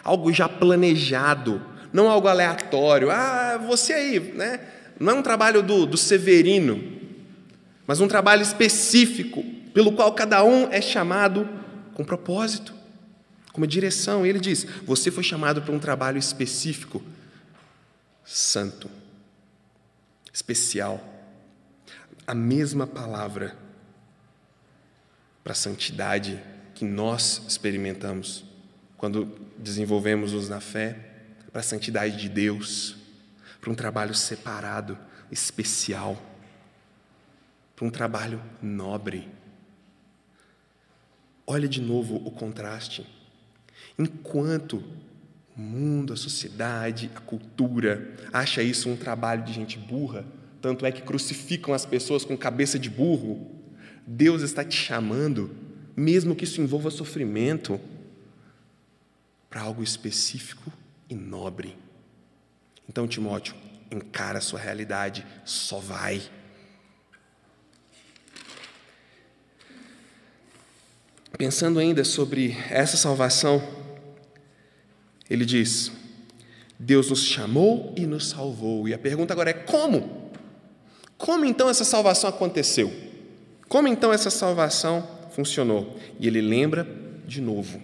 algo 0.05 0.33
já 0.33 0.49
planejado, 0.49 1.61
não 1.93 2.09
algo 2.09 2.29
aleatório. 2.29 3.11
Ah, 3.11 3.59
você 3.59 3.93
aí, 3.93 4.21
né? 4.21 4.61
Não 5.01 5.15
é 5.15 5.15
um 5.17 5.23
trabalho 5.23 5.63
do, 5.63 5.85
do 5.85 5.97
Severino, 5.97 6.81
mas 7.87 8.01
um 8.01 8.07
trabalho 8.07 8.43
específico, 8.43 9.43
pelo 9.75 9.93
qual 9.93 10.13
cada 10.13 10.45
um 10.45 10.69
é 10.71 10.81
chamado 10.81 11.49
com 11.95 12.05
propósito, 12.05 12.73
com 13.53 13.61
uma 13.61 13.67
direção. 13.67 14.25
E 14.25 14.29
ele 14.29 14.41
diz: 14.41 14.65
Você 14.85 15.11
foi 15.11 15.25
chamado 15.25 15.63
para 15.63 15.75
um 15.75 15.79
trabalho 15.79 16.19
específico 16.19 17.03
santo, 18.29 18.91
especial. 20.33 21.03
A 22.27 22.35
mesma 22.35 22.87
palavra 22.87 23.57
para 25.43 25.55
santidade 25.55 26.39
que 26.75 26.85
nós 26.85 27.43
experimentamos 27.49 28.45
quando 28.99 29.25
desenvolvemos-nos 29.57 30.49
na 30.49 30.61
fé, 30.61 31.07
para 31.51 31.61
a 31.61 31.65
santidade 31.65 32.19
de 32.19 32.29
Deus, 32.29 32.97
para 33.61 33.71
um 33.71 33.75
trabalho 33.75 34.15
separado, 34.15 34.99
especial, 35.33 36.21
para 37.75 37.87
um 37.87 37.91
trabalho 37.91 38.43
nobre. 38.61 39.27
Olha 41.47 41.67
de 41.67 41.81
novo 41.81 42.17
o 42.17 42.31
contraste. 42.31 43.07
Enquanto 43.99 44.85
o 45.59 45.61
mundo, 45.61 46.13
a 46.13 46.17
sociedade, 46.17 47.11
a 47.17 47.21
cultura 47.21 48.15
acha 48.33 48.63
isso 48.63 48.89
um 48.89 48.97
trabalho 48.97 49.43
de 49.43 49.53
gente 49.53 49.77
burra, 49.77 50.25
tanto 50.63 50.87
é 50.87 50.93
que 50.93 51.03
crucificam 51.03 51.75
as 51.75 51.85
pessoas 51.85 52.25
com 52.25 52.37
cabeça 52.37 52.79
de 52.79 52.89
burro. 52.89 53.51
Deus 54.07 54.43
está 54.43 54.65
te 54.65 54.77
chamando, 54.77 55.51
mesmo 55.97 56.37
que 56.37 56.45
isso 56.45 56.61
envolva 56.61 56.91
sofrimento, 56.91 57.81
para 59.51 59.63
algo 59.63 59.83
específico 59.83 60.73
e 61.11 61.15
nobre. 61.15 61.77
Então, 62.89 63.09
Timóteo, 63.09 63.57
encara 63.91 64.39
a 64.39 64.43
sua 64.43 64.61
realidade, 64.61 65.27
só 65.45 65.79
vai. 65.79 66.23
Pensando 71.37 71.79
ainda 71.79 72.05
sobre 72.05 72.57
essa 72.71 72.97
salvação, 72.97 73.78
ele 75.29 75.45
diz: 75.45 75.93
Deus 76.79 77.11
nos 77.11 77.25
chamou 77.25 77.93
e 77.97 78.07
nos 78.07 78.29
salvou. 78.29 78.89
E 78.89 78.95
a 78.95 78.99
pergunta 78.99 79.33
agora 79.33 79.51
é: 79.51 79.55
como? 79.55 80.31
Como 81.17 81.45
então 81.45 81.69
essa 81.69 81.85
salvação 81.85 82.31
aconteceu? 82.31 82.93
Como 83.69 83.89
então 83.89 84.13
essa 84.13 84.31
salvação 84.31 85.07
funcionou? 85.33 85.99
E 86.19 86.27
ele 86.27 86.41
lembra 86.41 86.87
de 87.27 87.41
novo 87.41 87.83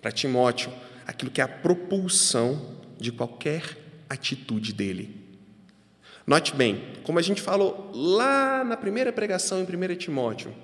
para 0.00 0.10
Timóteo 0.10 0.72
aquilo 1.06 1.30
que 1.30 1.40
é 1.40 1.44
a 1.44 1.48
propulsão 1.48 2.76
de 2.98 3.12
qualquer 3.12 3.78
atitude 4.08 4.72
dele. 4.72 5.22
Note 6.26 6.54
bem, 6.54 6.82
como 7.02 7.18
a 7.18 7.22
gente 7.22 7.42
falou 7.42 7.90
lá 7.94 8.64
na 8.64 8.76
primeira 8.76 9.12
pregação 9.12 9.60
em 9.60 9.64
1 9.64 9.96
Timóteo, 9.96 10.54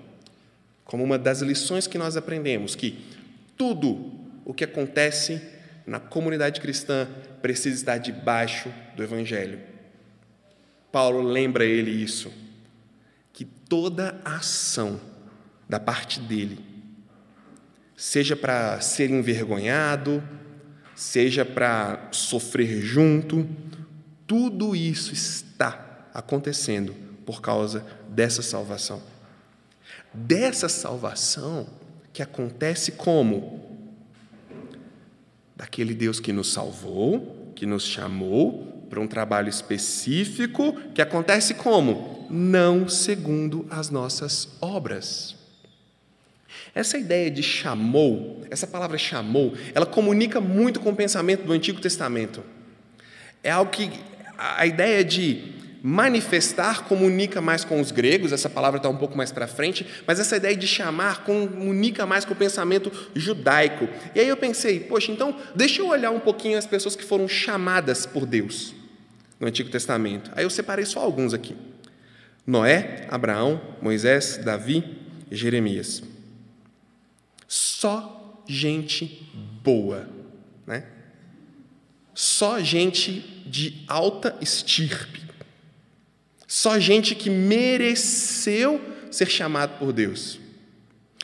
como 0.85 1.05
uma 1.05 1.19
das 1.19 1.41
lições 1.41 1.87
que 1.87 1.99
nós 1.99 2.17
aprendemos, 2.17 2.75
que 2.75 3.05
tudo 3.57 4.13
o 4.45 4.55
que 4.55 4.65
acontece 4.65 5.43
na 5.89 5.99
comunidade 5.99 6.61
cristã 6.61 7.09
precisa 7.41 7.75
estar 7.75 7.97
debaixo 7.97 8.71
do 8.95 9.03
Evangelho. 9.03 9.59
Paulo 10.93 11.23
lembra 11.23 11.65
ele 11.65 11.91
isso, 11.91 12.31
que 13.33 13.45
toda 13.45 14.21
ação 14.23 15.01
da 15.67 15.81
parte 15.81 16.21
dele, 16.21 16.63
seja 17.97 18.37
para 18.37 18.81
ser 18.83 19.11
envergonhado, 19.11 20.23
seja 20.95 21.45
para 21.45 22.09
sofrer 22.13 22.83
junto, 22.83 23.49
tudo 24.27 24.77
isso 24.77 25.15
está 25.15 26.07
acontecendo 26.13 26.95
por 27.25 27.41
causa 27.41 27.85
dessa 28.11 28.43
salvação. 28.43 29.03
Dessa 30.13 30.69
salvação 30.69 31.67
que 32.13 32.23
acontece 32.23 32.93
como? 32.93 33.68
Daquele 35.59 35.93
Deus 35.93 36.21
que 36.21 36.33
nos 36.33 36.53
salvou, 36.53 37.53
que 37.57 37.67
nos 37.67 37.85
chamou 37.85 38.87
para 38.89 39.01
um 39.01 39.09
trabalho 39.09 39.49
específico, 39.49 40.73
que 40.95 41.03
acontece 41.03 41.55
como? 41.55 42.27
Não 42.31 42.89
segundo 42.89 43.67
as 43.69 43.91
nossas 43.91 44.49
obras. 44.61 45.37
Essa 46.73 46.97
ideia 46.97 47.29
de 47.29 47.43
chamou, 47.43 48.43
essa 48.51 48.69
palavra 48.69 48.97
chamou, 48.97 49.53
ela 49.75 49.85
comunica 49.85 50.41
muito 50.41 50.79
com 50.79 50.91
o 50.91 50.97
pensamento 50.97 51.45
do 51.45 51.53
Antigo 51.53 51.81
Testamento. 51.81 52.45
É 53.43 53.51
algo 53.51 53.73
que 53.73 53.91
a 54.39 54.65
ideia 54.65 55.03
de 55.03 55.58
Manifestar 55.83 56.85
comunica 56.85 57.41
mais 57.41 57.65
com 57.65 57.81
os 57.81 57.93
gregos, 57.93 58.33
essa 58.33 58.51
palavra 58.51 58.79
está 58.79 58.89
um 58.89 58.97
pouco 58.97 59.17
mais 59.17 59.31
para 59.31 59.47
frente, 59.47 59.87
mas 60.07 60.19
essa 60.19 60.37
ideia 60.37 60.57
de 60.57 60.67
chamar 60.67 61.23
comunica 61.23 62.05
mais 62.05 62.25
com 62.25 62.33
o 62.33 62.37
pensamento 62.37 62.91
judaico. 63.15 63.89
E 64.15 64.21
aí 64.21 64.29
eu 64.29 64.37
pensei, 64.37 64.81
poxa, 64.81 65.13
então 65.13 65.37
deixa 65.55 65.81
eu 65.81 65.89
olhar 65.89 66.11
um 66.11 66.19
pouquinho 66.21 66.59
as 66.59 66.67
pessoas 66.67 66.97
que 66.97 67.05
foram 67.05 67.29
chamadas 67.29 68.07
por 68.07 68.27
Deus 68.27 68.75
no 69.39 69.47
Antigo 69.47 69.71
Testamento. 69.71 70.31
Aí 70.35 70.45
eu 70.45 70.51
separei 70.51 70.85
só 70.85 71.01
alguns 71.01 71.33
aqui: 71.33 71.57
Noé, 72.47 73.07
Abraão, 73.09 73.61
Moisés, 73.81 74.39
Davi 74.39 74.85
Jeremias. 75.31 76.03
Só 77.47 78.43
gente 78.47 79.31
boa, 79.63 80.09
né? 80.67 80.85
Só 82.15 82.61
gente 82.61 83.21
de 83.47 83.85
alta 83.87 84.37
estirpe. 84.41 85.28
Só 86.49 86.79
gente 86.79 87.15
que 87.15 87.29
mereceu 87.29 88.81
ser 89.11 89.29
chamado 89.29 89.79
por 89.79 89.93
Deus. 89.93 90.41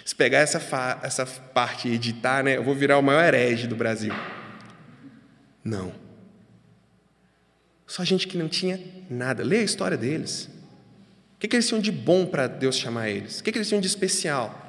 Se 0.05 0.15
pegar 0.15 0.41
essa, 0.41 0.61
essa 1.03 1.25
parte 1.25 1.89
e 1.89 1.95
editar, 1.95 2.45
né, 2.45 2.59
eu 2.59 2.63
vou 2.63 2.75
virar 2.75 2.99
o 2.99 3.03
maior 3.03 3.23
herege 3.25 3.67
do 3.67 3.75
Brasil. 3.75 4.13
Não. 5.65 5.95
Só 7.87 8.05
gente 8.05 8.29
que 8.29 8.37
não 8.37 8.49
tinha 8.49 8.79
nada. 9.09 9.43
Lê 9.43 9.61
a 9.61 9.63
história 9.63 9.97
deles. 9.97 10.51
O 11.37 11.39
que, 11.39 11.49
que 11.49 11.57
eles 11.57 11.67
tinham 11.67 11.81
de 11.81 11.91
bom 11.91 12.27
para 12.27 12.47
Deus 12.47 12.77
chamar 12.77 13.09
eles? 13.09 13.41
O 13.41 13.45
que, 13.45 13.51
que 13.51 13.57
eles 13.57 13.69
tinham 13.69 13.81
de 13.81 13.87
especial? 13.87 14.61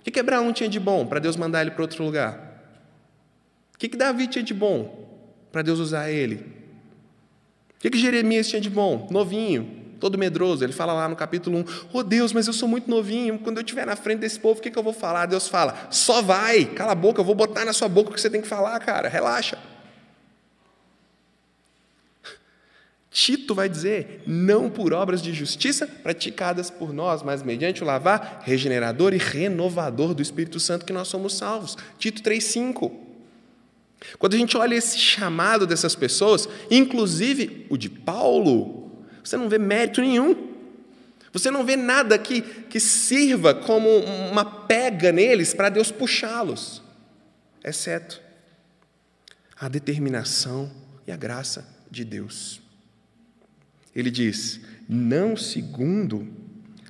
O 0.00 0.02
que, 0.02 0.10
que 0.10 0.18
Abraão 0.18 0.52
tinha 0.52 0.68
de 0.68 0.80
bom 0.80 1.06
para 1.06 1.20
Deus 1.20 1.36
mandar 1.36 1.60
ele 1.60 1.70
para 1.70 1.82
outro 1.82 2.02
lugar? 2.02 2.60
O 3.72 3.78
que, 3.78 3.88
que 3.88 3.96
Davi 3.96 4.26
tinha 4.26 4.42
de 4.42 4.52
bom 4.52 5.08
para 5.52 5.62
Deus 5.62 5.78
usar 5.78 6.10
ele? 6.10 6.36
O 7.76 7.78
que, 7.78 7.88
que 7.88 7.98
Jeremias 7.98 8.48
tinha 8.48 8.60
de 8.60 8.70
bom? 8.70 9.06
Novinho, 9.10 9.81
todo 10.02 10.18
medroso. 10.18 10.64
Ele 10.64 10.72
fala 10.72 10.92
lá 10.92 11.08
no 11.08 11.14
capítulo 11.14 11.58
1: 11.58 11.64
Oh 11.92 12.02
Deus, 12.02 12.32
mas 12.32 12.48
eu 12.48 12.52
sou 12.52 12.68
muito 12.68 12.90
novinho. 12.90 13.38
Quando 13.38 13.58
eu 13.58 13.62
estiver 13.62 13.86
na 13.86 13.94
frente 13.94 14.18
desse 14.18 14.40
povo, 14.40 14.58
o 14.58 14.62
que, 14.62 14.68
que 14.68 14.78
eu 14.78 14.82
vou 14.82 14.92
falar? 14.92 15.26
Deus 15.26 15.46
fala: 15.46 15.86
Só 15.90 16.20
vai, 16.20 16.64
cala 16.64 16.90
a 16.90 16.96
boca, 16.96 17.20
eu 17.20 17.24
vou 17.24 17.36
botar 17.36 17.64
na 17.64 17.72
sua 17.72 17.88
boca 17.88 18.10
o 18.10 18.12
que 18.12 18.20
você 18.20 18.28
tem 18.28 18.42
que 18.42 18.48
falar, 18.48 18.78
cara, 18.80 19.08
relaxa. 19.08 19.56
Tito 23.12 23.54
vai 23.54 23.68
dizer: 23.68 24.24
não 24.26 24.68
por 24.68 24.92
obras 24.92 25.22
de 25.22 25.32
justiça 25.32 25.86
praticadas 25.86 26.68
por 26.68 26.92
nós, 26.92 27.22
mas 27.22 27.44
mediante 27.44 27.84
o 27.84 27.86
lavar 27.86 28.42
regenerador 28.42 29.14
e 29.14 29.18
renovador 29.18 30.14
do 30.14 30.22
Espírito 30.22 30.58
Santo 30.58 30.84
que 30.84 30.92
nós 30.92 31.06
somos 31.06 31.36
salvos. 31.38 31.78
Tito 31.96 32.22
3,5. 32.22 32.90
Quando 34.18 34.34
a 34.34 34.38
gente 34.38 34.56
olha 34.56 34.74
esse 34.74 34.98
chamado 34.98 35.64
dessas 35.64 35.94
pessoas, 35.94 36.48
inclusive 36.68 37.66
o 37.70 37.76
de 37.76 37.88
Paulo, 37.88 38.81
você 39.22 39.36
não 39.36 39.48
vê 39.48 39.58
mérito 39.58 40.00
nenhum. 40.00 40.52
Você 41.32 41.50
não 41.50 41.64
vê 41.64 41.76
nada 41.76 42.18
que, 42.18 42.42
que 42.42 42.78
sirva 42.78 43.54
como 43.54 43.88
uma 44.30 44.44
pega 44.44 45.10
neles 45.10 45.54
para 45.54 45.70
Deus 45.70 45.90
puxá-los, 45.90 46.82
exceto 47.64 48.20
a 49.58 49.68
determinação 49.68 50.70
e 51.06 51.12
a 51.12 51.16
graça 51.16 51.66
de 51.90 52.04
Deus. 52.04 52.60
Ele 53.94 54.10
diz: 54.10 54.60
não 54.88 55.36
segundo 55.36 56.28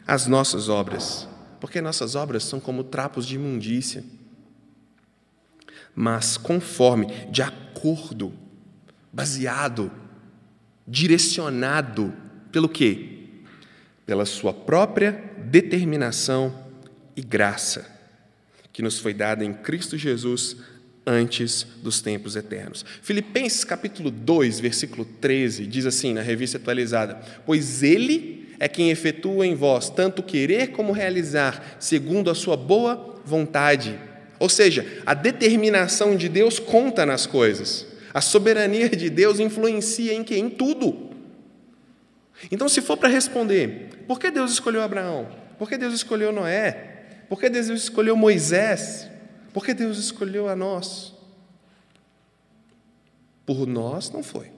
as 0.06 0.26
nossas 0.26 0.68
obras, 0.68 1.28
porque 1.60 1.80
nossas 1.80 2.14
obras 2.14 2.42
são 2.44 2.58
como 2.58 2.82
trapos 2.82 3.26
de 3.26 3.36
imundícia, 3.36 4.02
mas 5.94 6.36
conforme, 6.36 7.06
de 7.30 7.42
acordo, 7.42 8.32
baseado, 9.12 9.92
direcionado 10.92 12.12
pelo 12.52 12.68
quê? 12.68 13.20
Pela 14.04 14.26
sua 14.26 14.52
própria 14.52 15.24
determinação 15.46 16.66
e 17.16 17.22
graça, 17.22 17.90
que 18.74 18.82
nos 18.82 18.98
foi 18.98 19.14
dada 19.14 19.42
em 19.42 19.54
Cristo 19.54 19.96
Jesus 19.96 20.54
antes 21.06 21.66
dos 21.82 22.02
tempos 22.02 22.36
eternos. 22.36 22.84
Filipenses 23.00 23.64
capítulo 23.64 24.10
2, 24.10 24.60
versículo 24.60 25.06
13, 25.06 25.66
diz 25.66 25.86
assim 25.86 26.12
na 26.12 26.20
revista 26.20 26.58
atualizada: 26.58 27.14
Pois 27.46 27.82
ele 27.82 28.54
é 28.60 28.68
quem 28.68 28.90
efetua 28.90 29.46
em 29.46 29.54
vós 29.54 29.88
tanto 29.88 30.22
querer 30.22 30.72
como 30.72 30.92
realizar, 30.92 31.78
segundo 31.80 32.28
a 32.28 32.34
sua 32.34 32.54
boa 32.56 33.18
vontade. 33.24 33.98
Ou 34.38 34.48
seja, 34.50 34.86
a 35.06 35.14
determinação 35.14 36.14
de 36.16 36.28
Deus 36.28 36.58
conta 36.58 37.06
nas 37.06 37.24
coisas. 37.24 37.91
A 38.12 38.20
soberania 38.20 38.88
de 38.90 39.08
Deus 39.08 39.40
influencia 39.40 40.12
em 40.12 40.22
que? 40.22 40.36
Em 40.36 40.50
tudo. 40.50 41.10
Então, 42.50 42.68
se 42.68 42.82
for 42.82 42.96
para 42.96 43.08
responder, 43.08 44.04
por 44.06 44.18
que 44.18 44.30
Deus 44.30 44.52
escolheu 44.52 44.82
Abraão? 44.82 45.28
Por 45.58 45.68
que 45.68 45.78
Deus 45.78 45.94
escolheu 45.94 46.32
Noé? 46.32 47.24
Por 47.28 47.38
que 47.40 47.48
Deus 47.48 47.68
escolheu 47.68 48.16
Moisés? 48.16 49.08
Por 49.52 49.64
que 49.64 49.72
Deus 49.72 49.98
escolheu 49.98 50.48
a 50.48 50.56
nós? 50.56 51.14
Por 53.46 53.66
nós 53.66 54.10
não 54.10 54.22
foi. 54.22 54.50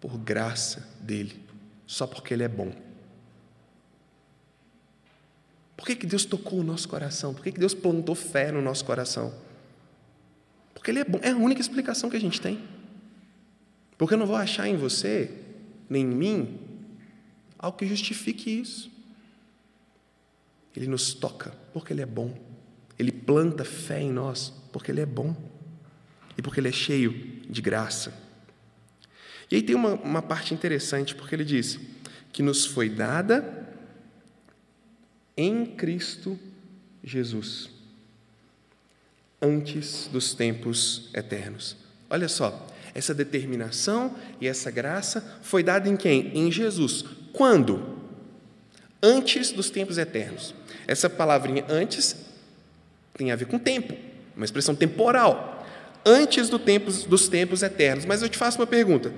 Por 0.00 0.18
graça 0.18 0.88
dele, 1.00 1.44
só 1.86 2.06
porque 2.06 2.34
ele 2.34 2.42
é 2.42 2.48
bom. 2.48 2.72
Por 5.76 5.86
que, 5.86 5.96
que 5.96 6.06
Deus 6.06 6.24
tocou 6.24 6.60
o 6.60 6.62
nosso 6.62 6.88
coração? 6.88 7.32
Por 7.32 7.42
que, 7.42 7.52
que 7.52 7.58
Deus 7.58 7.74
plantou 7.74 8.14
fé 8.14 8.52
no 8.52 8.60
nosso 8.60 8.84
coração? 8.84 9.32
Porque 10.80 10.90
Ele 10.90 11.00
é 11.00 11.04
bom. 11.04 11.20
É 11.20 11.28
a 11.28 11.36
única 11.36 11.60
explicação 11.60 12.08
que 12.08 12.16
a 12.16 12.20
gente 12.20 12.40
tem. 12.40 12.58
Porque 13.98 14.14
eu 14.14 14.18
não 14.18 14.24
vou 14.24 14.34
achar 14.34 14.66
em 14.66 14.78
você, 14.78 15.30
nem 15.90 16.04
em 16.04 16.06
mim, 16.06 16.58
algo 17.58 17.76
que 17.76 17.86
justifique 17.86 18.50
isso. 18.62 18.90
Ele 20.74 20.86
nos 20.86 21.12
toca 21.12 21.50
porque 21.74 21.92
Ele 21.92 22.00
é 22.00 22.06
bom. 22.06 22.34
Ele 22.98 23.12
planta 23.12 23.62
fé 23.62 24.00
em 24.00 24.10
nós 24.10 24.54
porque 24.72 24.90
Ele 24.90 25.02
é 25.02 25.06
bom 25.06 25.36
e 26.38 26.40
porque 26.40 26.60
Ele 26.60 26.68
é 26.68 26.72
cheio 26.72 27.12
de 27.46 27.60
graça. 27.60 28.14
E 29.50 29.56
aí 29.56 29.62
tem 29.62 29.76
uma, 29.76 29.96
uma 29.96 30.22
parte 30.22 30.54
interessante, 30.54 31.14
porque 31.14 31.34
ele 31.34 31.44
diz 31.44 31.78
que 32.32 32.42
nos 32.42 32.64
foi 32.64 32.88
dada 32.88 33.68
em 35.36 35.66
Cristo 35.66 36.38
Jesus, 37.04 37.68
antes 39.40 40.08
dos 40.12 40.34
tempos 40.34 41.08
eternos. 41.14 41.76
Olha 42.08 42.28
só, 42.28 42.66
essa 42.94 43.14
determinação 43.14 44.14
e 44.40 44.46
essa 44.46 44.70
graça 44.70 45.38
foi 45.42 45.62
dada 45.62 45.88
em 45.88 45.96
quem? 45.96 46.36
Em 46.36 46.50
Jesus. 46.50 47.04
Quando? 47.32 47.98
Antes 49.02 49.52
dos 49.52 49.70
tempos 49.70 49.96
eternos. 49.96 50.54
Essa 50.86 51.08
palavrinha 51.08 51.64
antes 51.68 52.16
tem 53.14 53.30
a 53.30 53.36
ver 53.36 53.46
com 53.46 53.58
tempo, 53.58 53.94
uma 54.34 54.44
expressão 54.44 54.74
temporal, 54.74 55.66
antes 56.04 56.48
do 56.48 56.58
tempo, 56.58 56.90
dos 56.90 57.28
tempos 57.28 57.62
eternos. 57.62 58.04
Mas 58.04 58.22
eu 58.22 58.28
te 58.28 58.36
faço 58.36 58.58
uma 58.58 58.66
pergunta: 58.66 59.12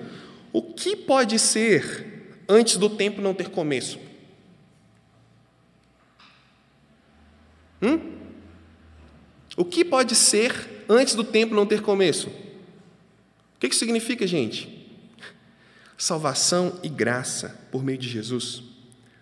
o 0.53 0.63
que 0.63 0.95
pode 0.97 1.39
ser 1.39 2.43
antes 2.49 2.77
do 2.77 2.91
tempo 2.91 3.21
não 3.21 3.35
ter 3.35 3.49
começo? 3.49 3.99
Hum? 7.81 8.22
O 9.57 9.65
que 9.65 9.85
pode 9.85 10.15
ser 10.15 10.85
antes 10.89 11.15
do 11.15 11.25
tempo 11.25 11.55
não 11.55 11.67
ter 11.67 11.83
começo? 11.83 12.29
O 12.29 13.59
que 13.61 13.67
isso 13.67 13.79
significa, 13.79 14.27
gente? 14.27 14.83
Salvação 15.97 16.79
e 16.83 16.89
graça 16.89 17.61
por 17.71 17.85
meio 17.85 17.99
de 17.99 18.09
Jesus 18.09 18.63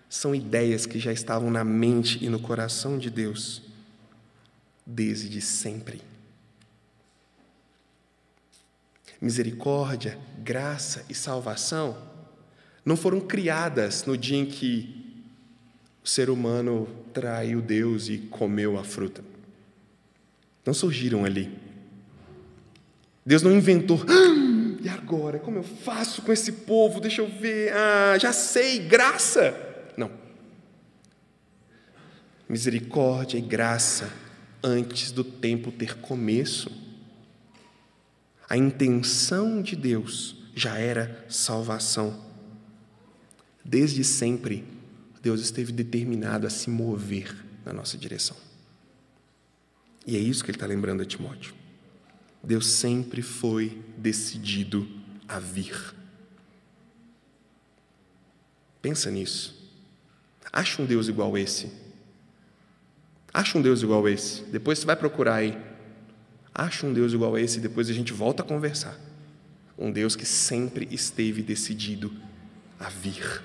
são 0.09 0.35
ideias 0.35 0.87
que 0.87 0.99
já 0.99 1.13
estavam 1.13 1.51
na 1.51 1.65
mente 1.65 2.25
e 2.25 2.29
no 2.29 2.41
coração 2.41 2.99
de 2.99 3.11
Deus 3.11 3.63
desde 4.85 5.41
sempre. 5.41 6.03
Misericórdia, 9.21 10.19
graça 10.39 11.05
e 11.09 11.15
salvação 11.15 11.97
não 12.85 12.97
foram 12.97 13.21
criadas 13.21 14.05
no 14.05 14.17
dia 14.17 14.39
em 14.39 14.47
que 14.47 15.23
o 16.03 16.09
ser 16.09 16.31
humano 16.31 16.89
traiu 17.13 17.61
Deus 17.61 18.09
e 18.09 18.19
comeu 18.19 18.79
a 18.79 18.85
fruta. 18.85 19.30
Não 20.71 20.75
surgiram 20.75 21.25
ali. 21.25 21.51
Deus 23.27 23.43
não 23.43 23.51
inventou. 23.51 24.05
Ah, 24.09 24.79
e 24.81 24.89
agora? 24.89 25.41
Como 25.41 25.59
eu 25.59 25.65
faço 25.65 26.23
com 26.23 26.33
esse 26.33 26.53
povo? 26.53 27.01
Deixa 27.01 27.23
eu 27.23 27.29
ver. 27.29 27.73
Ah, 27.73 28.17
já 28.17 28.33
sei, 28.33 28.79
graça. 28.79 29.53
Não. 29.97 30.13
Misericórdia 32.49 33.37
e 33.37 33.41
graça 33.41 34.13
antes 34.63 35.11
do 35.11 35.25
tempo 35.25 35.73
ter 35.73 35.97
começo. 35.97 36.71
A 38.49 38.57
intenção 38.57 39.61
de 39.63 39.75
Deus 39.75 40.37
já 40.55 40.79
era 40.79 41.27
salvação. 41.29 42.17
Desde 43.65 44.05
sempre, 44.05 44.63
Deus 45.21 45.41
esteve 45.41 45.73
determinado 45.73 46.47
a 46.47 46.51
se 46.51 46.71
mover 46.71 47.35
na 47.67 47.73
nossa 47.73 47.99
direção. 47.99 48.50
E 50.07 50.17
é 50.17 50.19
isso 50.19 50.43
que 50.45 50.51
ele 50.51 50.57
está 50.57 50.67
lembrando 50.67 51.03
a 51.03 51.07
Timóteo. 51.07 51.55
Deus 52.43 52.67
sempre 52.67 53.23
foi 53.23 53.83
decidido 53.97 54.89
a 55.29 55.39
vir. 55.39 55.95
Pensa 58.81 59.11
nisso. 59.11 59.59
Acha 60.53 60.81
um 60.83 60.87
Deus 60.87 61.07
igual 61.07 61.37
esse 61.37 61.71
Acha 63.33 63.57
um 63.57 63.63
Deus 63.63 63.83
igual 63.83 64.09
esse. 64.09 64.43
Depois 64.45 64.79
você 64.79 64.87
vai 64.87 64.97
procurar 64.97 65.37
aí. 65.37 65.57
Acha 66.53 66.85
um 66.87 66.93
Deus 66.93 67.13
igual 67.13 67.39
esse 67.39 67.59
e 67.59 67.61
depois 67.61 67.89
a 67.89 67.93
gente 67.93 68.13
volta 68.13 68.43
a 68.43 68.47
conversar. 68.47 68.99
Um 69.79 69.91
Deus 69.91 70.17
que 70.17 70.27
sempre 70.27 70.89
esteve 70.91 71.43
decidido 71.43 72.13
a 72.79 72.89
vir. 72.89 73.43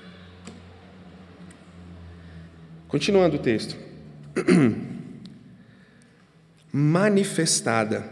Continuando 2.88 3.36
o 3.36 3.40
texto. 3.40 3.78
Manifestada 6.78 8.04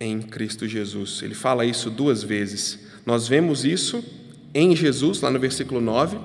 em 0.00 0.22
Cristo 0.22 0.66
Jesus. 0.66 1.20
Ele 1.22 1.34
fala 1.34 1.66
isso 1.66 1.90
duas 1.90 2.22
vezes. 2.22 2.78
Nós 3.04 3.28
vemos 3.28 3.62
isso 3.62 4.02
em 4.54 4.74
Jesus, 4.74 5.20
lá 5.20 5.30
no 5.30 5.38
versículo 5.38 5.82
9 5.82 6.16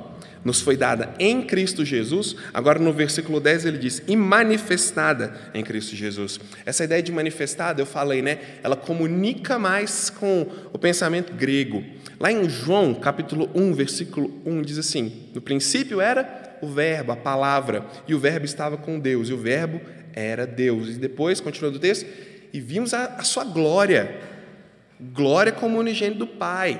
nos 0.41 0.62
foi 0.62 0.78
dada 0.78 1.13
em 1.19 1.41
Cristo 1.41 1.84
Jesus. 1.84 2.34
Agora, 2.54 2.80
no 2.80 2.93
versículo 2.93 3.41
10, 3.41 3.65
ele 3.65 3.78
diz: 3.78 4.02
e 4.08 4.15
manifestada 4.15 5.34
em 5.54 5.62
Cristo 5.62 5.98
Jesus. 5.98 6.39
Essa 6.65 6.86
ideia 6.86 7.04
de 7.04 7.12
manifestada, 7.12 7.82
eu 7.82 7.86
falei, 7.86 8.22
né? 8.22 8.39
Ela 8.63 8.78
comunica 8.78 9.60
mais 9.60 10.10
com 10.10 10.48
o 10.72 10.80
pensamento 10.80 11.34
grego. 11.34 11.84
Lá 12.17 12.32
em 12.32 12.48
João, 12.50 12.93
capítulo 12.93 13.50
1, 13.54 13.74
versículo 13.74 14.41
1, 14.45 14.62
diz 14.62 14.78
assim: 14.78 15.12
No 15.34 15.41
princípio 15.41 16.00
era 16.00 16.58
o 16.62 16.67
Verbo, 16.67 17.12
a 17.12 17.17
palavra, 17.17 17.86
e 18.08 18.13
o 18.13 18.19
Verbo 18.19 18.45
estava 18.45 18.78
com 18.78 18.98
Deus, 19.00 19.30
e 19.30 19.34
o 19.34 19.38
Verbo 19.38 19.82
era 20.13 20.45
Deus. 20.45 20.89
E 20.89 21.00
depois, 21.00 21.39
continuando 21.39 21.78
o 21.78 21.82
texto, 21.82 22.06
e 22.52 22.60
vimos 22.60 22.93
a, 22.93 23.06
a 23.15 23.24
sua 23.24 23.43
glória, 23.43 24.19
glória 25.00 25.52
como 25.52 25.78
unigênito 25.78 26.19
do 26.19 26.28
Pai 26.28 26.80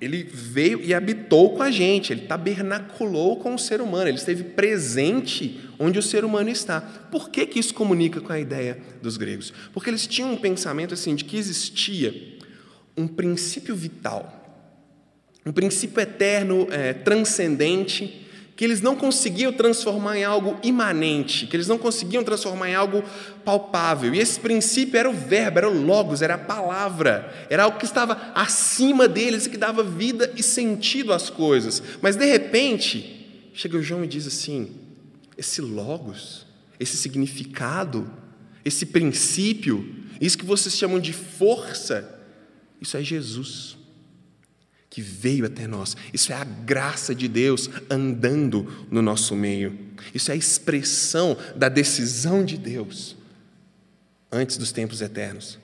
ele 0.00 0.22
veio 0.22 0.80
e 0.80 0.94
habitou 0.94 1.54
com 1.54 1.62
a 1.62 1.70
gente, 1.70 2.12
ele 2.12 2.22
tabernaculou 2.22 3.36
com 3.36 3.54
o 3.54 3.58
ser 3.58 3.82
humano, 3.82 4.08
ele 4.08 4.16
esteve 4.16 4.42
presente 4.42 5.60
onde 5.78 5.98
o 5.98 6.02
ser 6.02 6.24
humano 6.24 6.48
está. 6.48 6.80
Por 6.80 7.28
que, 7.28 7.46
que 7.46 7.58
isso 7.58 7.74
comunica 7.74 8.20
com 8.20 8.32
a 8.32 8.40
ideia 8.40 8.78
dos 9.02 9.18
gregos? 9.18 9.52
Porque 9.72 9.90
eles 9.90 10.06
tinham 10.06 10.32
um 10.32 10.36
pensamento 10.36 10.94
assim 10.94 11.14
de 11.14 11.24
que 11.24 11.36
existia 11.36 12.38
um 12.96 13.06
princípio 13.06 13.76
vital, 13.76 14.38
um 15.44 15.52
princípio 15.52 16.00
eterno, 16.00 16.66
é, 16.70 16.94
transcendente, 16.94 18.26
que 18.60 18.64
eles 18.66 18.82
não 18.82 18.94
conseguiam 18.94 19.50
transformar 19.54 20.18
em 20.18 20.24
algo 20.24 20.54
imanente, 20.62 21.46
que 21.46 21.56
eles 21.56 21.66
não 21.66 21.78
conseguiam 21.78 22.22
transformar 22.22 22.68
em 22.68 22.74
algo 22.74 23.02
palpável. 23.42 24.14
E 24.14 24.18
esse 24.18 24.38
princípio 24.38 24.98
era 24.98 25.08
o 25.08 25.14
verbo, 25.14 25.56
era 25.56 25.70
o 25.70 25.82
logos, 25.82 26.20
era 26.20 26.34
a 26.34 26.38
palavra, 26.38 27.46
era 27.48 27.62
algo 27.62 27.78
que 27.78 27.86
estava 27.86 28.30
acima 28.34 29.08
deles 29.08 29.46
e 29.46 29.48
que 29.48 29.56
dava 29.56 29.82
vida 29.82 30.30
e 30.36 30.42
sentido 30.42 31.14
às 31.14 31.30
coisas. 31.30 31.82
Mas 32.02 32.16
de 32.16 32.26
repente, 32.26 33.50
chega 33.54 33.78
o 33.78 33.82
João 33.82 34.04
e 34.04 34.06
diz 34.06 34.26
assim: 34.26 34.72
esse 35.38 35.62
logos, 35.62 36.44
esse 36.78 36.98
significado, 36.98 38.12
esse 38.62 38.84
princípio, 38.84 39.88
isso 40.20 40.36
que 40.36 40.44
vocês 40.44 40.76
chamam 40.76 41.00
de 41.00 41.14
força, 41.14 42.06
isso 42.78 42.94
é 42.94 43.02
Jesus 43.02 43.79
que 44.90 45.00
veio 45.00 45.46
até 45.46 45.68
nós. 45.68 45.96
Isso 46.12 46.32
é 46.32 46.34
a 46.34 46.42
graça 46.42 47.14
de 47.14 47.28
Deus 47.28 47.70
andando 47.88 48.86
no 48.90 49.00
nosso 49.00 49.36
meio. 49.36 49.78
Isso 50.12 50.32
é 50.32 50.34
a 50.34 50.36
expressão 50.36 51.36
da 51.54 51.68
decisão 51.68 52.44
de 52.44 52.58
Deus 52.58 53.16
antes 54.32 54.56
dos 54.56 54.72
tempos 54.72 55.00
eternos 55.00 55.58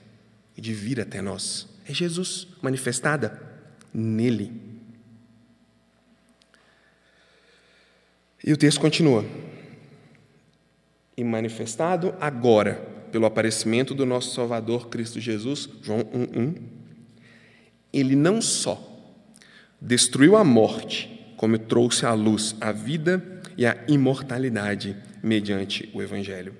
e 0.55 0.61
de 0.61 0.73
vir 0.73 1.01
até 1.01 1.21
nós. 1.21 1.67
É 1.85 1.93
Jesus 1.93 2.47
manifestada 2.61 3.41
nele. 3.93 4.51
E 8.43 8.53
o 8.53 8.57
texto 8.57 8.79
continua. 8.79 9.25
E 11.17 11.23
manifestado 11.23 12.15
agora 12.21 12.75
pelo 13.11 13.25
aparecimento 13.25 13.93
do 13.93 14.05
nosso 14.05 14.33
Salvador 14.33 14.87
Cristo 14.87 15.19
Jesus, 15.19 15.67
João 15.81 16.01
1:1, 16.01 16.55
ele 17.91 18.15
não 18.15 18.41
só 18.41 18.86
destruiu 19.81 20.35
a 20.35 20.43
morte, 20.43 21.33
como 21.37 21.57
trouxe 21.57 22.05
à 22.05 22.13
luz 22.13 22.55
a 22.59 22.71
vida 22.71 23.23
e 23.57 23.65
a 23.65 23.77
imortalidade 23.87 24.95
mediante 25.21 25.89
o 25.93 26.01
Evangelho. 26.01 26.55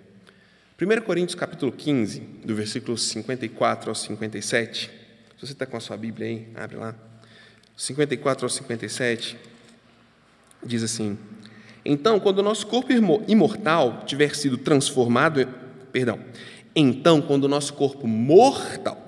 1 0.80 1.02
Coríntios 1.02 1.36
capítulo 1.36 1.72
15, 1.72 2.20
do 2.46 2.56
versículo 2.56 2.98
54 2.98 3.90
ao 3.90 3.96
57. 3.96 4.92
Se 5.38 5.46
você 5.46 5.54
está 5.54 5.66
com 5.66 5.78
a 5.78 5.80
sua 5.80 5.98
Bíblia 5.98 6.28
aí, 6.28 6.48
abre 6.56 6.78
lá. 6.78 6.96
54 7.76 8.46
ao 8.46 8.50
57, 8.50 9.38
diz 10.64 10.84
assim: 10.84 11.18
Então, 11.84 12.20
quando 12.20 12.40
o 12.40 12.44
nosso 12.44 12.68
corpo 12.68 12.92
imortal 13.28 14.04
tiver 14.06 14.36
sido 14.36 14.58
transformado, 14.58 15.48
perdão, 15.92 16.20
então, 16.76 17.22
quando 17.22 17.46
o 17.46 17.48
nosso 17.48 17.74
corpo 17.74 18.08
mortal 18.08 19.07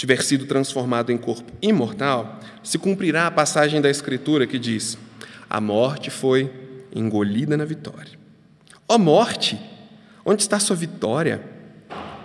tiver 0.00 0.22
sido 0.22 0.46
transformado 0.46 1.12
em 1.12 1.18
corpo 1.18 1.52
imortal, 1.60 2.40
se 2.62 2.78
cumprirá 2.78 3.26
a 3.26 3.30
passagem 3.30 3.82
da 3.82 3.90
Escritura 3.90 4.46
que 4.46 4.58
diz: 4.58 4.96
A 5.48 5.60
morte 5.60 6.10
foi 6.10 6.50
engolida 6.94 7.54
na 7.54 7.66
vitória. 7.66 8.18
Ó 8.88 8.96
morte, 8.96 9.60
onde 10.24 10.40
está 10.40 10.58
sua 10.58 10.74
vitória? 10.74 11.42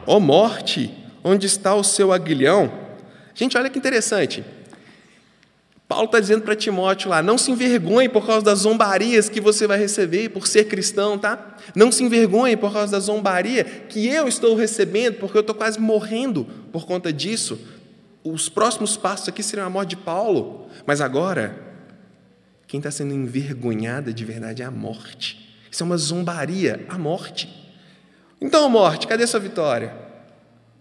Ó 0.08 0.22
morte, 0.22 0.90
onde 1.22 1.48
está 1.48 1.76
o 1.76 1.84
seu 1.84 2.14
aguilhão? 2.14 2.72
Gente, 3.34 3.58
olha 3.58 3.70
que 3.70 3.78
interessante. 3.78 4.46
Paulo 5.88 6.06
está 6.06 6.20
dizendo 6.20 6.42
para 6.42 6.56
Timóteo 6.56 7.10
lá: 7.10 7.22
não 7.22 7.38
se 7.38 7.52
envergonhe 7.52 8.10
por 8.10 8.26
causa 8.26 8.44
das 8.44 8.60
zombarias 8.60 9.30
que 9.30 9.40
você 9.40 9.68
vai 9.68 9.78
receber 9.78 10.30
por 10.30 10.48
ser 10.48 10.66
cristão, 10.66 11.18
tá? 11.18 11.58
Não 11.76 11.92
se 11.92 12.04
envergonhe 12.04 12.58
por 12.58 12.74
causa 12.74 12.92
da 12.92 13.00
zombaria 13.00 13.64
que 13.64 14.08
eu 14.08 14.28
estou 14.28 14.56
recebendo, 14.56 15.16
porque 15.16 15.38
eu 15.38 15.42
estou 15.42 15.56
quase 15.56 15.80
morrendo 15.80 16.46
por 16.72 16.86
conta 16.86 17.14
disso. 17.14 17.60
Os 18.24 18.50
próximos 18.50 18.98
passos 18.98 19.30
aqui 19.30 19.44
seriam 19.44 19.68
a 19.68 19.70
morte 19.70 19.90
de 19.90 19.98
Paulo, 19.98 20.68
mas 20.86 21.00
agora, 21.00 21.56
quem 22.66 22.80
está 22.80 22.90
sendo 22.90 23.14
envergonhada 23.14 24.12
de 24.12 24.26
verdade 24.26 24.64
é 24.64 24.66
a 24.66 24.72
morte. 24.72 25.56
Isso 25.70 25.84
é 25.84 25.86
uma 25.86 25.98
zombaria, 25.98 26.84
a 26.90 26.98
morte. 26.98 27.64
Então, 28.42 28.68
morte, 28.68 29.06
cadê 29.06 29.28
sua 29.28 29.40
vitória? 29.40 29.96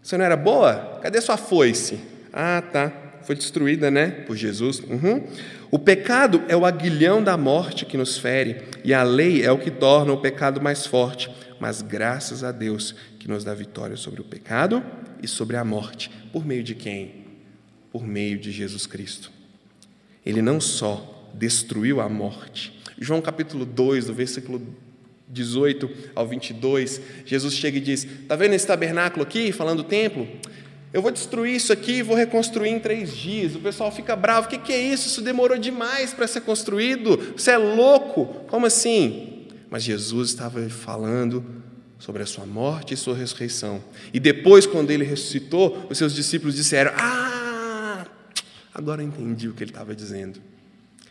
Você 0.03 0.17
não 0.17 0.25
era 0.25 0.37
boa? 0.37 0.99
Cadê 1.03 1.21
sua 1.21 1.37
foice? 1.37 2.01
Ah, 2.33 2.63
tá 2.73 3.04
foi 3.27 3.35
destruída, 3.35 3.91
né, 3.91 4.11
por 4.11 4.37
Jesus. 4.37 4.81
Uhum. 4.81 5.27
O 5.71 5.79
pecado 5.79 6.43
é 6.49 6.57
o 6.57 6.65
aguilhão 6.65 7.23
da 7.23 7.37
morte 7.37 7.85
que 7.85 7.97
nos 7.97 8.19
fere, 8.19 8.63
e 8.85 8.95
a 8.95 9.03
lei 9.03 9.43
é 9.43 9.51
o 9.51 9.59
que 9.59 9.71
torna 9.71 10.13
o 10.13 10.21
pecado 10.21 10.61
mais 10.61 10.87
forte. 10.87 11.31
Mas 11.59 11.83
graças 11.83 12.45
a 12.45 12.53
Deus 12.53 12.95
que 13.19 13.29
nos 13.29 13.45
dá 13.45 13.55
vitória 13.55 13.97
sobre 13.97 14.21
o 14.21 14.25
pecado 14.25 14.85
e 15.23 15.29
sobre 15.29 15.57
a 15.57 15.65
morte. 15.65 16.11
Por 16.33 16.45
meio 16.45 16.63
de 16.63 16.75
quem? 16.75 17.25
Por 17.91 18.07
meio 18.07 18.39
de 18.39 18.53
Jesus 18.53 18.87
Cristo. 18.87 19.33
Ele 20.25 20.43
não 20.43 20.61
só 20.61 21.31
destruiu 21.35 22.01
a 22.01 22.09
morte. 22.09 22.79
João 22.99 23.21
capítulo 23.21 23.65
2, 23.65 24.07
do 24.07 24.15
versículo 24.15 24.61
18 25.29 25.91
ao 26.15 26.27
22, 26.27 27.01
Jesus 27.25 27.55
chega 27.55 27.79
e 27.79 27.81
diz: 27.81 28.05
Está 28.05 28.37
vendo 28.37 28.55
esse 28.55 28.67
tabernáculo 28.67 29.23
aqui, 29.23 29.53
falando 29.53 29.83
do 29.83 29.89
templo? 29.89 30.29
Eu 30.95 31.03
vou 31.03 31.11
destruir 31.11 31.57
isso 31.57 31.73
aqui 31.73 31.95
e 31.95 32.03
vou 32.03 32.17
reconstruir 32.17 32.69
em 32.69 32.79
três 32.79 33.13
dias. 33.13 33.57
O 33.57 33.59
pessoal 33.59 33.91
fica 33.91 34.15
bravo. 34.15 34.47
O 34.47 34.51
que, 34.51 34.59
que 34.59 34.73
é 34.73 34.81
isso? 34.81 35.09
Isso 35.09 35.21
demorou 35.21 35.59
demais 35.59 36.15
para 36.15 36.25
ser 36.29 36.43
construído. 36.43 37.35
Você 37.37 37.51
é 37.51 37.59
louco? 37.59 38.27
Como 38.47 38.65
assim? 38.65 39.49
Mas 39.69 39.83
Jesus 39.83 40.29
estava 40.29 40.69
falando 40.69 41.45
sobre 41.99 42.23
a 42.23 42.27
sua 42.27 42.47
morte 42.47 42.95
e 42.95 42.97
sua 42.97 43.17
ressurreição. 43.17 43.83
E 44.13 44.21
depois, 44.21 44.69
quando 44.69 44.93
ele 44.93 45.03
ressuscitou, 45.03 45.85
os 45.91 45.99
seus 45.99 46.15
discípulos 46.15 46.55
disseram: 46.55 46.93
Ah, 46.97 48.07
agora 48.73 49.03
eu 49.03 49.09
entendi 49.09 49.49
o 49.49 49.53
que 49.53 49.65
ele 49.65 49.73
estava 49.73 49.97
dizendo. 49.97 50.41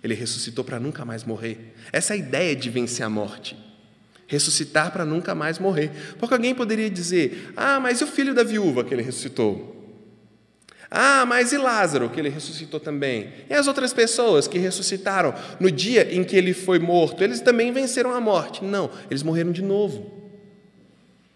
Ele 0.01 0.13
ressuscitou 0.13 0.63
para 0.63 0.79
nunca 0.79 1.03
mais 1.03 1.25
morrer. 1.25 1.75
Essa 1.91 2.13
é 2.13 2.15
a 2.15 2.19
ideia 2.19 2.55
de 2.55 2.69
vencer 2.69 3.05
a 3.05 3.09
morte 3.09 3.57
ressuscitar 4.27 4.91
para 4.91 5.05
nunca 5.05 5.35
mais 5.35 5.59
morrer. 5.59 5.91
Porque 6.17 6.33
alguém 6.33 6.55
poderia 6.55 6.89
dizer: 6.89 7.53
ah, 7.55 7.79
mas 7.79 8.01
e 8.01 8.03
o 8.03 8.07
filho 8.07 8.33
da 8.33 8.43
viúva 8.43 8.83
que 8.83 8.93
ele 8.93 9.03
ressuscitou? 9.03 9.71
Ah, 10.89 11.25
mas 11.25 11.51
e 11.51 11.57
Lázaro, 11.57 12.09
que 12.09 12.19
ele 12.19 12.29
ressuscitou 12.29 12.79
também? 12.79 13.33
E 13.49 13.53
as 13.53 13.67
outras 13.67 13.91
pessoas 13.91 14.47
que 14.47 14.59
ressuscitaram 14.59 15.33
no 15.59 15.71
dia 15.71 16.13
em 16.15 16.23
que 16.23 16.35
ele 16.35 16.53
foi 16.53 16.77
morto, 16.77 17.23
eles 17.23 17.41
também 17.41 17.71
venceram 17.71 18.13
a 18.13 18.21
morte? 18.21 18.63
Não, 18.63 18.91
eles 19.09 19.23
morreram 19.23 19.51
de 19.51 19.63
novo. 19.63 20.11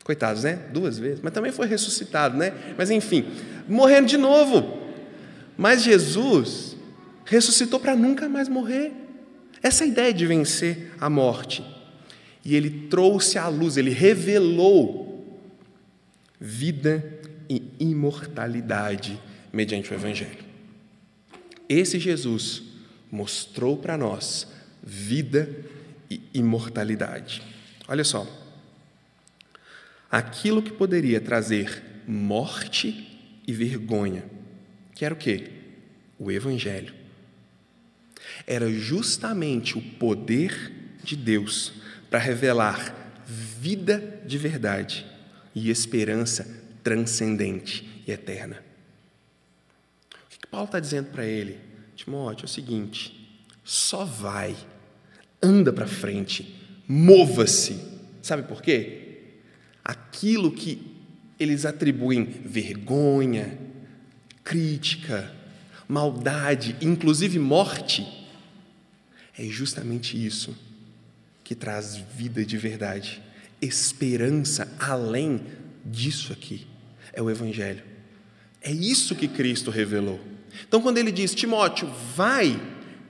Coitados, 0.04 0.44
né? 0.44 0.60
Duas 0.72 1.00
vezes, 1.00 1.22
mas 1.22 1.34
também 1.34 1.52
foi 1.52 1.68
ressuscitado, 1.68 2.38
né? 2.38 2.54
Mas 2.78 2.92
enfim, 2.92 3.26
morreram 3.68 4.06
de 4.06 4.16
novo. 4.16 4.78
Mas 5.58 5.82
Jesus 5.82 6.78
ressuscitou 7.26 7.80
para 7.80 7.96
nunca 7.96 8.30
mais 8.30 8.48
morrer. 8.48 8.92
Essa 9.62 9.84
é 9.84 9.88
ideia 9.88 10.14
de 10.14 10.26
vencer 10.28 10.94
a 11.00 11.10
morte 11.10 11.77
e 12.48 12.56
ele 12.56 12.88
trouxe 12.88 13.38
à 13.38 13.50
luz, 13.50 13.76
ele 13.76 13.90
revelou 13.90 15.38
vida 16.40 17.20
e 17.50 17.62
imortalidade 17.78 19.20
mediante 19.52 19.92
o 19.92 19.94
Evangelho. 19.94 20.46
Esse 21.68 22.00
Jesus 22.00 22.64
mostrou 23.12 23.76
para 23.76 23.98
nós 23.98 24.48
vida 24.82 25.54
e 26.10 26.22
imortalidade. 26.34 27.44
Olha 27.86 28.06
só, 28.06 28.26
aquilo 30.10 30.64
que 30.64 30.72
poderia 30.72 31.20
trazer 31.20 31.84
morte 32.08 33.20
e 33.46 33.52
vergonha, 33.52 34.24
que 34.96 35.04
era 35.04 35.14
o 35.14 35.18
quê? 35.18 35.52
O 36.18 36.32
Evangelho. 36.32 36.94
Era 38.46 38.72
justamente 38.72 39.78
o 39.78 39.82
poder 39.82 40.72
de 41.04 41.18
Deus 41.18 41.86
para 42.10 42.20
revelar 42.20 42.96
vida 43.26 44.22
de 44.26 44.38
verdade 44.38 45.06
e 45.54 45.70
esperança 45.70 46.48
transcendente 46.84 48.04
e 48.08 48.12
eterna. 48.12 48.64
O 50.14 50.40
que 50.40 50.48
Paulo 50.48 50.66
está 50.66 50.80
dizendo 50.80 51.10
para 51.12 51.26
ele? 51.26 51.60
Timóteo, 51.96 52.44
é 52.44 52.46
o 52.46 52.50
seguinte: 52.50 53.40
só 53.64 54.06
vai, 54.06 54.56
anda 55.42 55.74
para 55.74 55.88
frente, 55.88 56.56
mova-se. 56.88 57.80
Sabe 58.22 58.44
por 58.44 58.62
quê? 58.62 59.38
Aquilo 59.84 60.52
que 60.52 60.96
eles 61.40 61.66
atribuem 61.66 62.24
vergonha, 62.24 63.58
crítica, 64.44 65.34
maldade, 65.88 66.76
inclusive 66.82 67.40
morte, 67.40 68.06
é 69.38 69.44
justamente 69.46 70.24
isso 70.24 70.67
que 71.48 71.56
traz 71.56 71.96
vida 71.96 72.46
de 72.46 72.58
verdade, 72.58 73.24
esperança 73.62 74.70
além 74.78 75.46
disso 75.86 76.34
aqui. 76.34 76.68
É 77.14 77.22
o 77.22 77.30
Evangelho. 77.30 77.82
É 78.62 78.70
isso 78.70 79.16
que 79.16 79.30
Cristo 79.30 79.72
revelou. 79.72 80.20
Então, 80.68 80.82
quando 80.82 80.98
ele 80.98 81.10
diz, 81.10 81.34
Timóteo, 81.34 81.90
vai, 82.18 82.48
ele 82.48 82.60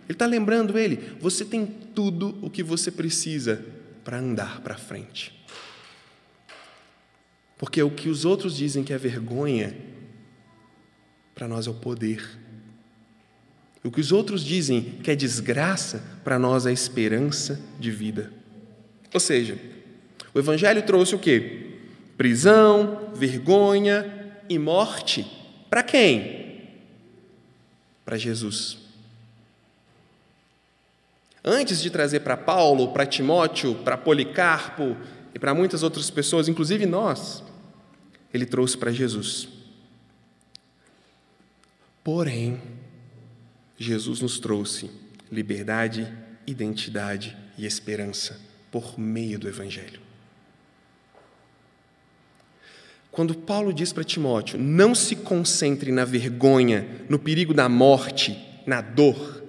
está 0.10 0.28
lembrando 0.28 0.78
ele: 0.78 1.18
você 1.20 1.44
tem 1.44 1.66
tudo 1.66 2.38
o 2.44 2.48
que 2.48 2.62
você 2.62 2.92
precisa 2.92 3.66
para 4.04 4.20
andar 4.20 4.62
para 4.62 4.78
frente. 4.78 5.34
Porque 7.58 7.82
o 7.82 7.90
que 7.90 8.08
os 8.08 8.24
outros 8.24 8.56
dizem 8.56 8.84
que 8.84 8.94
é 8.94 9.00
vergonha, 9.00 9.76
para 11.34 11.48
nós 11.48 11.66
é 11.66 11.72
o 11.72 11.74
poder. 11.74 12.24
O 13.88 13.92
que 13.92 14.02
os 14.02 14.12
outros 14.12 14.44
dizem 14.44 14.82
que 15.02 15.10
é 15.10 15.16
desgraça, 15.16 16.04
para 16.22 16.38
nós 16.38 16.66
é 16.66 16.74
esperança 16.74 17.58
de 17.80 17.90
vida. 17.90 18.34
Ou 19.14 19.20
seja, 19.20 19.58
o 20.34 20.40
Evangelho 20.40 20.86
trouxe 20.86 21.16
o 21.16 21.20
quê? 21.20 21.78
Prisão, 22.18 23.14
vergonha 23.16 24.36
e 24.50 24.60
morte. 24.60 25.26
Para 25.70 25.84
quem? 25.84 26.68
Para 28.04 28.18
Jesus. 28.18 28.78
Antes 31.42 31.82
de 31.82 31.90
trazer 31.90 32.20
para 32.20 32.36
Paulo, 32.36 32.90
para 32.90 33.06
Timóteo, 33.06 33.74
para 33.86 33.96
Policarpo 33.96 34.98
e 35.34 35.40
para 35.40 35.54
muitas 35.54 35.82
outras 35.82 36.10
pessoas, 36.10 36.50
inclusive 36.50 36.86
nós, 36.86 37.42
ele 38.34 38.46
trouxe 38.46 38.78
para 38.78 38.92
Jesus. 38.92 39.48
Porém, 42.04 42.62
Jesus 43.78 44.22
nos 44.22 44.40
trouxe 44.40 44.90
liberdade, 45.32 46.12
identidade 46.46 47.38
e 47.58 47.66
esperança 47.66 48.40
por 48.72 49.00
meio 49.00 49.38
do 49.38 49.48
Evangelho. 49.48 50.00
Quando 53.12 53.36
Paulo 53.36 53.74
diz 53.74 53.94
para 53.94 54.04
Timóteo: 54.04 54.60
não 54.60 54.94
se 54.94 55.16
concentre 55.16 55.92
na 55.92 56.06
vergonha, 56.06 56.88
no 57.10 57.20
perigo 57.20 57.54
da 57.54 57.68
morte, 57.68 58.38
na 58.66 58.82
dor, 58.82 59.44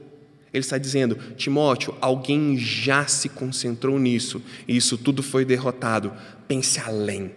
ele 0.53 0.65
está 0.65 0.79
dizendo: 0.79 1.17
Timóteo, 1.37 1.95
alguém 2.01 2.57
já 2.57 3.07
se 3.07 3.29
concentrou 3.29 3.99
nisso, 3.99 4.43
e 4.67 4.77
isso 4.77 4.97
tudo 4.97 5.23
foi 5.23 5.45
derrotado. 5.45 6.13
Pense 6.47 6.81
além. 6.81 7.33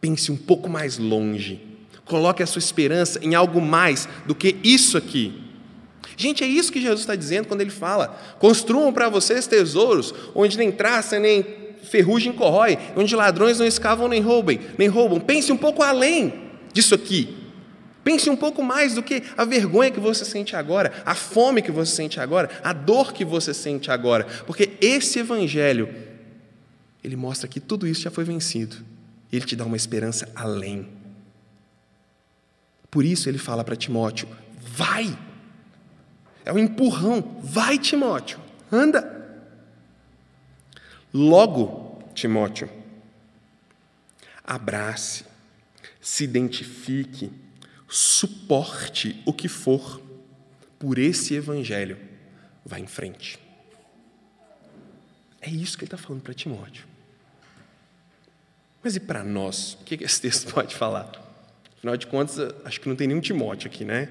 Pense 0.00 0.30
um 0.30 0.36
pouco 0.36 0.68
mais 0.68 0.98
longe. 0.98 1.73
Coloque 2.04 2.42
a 2.42 2.46
sua 2.46 2.58
esperança 2.58 3.18
em 3.22 3.34
algo 3.34 3.60
mais 3.60 4.08
do 4.26 4.34
que 4.34 4.56
isso 4.62 4.96
aqui. 4.96 5.40
Gente, 6.16 6.44
é 6.44 6.46
isso 6.46 6.72
que 6.72 6.80
Jesus 6.80 7.00
está 7.00 7.16
dizendo 7.16 7.46
quando 7.46 7.60
ele 7.60 7.70
fala: 7.70 8.20
construam 8.38 8.92
para 8.92 9.08
vocês 9.08 9.46
tesouros 9.46 10.14
onde 10.34 10.56
nem 10.56 10.70
traça 10.70 11.18
nem 11.18 11.44
ferrugem 11.82 12.32
corrói, 12.32 12.78
onde 12.96 13.14
ladrões 13.14 13.58
não 13.58 13.66
escavam 13.66 14.08
nem 14.08 14.20
roubem, 14.20 14.60
nem 14.78 14.88
roubam. 14.88 15.20
Pense 15.20 15.52
um 15.52 15.56
pouco 15.56 15.82
além 15.82 16.32
disso 16.72 16.94
aqui. 16.94 17.36
Pense 18.02 18.28
um 18.28 18.36
pouco 18.36 18.62
mais 18.62 18.94
do 18.94 19.02
que 19.02 19.22
a 19.36 19.46
vergonha 19.46 19.90
que 19.90 20.00
você 20.00 20.26
sente 20.26 20.54
agora, 20.54 20.92
a 21.06 21.14
fome 21.14 21.62
que 21.62 21.72
você 21.72 21.94
sente 21.96 22.20
agora, 22.20 22.50
a 22.62 22.72
dor 22.72 23.14
que 23.14 23.24
você 23.24 23.54
sente 23.54 23.90
agora, 23.90 24.26
porque 24.46 24.72
esse 24.80 25.18
evangelho 25.18 25.88
ele 27.02 27.16
mostra 27.16 27.48
que 27.48 27.60
tudo 27.60 27.86
isso 27.86 28.02
já 28.02 28.10
foi 28.10 28.24
vencido. 28.24 28.76
Ele 29.32 29.44
te 29.44 29.56
dá 29.56 29.64
uma 29.64 29.76
esperança 29.76 30.30
além. 30.34 30.86
Por 32.94 33.04
isso 33.04 33.28
ele 33.28 33.38
fala 33.38 33.64
para 33.64 33.74
Timóteo: 33.74 34.28
vai. 34.56 35.18
É 36.44 36.52
um 36.52 36.58
empurrão. 36.58 37.40
Vai, 37.42 37.76
Timóteo. 37.76 38.38
Anda. 38.70 39.02
Logo, 41.12 42.04
Timóteo, 42.14 42.70
abrace, 44.44 45.24
se 46.00 46.22
identifique, 46.22 47.32
suporte 47.88 49.20
o 49.26 49.32
que 49.32 49.48
for 49.48 50.00
por 50.78 50.96
esse 50.96 51.34
evangelho. 51.34 51.98
Vá 52.64 52.78
em 52.78 52.86
frente. 52.86 53.40
É 55.40 55.50
isso 55.50 55.76
que 55.76 55.82
ele 55.82 55.92
está 55.92 55.98
falando 55.98 56.22
para 56.22 56.32
Timóteo. 56.32 56.86
Mas 58.84 58.94
e 58.94 59.00
para 59.00 59.24
nós? 59.24 59.74
O 59.80 59.84
que 59.84 59.96
esse 60.04 60.20
texto 60.20 60.54
pode 60.54 60.76
falar? 60.76 61.23
Afinal 61.84 61.98
de 61.98 62.06
contas, 62.06 62.38
acho 62.64 62.80
que 62.80 62.88
não 62.88 62.96
tem 62.96 63.06
nenhum 63.06 63.20
Timóteo 63.20 63.68
aqui, 63.68 63.84
né? 63.84 64.08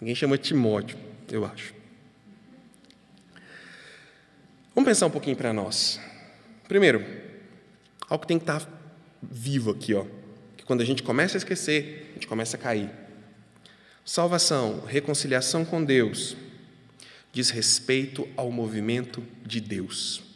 Ninguém 0.00 0.16
chama 0.16 0.36
Timóteo, 0.36 0.98
eu 1.30 1.44
acho. 1.44 1.72
Vamos 4.74 4.88
pensar 4.88 5.06
um 5.06 5.10
pouquinho 5.10 5.36
para 5.36 5.52
nós. 5.52 6.00
Primeiro, 6.66 7.06
algo 8.08 8.22
que 8.22 8.26
tem 8.26 8.36
que 8.36 8.42
estar 8.42 8.62
tá 8.62 8.68
vivo 9.22 9.70
aqui, 9.70 9.94
ó. 9.94 10.04
Que 10.56 10.64
quando 10.64 10.80
a 10.80 10.84
gente 10.84 11.04
começa 11.04 11.36
a 11.36 11.38
esquecer, 11.38 12.08
a 12.10 12.14
gente 12.14 12.26
começa 12.26 12.56
a 12.56 12.60
cair. 12.60 12.90
Salvação, 14.04 14.80
reconciliação 14.84 15.64
com 15.64 15.84
Deus, 15.84 16.36
diz 17.32 17.50
respeito 17.50 18.28
ao 18.36 18.50
movimento 18.50 19.22
de 19.46 19.60
Deus 19.60 20.32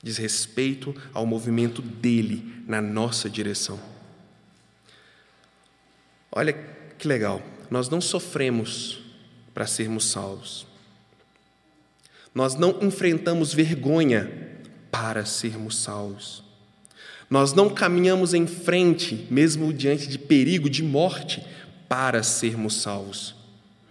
diz 0.00 0.16
respeito 0.16 0.94
ao 1.12 1.26
movimento 1.26 1.82
dele 1.82 2.62
na 2.68 2.80
nossa 2.80 3.28
direção. 3.28 3.97
Olha 6.38 6.52
que 6.96 7.08
legal, 7.08 7.42
nós 7.70 7.88
não 7.88 8.00
sofremos 8.00 9.00
para 9.52 9.66
sermos 9.66 10.04
salvos. 10.04 10.66
Nós 12.34 12.54
não 12.54 12.78
enfrentamos 12.82 13.52
vergonha 13.52 14.30
para 14.90 15.24
sermos 15.24 15.78
salvos. 15.78 16.44
Nós 17.28 17.52
não 17.52 17.68
caminhamos 17.68 18.34
em 18.34 18.46
frente, 18.46 19.26
mesmo 19.30 19.72
diante 19.72 20.06
de 20.06 20.18
perigo 20.18 20.70
de 20.70 20.82
morte, 20.82 21.44
para 21.88 22.22
sermos 22.22 22.76
salvos. 22.76 23.34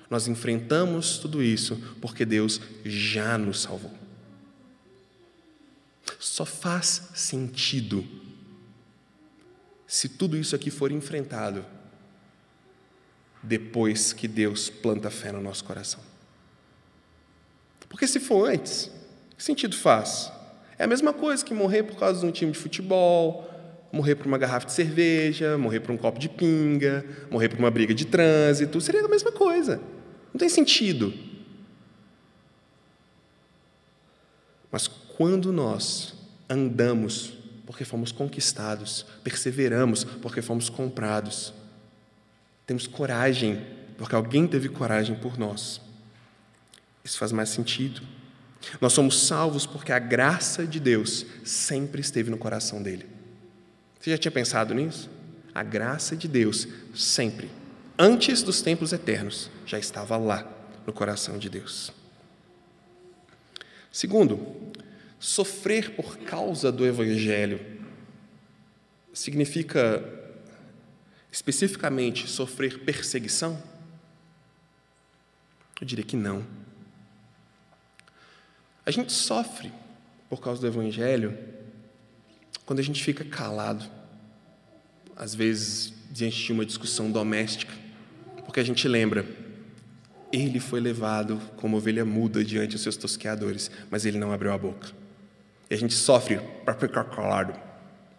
Nós 0.09 0.27
enfrentamos 0.27 1.17
tudo 1.17 1.43
isso 1.43 1.75
porque 2.01 2.25
Deus 2.25 2.61
já 2.85 3.37
nos 3.37 3.61
salvou 3.61 3.97
só 6.19 6.45
faz 6.45 7.09
sentido 7.15 8.05
se 9.85 10.09
tudo 10.09 10.37
isso 10.37 10.55
aqui 10.55 10.69
for 10.69 10.91
enfrentado 10.91 11.65
depois 13.41 14.13
que 14.13 14.27
Deus 14.27 14.69
planta 14.69 15.09
fé 15.09 15.31
no 15.31 15.41
nosso 15.41 15.63
coração. 15.63 15.99
Porque 17.89 18.07
se 18.07 18.19
for 18.19 18.49
antes, 18.49 18.91
que 19.37 19.43
sentido 19.43 19.75
faz? 19.75 20.31
É 20.77 20.83
a 20.83 20.87
mesma 20.87 21.13
coisa 21.13 21.43
que 21.43 21.53
morrer 21.53 21.83
por 21.83 21.97
causa 21.97 22.19
de 22.19 22.25
um 22.25 22.31
time 22.31 22.51
de 22.51 22.57
futebol, 22.57 23.47
morrer 23.91 24.15
por 24.15 24.27
uma 24.27 24.37
garrafa 24.37 24.67
de 24.67 24.73
cerveja, 24.73 25.57
morrer 25.57 25.79
por 25.79 25.91
um 25.91 25.97
copo 25.97 26.19
de 26.19 26.29
pinga, 26.29 27.05
morrer 27.31 27.49
por 27.49 27.57
uma 27.57 27.71
briga 27.71 27.93
de 27.93 28.05
trânsito, 28.05 28.79
seria 28.81 29.03
a 29.03 29.07
mesma 29.07 29.31
coisa. 29.31 29.81
Não 30.33 30.39
tem 30.39 30.49
sentido. 30.49 31.13
Mas 34.71 34.87
quando 34.87 35.51
nós 35.51 36.13
andamos 36.49 37.33
porque 37.65 37.83
fomos 37.83 38.11
conquistados, 38.11 39.05
perseveramos 39.23 40.03
porque 40.03 40.41
fomos 40.41 40.69
comprados, 40.69 41.53
temos 42.67 42.85
coragem 42.85 43.65
porque 43.97 44.13
alguém 44.13 44.45
teve 44.45 44.69
coragem 44.69 45.15
por 45.15 45.39
nós. 45.39 45.81
Isso 47.03 47.17
faz 47.17 47.31
mais 47.31 47.49
sentido. 47.49 48.01
Nós 48.81 48.93
somos 48.93 49.25
salvos 49.25 49.65
porque 49.65 49.91
a 49.91 49.99
graça 49.99 50.67
de 50.67 50.79
Deus 50.79 51.25
sempre 51.43 52.01
esteve 52.01 52.29
no 52.29 52.37
coração 52.37 52.83
dele. 52.83 53.07
Você 53.99 54.11
já 54.11 54.17
tinha 54.17 54.31
pensado 54.31 54.73
nisso? 54.75 55.09
A 55.55 55.63
graça 55.63 56.15
de 56.15 56.27
Deus 56.27 56.67
sempre, 56.93 57.49
antes 57.97 58.43
dos 58.43 58.61
tempos 58.61 58.93
eternos, 58.93 59.49
já 59.65 59.79
estava 59.79 60.17
lá 60.17 60.47
no 60.85 60.93
coração 60.93 61.37
de 61.37 61.49
Deus. 61.49 61.91
Segundo, 63.91 64.55
sofrer 65.19 65.91
por 65.95 66.17
causa 66.19 66.71
do 66.71 66.85
Evangelho 66.85 67.59
significa 69.13 70.03
especificamente 71.37 72.27
sofrer 72.27 72.79
perseguição? 72.79 73.61
Eu 75.79 75.85
diria 75.85 76.03
que 76.03 76.15
não. 76.15 76.43
A 78.83 78.89
gente 78.89 79.13
sofre 79.13 79.71
por 80.27 80.41
causa 80.41 80.59
do 80.59 80.65
Evangelho 80.65 81.37
quando 82.65 82.79
a 82.79 82.81
gente 82.81 83.03
fica 83.03 83.23
calado, 83.23 83.85
às 85.15 85.35
vezes 85.35 85.93
diante 86.09 86.43
de 86.43 86.51
uma 86.51 86.65
discussão 86.65 87.11
doméstica, 87.11 87.73
porque 88.43 88.59
a 88.59 88.63
gente 88.63 88.87
lembra 88.87 89.23
ele 90.33 90.59
foi 90.59 90.79
levado 90.79 91.39
como 91.55 91.77
ovelha 91.77 92.03
muda 92.03 92.43
diante 92.43 92.71
dos 92.71 92.81
seus 92.81 92.97
tosqueadores, 92.97 93.69
mas 93.91 94.07
ele 94.07 94.17
não 94.17 94.31
abriu 94.31 94.51
a 94.51 94.57
boca. 94.57 94.89
E 95.69 95.75
a 95.75 95.77
gente 95.77 95.93
sofre 95.93 96.39
para 96.65 96.73
ficar 96.73 97.03
calado. 97.03 97.53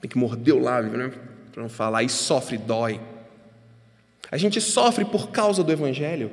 Tem 0.01 0.09
que 0.09 0.17
morder 0.17 0.55
o 0.55 0.61
lábio, 0.61 0.97
né? 0.97 1.13
Para 1.53 1.63
não 1.63 1.69
falar, 1.69 2.03
e 2.03 2.09
sofre, 2.09 2.57
dói. 2.57 3.01
A 4.31 4.37
gente 4.37 4.61
sofre 4.61 5.05
por 5.05 5.31
causa 5.31 5.65
do 5.65 5.73
Evangelho, 5.73 6.31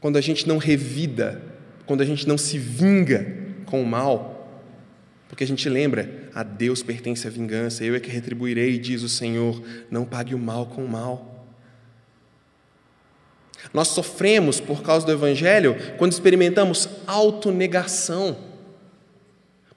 quando 0.00 0.16
a 0.16 0.20
gente 0.20 0.46
não 0.46 0.58
revida, 0.58 1.42
quando 1.84 2.00
a 2.00 2.04
gente 2.04 2.26
não 2.26 2.38
se 2.38 2.58
vinga 2.58 3.26
com 3.66 3.82
o 3.82 3.86
mal, 3.86 4.36
porque 5.28 5.42
a 5.42 5.46
gente 5.46 5.68
lembra, 5.68 6.28
a 6.34 6.42
Deus 6.42 6.82
pertence 6.82 7.26
a 7.26 7.30
vingança, 7.30 7.84
eu 7.84 7.94
é 7.94 8.00
que 8.00 8.10
retribuirei, 8.10 8.78
diz 8.78 9.02
o 9.02 9.08
Senhor, 9.08 9.60
não 9.90 10.04
pague 10.04 10.34
o 10.34 10.38
mal 10.38 10.66
com 10.66 10.84
o 10.84 10.88
mal. 10.88 11.46
Nós 13.74 13.88
sofremos 13.88 14.60
por 14.60 14.82
causa 14.82 15.04
do 15.04 15.12
Evangelho 15.12 15.76
quando 15.98 16.12
experimentamos 16.12 16.88
autonegação. 17.06 18.36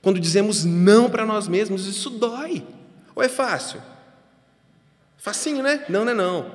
Quando 0.01 0.19
dizemos 0.19 0.63
não 0.63 1.09
para 1.09 1.25
nós 1.25 1.47
mesmos, 1.47 1.87
isso 1.87 2.09
dói. 2.11 2.63
Ou 3.15 3.23
é 3.23 3.27
fácil? 3.27 3.81
Facinho, 5.19 5.61
né? 5.61 5.85
Não, 5.89 6.05
não 6.05 6.11
é 6.13 6.15
não. 6.15 6.51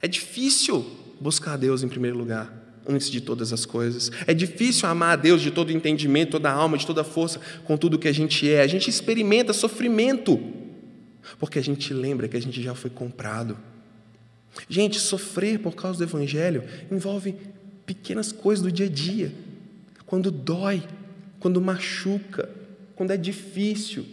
É 0.00 0.06
difícil 0.06 0.84
buscar 1.18 1.54
a 1.54 1.56
Deus 1.56 1.82
em 1.82 1.88
primeiro 1.88 2.16
lugar, 2.16 2.52
antes 2.86 3.10
de 3.10 3.20
todas 3.20 3.52
as 3.52 3.64
coisas. 3.64 4.12
É 4.26 4.34
difícil 4.34 4.88
amar 4.88 5.14
a 5.14 5.16
Deus 5.16 5.40
de 5.40 5.50
todo 5.50 5.72
entendimento, 5.72 6.32
toda 6.32 6.50
alma, 6.50 6.76
de 6.76 6.86
toda 6.86 7.02
força, 7.02 7.40
com 7.64 7.76
tudo 7.76 7.98
que 7.98 8.06
a 8.06 8.12
gente 8.12 8.48
é. 8.48 8.60
A 8.60 8.66
gente 8.66 8.90
experimenta 8.90 9.54
sofrimento, 9.54 10.38
porque 11.38 11.58
a 11.58 11.62
gente 11.62 11.92
lembra 11.94 12.28
que 12.28 12.36
a 12.36 12.40
gente 12.40 12.62
já 12.62 12.74
foi 12.74 12.90
comprado. 12.90 13.56
Gente, 14.68 15.00
sofrer 15.00 15.58
por 15.58 15.74
causa 15.74 15.98
do 15.98 16.04
Evangelho 16.04 16.62
envolve 16.90 17.34
pequenas 17.86 18.32
coisas 18.32 18.62
do 18.62 18.70
dia 18.70 18.86
a 18.86 18.88
dia. 18.90 19.32
Quando 20.04 20.30
dói, 20.30 20.82
quando 21.40 21.60
machuca, 21.60 22.50
quando 22.94 23.12
é 23.12 23.16
difícil, 23.16 24.06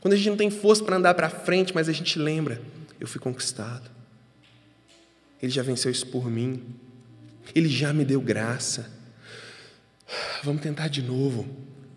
quando 0.00 0.14
a 0.14 0.16
gente 0.16 0.30
não 0.30 0.36
tem 0.36 0.50
força 0.50 0.82
para 0.82 0.96
andar 0.96 1.14
para 1.14 1.28
frente, 1.28 1.74
mas 1.74 1.88
a 1.88 1.92
gente 1.92 2.18
lembra: 2.18 2.60
eu 3.00 3.06
fui 3.06 3.20
conquistado. 3.20 3.90
Ele 5.42 5.52
já 5.52 5.62
venceu 5.62 5.90
isso 5.90 6.06
por 6.06 6.30
mim. 6.30 6.74
Ele 7.54 7.68
já 7.68 7.92
me 7.92 8.04
deu 8.04 8.20
graça. 8.20 8.90
Vamos 10.42 10.62
tentar 10.62 10.88
de 10.88 11.02
novo. 11.02 11.48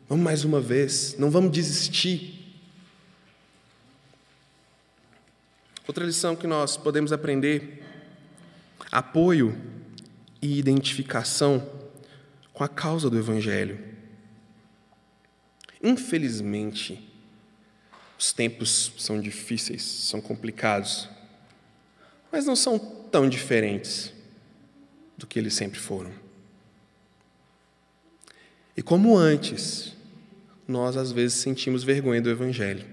Vamos 0.08 0.24
mais 0.24 0.44
uma 0.44 0.62
vez. 0.62 1.16
Não 1.18 1.32
vamos 1.32 1.52
desistir. 1.52 2.38
Outra 5.88 6.06
lição 6.06 6.36
que 6.36 6.48
nós 6.48 6.78
podemos 6.78 7.12
aprender: 7.12 7.84
apoio 8.92 9.60
e 10.42 10.58
identificação 10.58 11.68
com 12.54 12.64
a 12.64 12.68
causa 12.68 13.10
do 13.10 13.18
Evangelho. 13.18 13.80
Infelizmente, 15.82 17.11
os 18.22 18.32
tempos 18.32 18.94
são 19.00 19.20
difíceis, 19.20 19.82
são 19.82 20.22
complicados, 20.22 21.10
mas 22.32 22.46
não 22.46 22.56
são 22.56 22.78
tão 22.78 23.28
diferentes 23.28 24.14
do 25.18 25.26
que 25.26 25.40
eles 25.40 25.56
sempre 25.56 25.80
foram. 25.80 26.12
E 28.78 28.84
como 28.84 29.18
antes, 29.18 29.94
nós 30.68 30.96
às 30.98 31.12
vezes 31.12 31.40
sentimos 31.40 31.84
vergonha 31.84 32.22
do 32.22 32.30
Evangelho. 32.30 32.86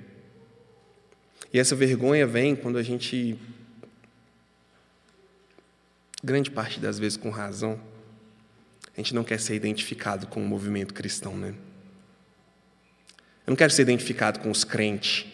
E 1.52 1.58
essa 1.58 1.76
vergonha 1.76 2.26
vem 2.26 2.56
quando 2.56 2.78
a 2.78 2.82
gente, 2.82 3.38
grande 6.24 6.50
parte 6.50 6.80
das 6.80 6.98
vezes 6.98 7.18
com 7.18 7.28
razão, 7.28 7.78
a 8.94 8.96
gente 8.96 9.14
não 9.14 9.22
quer 9.22 9.38
ser 9.38 9.54
identificado 9.54 10.26
com 10.26 10.42
o 10.42 10.48
movimento 10.48 10.94
cristão, 10.94 11.36
né? 11.36 11.54
Eu 13.48 13.52
não 13.52 13.56
quero 13.56 13.72
ser 13.72 13.80
identificado 13.80 14.40
com 14.40 14.50
os 14.50 14.62
crentes. 14.62 15.24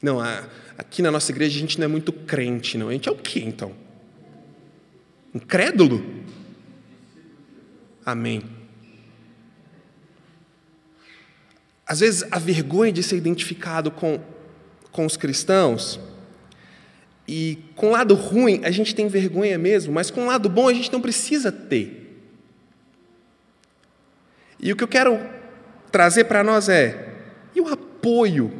Não, 0.00 0.18
aqui 0.78 1.02
na 1.02 1.10
nossa 1.10 1.30
igreja 1.30 1.58
a 1.58 1.60
gente 1.60 1.78
não 1.78 1.84
é 1.84 1.88
muito 1.88 2.10
crente, 2.10 2.78
não. 2.78 2.88
A 2.88 2.92
gente 2.94 3.06
é 3.06 3.12
o 3.12 3.16
quê, 3.16 3.40
então? 3.40 3.74
Incrédulo? 5.34 6.02
Amém. 8.02 8.42
Às 11.86 12.00
vezes 12.00 12.24
a 12.30 12.38
vergonha 12.38 12.90
de 12.90 13.02
ser 13.02 13.18
identificado 13.18 13.90
com, 13.90 14.18
com 14.90 15.04
os 15.04 15.18
cristãos, 15.18 16.00
e 17.28 17.58
com 17.76 17.88
o 17.88 17.90
lado 17.90 18.14
ruim 18.14 18.62
a 18.64 18.70
gente 18.70 18.94
tem 18.94 19.06
vergonha 19.06 19.58
mesmo, 19.58 19.92
mas 19.92 20.10
com 20.10 20.22
o 20.22 20.26
lado 20.26 20.48
bom 20.48 20.66
a 20.66 20.72
gente 20.72 20.90
não 20.90 21.02
precisa 21.02 21.52
ter. 21.52 22.24
E 24.58 24.72
o 24.72 24.76
que 24.76 24.82
eu 24.82 24.88
quero 24.88 25.38
trazer 25.90 26.24
para 26.24 26.42
nós 26.42 26.68
é: 26.68 27.14
e 27.54 27.60
o 27.60 27.68
apoio 27.68 28.52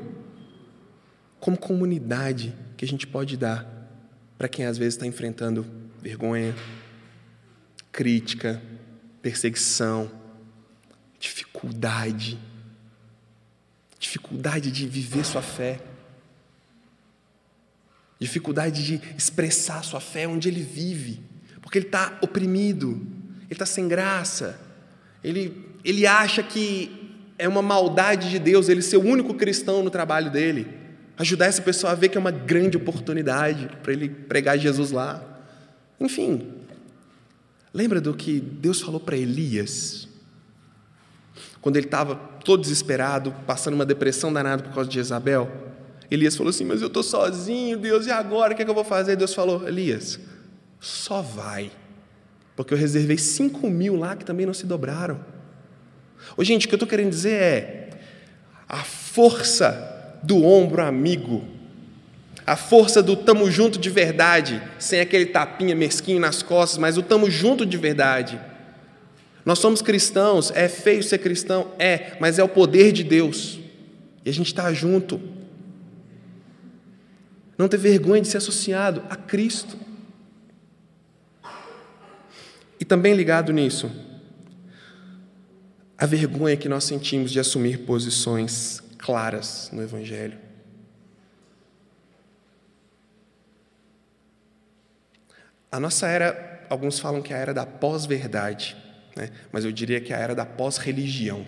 como 1.38 1.56
comunidade 1.56 2.54
que 2.76 2.84
a 2.84 2.88
gente 2.88 3.06
pode 3.06 3.36
dar 3.36 3.66
para 4.36 4.48
quem 4.48 4.64
às 4.64 4.78
vezes 4.78 4.94
está 4.94 5.06
enfrentando 5.06 5.66
vergonha, 6.00 6.54
crítica, 7.92 8.60
perseguição, 9.20 10.10
dificuldade, 11.18 12.38
dificuldade 13.98 14.70
de 14.70 14.86
viver 14.86 15.24
sua 15.24 15.42
fé, 15.42 15.80
dificuldade 18.18 18.84
de 18.84 19.16
expressar 19.16 19.82
sua 19.84 20.00
fé 20.00 20.26
onde 20.26 20.48
ele 20.48 20.62
vive, 20.62 21.22
porque 21.60 21.78
ele 21.78 21.86
está 21.86 22.18
oprimido, 22.22 22.92
ele 23.42 23.52
está 23.52 23.66
sem 23.66 23.88
graça, 23.88 24.58
ele, 25.22 25.76
ele 25.84 26.06
acha 26.06 26.42
que 26.42 26.99
é 27.40 27.48
uma 27.48 27.62
maldade 27.62 28.30
de 28.30 28.38
Deus 28.38 28.68
ele 28.68 28.82
ser 28.82 28.98
o 28.98 29.02
único 29.02 29.34
cristão 29.34 29.82
no 29.82 29.90
trabalho 29.90 30.30
dele. 30.30 30.68
Ajudar 31.16 31.46
essa 31.46 31.62
pessoa 31.62 31.92
a 31.92 31.94
ver 31.94 32.08
que 32.08 32.16
é 32.16 32.20
uma 32.20 32.30
grande 32.30 32.76
oportunidade 32.76 33.68
para 33.82 33.92
ele 33.92 34.08
pregar 34.08 34.58
Jesus 34.58 34.90
lá. 34.90 35.22
Enfim, 35.98 36.52
lembra 37.72 38.00
do 38.00 38.14
que 38.14 38.40
Deus 38.40 38.80
falou 38.80 39.00
para 39.00 39.16
Elias? 39.16 40.08
Quando 41.60 41.76
ele 41.76 41.86
estava 41.86 42.14
todo 42.44 42.62
desesperado, 42.62 43.34
passando 43.46 43.74
uma 43.74 43.86
depressão 43.86 44.32
danada 44.32 44.62
por 44.62 44.72
causa 44.72 44.88
de 44.88 44.94
Jezabel. 44.96 45.50
Elias 46.10 46.36
falou 46.36 46.50
assim: 46.50 46.64
Mas 46.64 46.80
eu 46.80 46.88
estou 46.88 47.02
sozinho, 47.02 47.78
Deus, 47.78 48.06
e 48.06 48.10
agora? 48.10 48.52
O 48.52 48.56
que, 48.56 48.62
é 48.62 48.64
que 48.64 48.70
eu 48.70 48.74
vou 48.74 48.84
fazer? 48.84 49.16
Deus 49.16 49.34
falou: 49.34 49.66
Elias, 49.66 50.18
só 50.78 51.22
vai, 51.22 51.70
porque 52.56 52.74
eu 52.74 52.78
reservei 52.78 53.18
cinco 53.18 53.68
mil 53.68 53.96
lá 53.96 54.16
que 54.16 54.24
também 54.24 54.46
não 54.46 54.54
se 54.54 54.66
dobraram. 54.66 55.20
Ô, 56.36 56.44
gente, 56.44 56.66
o 56.66 56.68
que 56.68 56.74
eu 56.74 56.76
estou 56.76 56.88
querendo 56.88 57.10
dizer 57.10 57.32
é 57.32 57.90
a 58.68 58.84
força 58.84 60.18
do 60.22 60.44
ombro 60.44 60.82
amigo, 60.82 61.44
a 62.46 62.56
força 62.56 63.02
do 63.02 63.16
tamo 63.16 63.50
junto 63.50 63.78
de 63.78 63.90
verdade, 63.90 64.62
sem 64.78 65.00
aquele 65.00 65.26
tapinha 65.26 65.74
mesquinho 65.74 66.20
nas 66.20 66.42
costas, 66.42 66.78
mas 66.78 66.96
o 66.96 67.02
tamo 67.02 67.30
junto 67.30 67.64
de 67.66 67.76
verdade. 67.76 68.40
Nós 69.44 69.58
somos 69.58 69.82
cristãos, 69.82 70.52
é 70.54 70.68
feio 70.68 71.02
ser 71.02 71.18
cristão? 71.18 71.72
É, 71.78 72.16
mas 72.20 72.38
é 72.38 72.44
o 72.44 72.48
poder 72.48 72.92
de 72.92 73.02
Deus. 73.02 73.58
E 74.24 74.30
a 74.30 74.32
gente 74.32 74.48
está 74.48 74.72
junto. 74.72 75.20
Não 77.56 77.68
ter 77.68 77.78
vergonha 77.78 78.22
de 78.22 78.28
ser 78.28 78.38
associado 78.38 79.02
a 79.08 79.16
Cristo. 79.16 79.76
E 82.78 82.84
também 82.84 83.14
ligado 83.14 83.52
nisso, 83.52 83.90
a 86.00 86.06
vergonha 86.06 86.56
que 86.56 86.66
nós 86.66 86.84
sentimos 86.84 87.30
de 87.30 87.38
assumir 87.38 87.80
posições 87.80 88.82
claras 88.96 89.68
no 89.70 89.82
Evangelho. 89.82 90.38
A 95.70 95.78
nossa 95.78 96.08
era, 96.08 96.66
alguns 96.70 96.98
falam 96.98 97.20
que 97.20 97.34
é 97.34 97.36
a 97.36 97.38
era 97.38 97.52
da 97.52 97.66
pós-verdade, 97.66 98.78
né? 99.14 99.28
mas 99.52 99.66
eu 99.66 99.70
diria 99.70 100.00
que 100.00 100.10
é 100.10 100.16
a 100.16 100.18
era 100.18 100.34
da 100.34 100.46
pós-religião, 100.46 101.46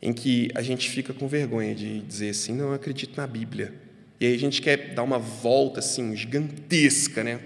em 0.00 0.14
que 0.14 0.48
a 0.54 0.62
gente 0.62 0.88
fica 0.88 1.12
com 1.12 1.28
vergonha 1.28 1.74
de 1.74 2.00
dizer 2.00 2.30
assim, 2.30 2.54
não, 2.54 2.68
eu 2.68 2.72
acredito 2.72 3.18
na 3.18 3.26
Bíblia. 3.26 3.74
E 4.18 4.26
aí 4.26 4.34
a 4.34 4.38
gente 4.38 4.62
quer 4.62 4.94
dar 4.94 5.02
uma 5.02 5.18
volta 5.18 5.80
assim 5.80 6.16
gigantesca, 6.16 7.22
né? 7.22 7.38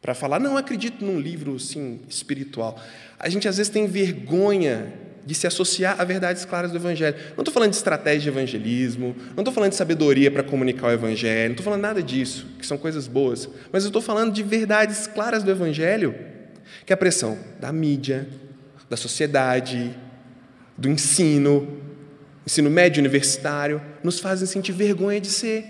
Para 0.00 0.14
falar, 0.14 0.40
não, 0.40 0.56
acredito 0.56 1.04
num 1.04 1.20
livro 1.20 1.56
assim 1.56 2.00
espiritual 2.08 2.80
a 3.20 3.28
gente 3.28 3.46
às 3.46 3.58
vezes 3.58 3.70
tem 3.70 3.86
vergonha 3.86 4.94
de 5.26 5.34
se 5.34 5.46
associar 5.46 6.00
a 6.00 6.04
verdades 6.04 6.46
claras 6.46 6.70
do 6.70 6.78
Evangelho. 6.78 7.14
Não 7.36 7.42
estou 7.42 7.52
falando 7.52 7.70
de 7.70 7.76
estratégia 7.76 8.20
de 8.20 8.28
evangelismo, 8.30 9.14
não 9.36 9.42
estou 9.42 9.52
falando 9.52 9.70
de 9.70 9.76
sabedoria 9.76 10.30
para 10.30 10.42
comunicar 10.42 10.86
o 10.86 10.90
Evangelho, 10.90 11.50
não 11.50 11.52
estou 11.52 11.64
falando 11.64 11.82
nada 11.82 12.02
disso, 12.02 12.46
que 12.58 12.66
são 12.66 12.78
coisas 12.78 13.06
boas, 13.06 13.46
mas 13.70 13.84
eu 13.84 13.88
estou 13.88 14.00
falando 14.00 14.32
de 14.32 14.42
verdades 14.42 15.06
claras 15.06 15.42
do 15.42 15.50
Evangelho, 15.50 16.14
que 16.86 16.92
é 16.92 16.94
a 16.94 16.96
pressão 16.96 17.38
da 17.60 17.70
mídia, 17.70 18.26
da 18.88 18.96
sociedade, 18.96 19.94
do 20.78 20.88
ensino, 20.88 21.78
ensino 22.46 22.70
médio 22.70 23.00
universitário, 23.00 23.82
nos 24.02 24.18
fazem 24.18 24.46
sentir 24.46 24.72
vergonha 24.72 25.20
de 25.20 25.28
ser, 25.28 25.66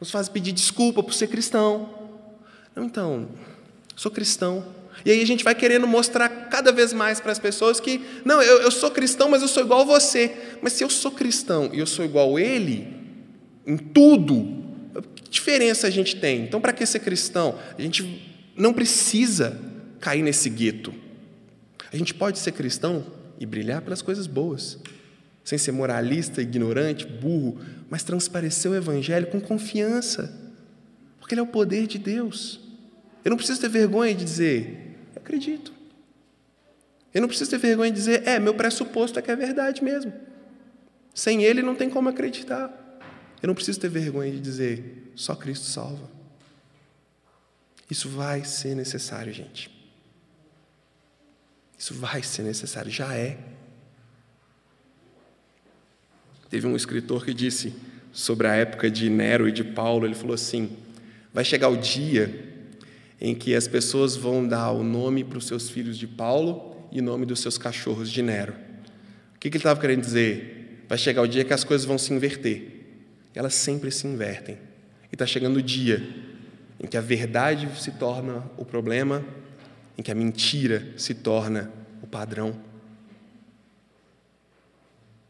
nos 0.00 0.10
fazem 0.10 0.32
pedir 0.32 0.50
desculpa 0.50 1.04
por 1.04 1.14
ser 1.14 1.28
cristão. 1.28 1.99
Não, 2.74 2.84
então, 2.84 3.28
sou 3.96 4.10
cristão, 4.10 4.64
e 5.04 5.10
aí 5.10 5.22
a 5.22 5.26
gente 5.26 5.42
vai 5.42 5.54
querendo 5.54 5.86
mostrar 5.86 6.28
cada 6.28 6.70
vez 6.72 6.92
mais 6.92 7.20
para 7.20 7.32
as 7.32 7.38
pessoas 7.38 7.80
que, 7.80 8.00
não, 8.24 8.42
eu, 8.42 8.62
eu 8.62 8.70
sou 8.70 8.90
cristão, 8.90 9.28
mas 9.28 9.42
eu 9.42 9.48
sou 9.48 9.62
igual 9.62 9.80
a 9.80 9.84
você. 9.84 10.36
Mas 10.60 10.74
se 10.74 10.84
eu 10.84 10.90
sou 10.90 11.10
cristão 11.10 11.70
e 11.72 11.78
eu 11.78 11.86
sou 11.86 12.04
igual 12.04 12.36
a 12.36 12.40
ele, 12.40 12.88
em 13.66 13.76
tudo, 13.76 14.62
que 15.14 15.30
diferença 15.30 15.86
a 15.86 15.90
gente 15.90 16.16
tem? 16.16 16.42
Então, 16.42 16.60
para 16.60 16.72
que 16.72 16.84
ser 16.84 17.00
cristão? 17.00 17.58
A 17.78 17.80
gente 17.80 18.50
não 18.56 18.72
precisa 18.72 19.58
cair 20.00 20.22
nesse 20.22 20.50
gueto. 20.50 20.92
A 21.92 21.96
gente 21.96 22.12
pode 22.12 22.38
ser 22.38 22.52
cristão 22.52 23.04
e 23.38 23.46
brilhar 23.46 23.80
pelas 23.80 24.02
coisas 24.02 24.26
boas, 24.26 24.78
sem 25.42 25.56
ser 25.56 25.72
moralista, 25.72 26.42
ignorante, 26.42 27.06
burro, 27.06 27.58
mas 27.88 28.02
transparecer 28.02 28.70
o 28.70 28.74
evangelho 28.74 29.26
com 29.28 29.40
confiança 29.40 30.38
Porque 31.30 31.34
Ele 31.36 31.42
é 31.42 31.44
o 31.44 31.46
poder 31.46 31.86
de 31.86 31.96
Deus. 31.96 32.58
Eu 33.24 33.30
não 33.30 33.36
preciso 33.36 33.60
ter 33.60 33.68
vergonha 33.68 34.12
de 34.12 34.24
dizer, 34.24 34.98
eu 35.14 35.22
acredito. 35.22 35.72
Eu 37.14 37.20
não 37.20 37.28
preciso 37.28 37.48
ter 37.48 37.58
vergonha 37.58 37.88
de 37.92 37.96
dizer, 37.96 38.26
é, 38.26 38.40
meu 38.40 38.52
pressuposto 38.52 39.16
é 39.16 39.22
que 39.22 39.30
é 39.30 39.36
verdade 39.36 39.84
mesmo. 39.84 40.12
Sem 41.14 41.44
Ele 41.44 41.62
não 41.62 41.76
tem 41.76 41.88
como 41.88 42.08
acreditar. 42.08 42.68
Eu 43.40 43.46
não 43.46 43.54
preciso 43.54 43.78
ter 43.78 43.88
vergonha 43.88 44.32
de 44.32 44.40
dizer, 44.40 45.12
só 45.14 45.36
Cristo 45.36 45.66
salva. 45.66 46.10
Isso 47.88 48.08
vai 48.08 48.42
ser 48.42 48.74
necessário, 48.74 49.32
gente. 49.32 49.70
Isso 51.78 51.94
vai 51.94 52.24
ser 52.24 52.42
necessário, 52.42 52.90
já 52.90 53.14
é. 53.14 53.38
Teve 56.48 56.66
um 56.66 56.74
escritor 56.74 57.24
que 57.24 57.32
disse 57.32 57.72
sobre 58.12 58.48
a 58.48 58.54
época 58.56 58.90
de 58.90 59.08
Nero 59.08 59.48
e 59.48 59.52
de 59.52 59.62
Paulo, 59.62 60.04
ele 60.04 60.16
falou 60.16 60.34
assim: 60.34 60.76
vai 61.32 61.44
chegar 61.44 61.68
o 61.68 61.76
dia 61.76 62.48
em 63.20 63.34
que 63.34 63.54
as 63.54 63.68
pessoas 63.68 64.16
vão 64.16 64.46
dar 64.46 64.70
o 64.70 64.82
nome 64.82 65.22
para 65.22 65.38
os 65.38 65.46
seus 65.46 65.68
filhos 65.68 65.98
de 65.98 66.06
Paulo 66.06 66.88
e 66.90 67.00
o 67.00 67.02
nome 67.02 67.26
dos 67.26 67.40
seus 67.40 67.58
cachorros 67.58 68.10
de 68.10 68.22
Nero. 68.22 68.54
O 69.34 69.38
que, 69.38 69.50
que 69.50 69.56
ele 69.56 69.58
estava 69.58 69.80
querendo 69.80 70.00
dizer? 70.00 70.84
Vai 70.88 70.98
chegar 70.98 71.22
o 71.22 71.28
dia 71.28 71.44
que 71.44 71.52
as 71.52 71.64
coisas 71.64 71.86
vão 71.86 71.98
se 71.98 72.12
inverter. 72.12 72.80
Elas 73.34 73.54
sempre 73.54 73.90
se 73.90 74.06
invertem. 74.06 74.56
E 75.10 75.14
está 75.14 75.26
chegando 75.26 75.56
o 75.56 75.62
dia 75.62 76.02
em 76.78 76.86
que 76.86 76.96
a 76.96 77.00
verdade 77.00 77.68
se 77.80 77.92
torna 77.92 78.44
o 78.56 78.64
problema, 78.64 79.24
em 79.96 80.02
que 80.02 80.10
a 80.10 80.14
mentira 80.14 80.94
se 80.96 81.14
torna 81.14 81.70
o 82.02 82.06
padrão. 82.06 82.58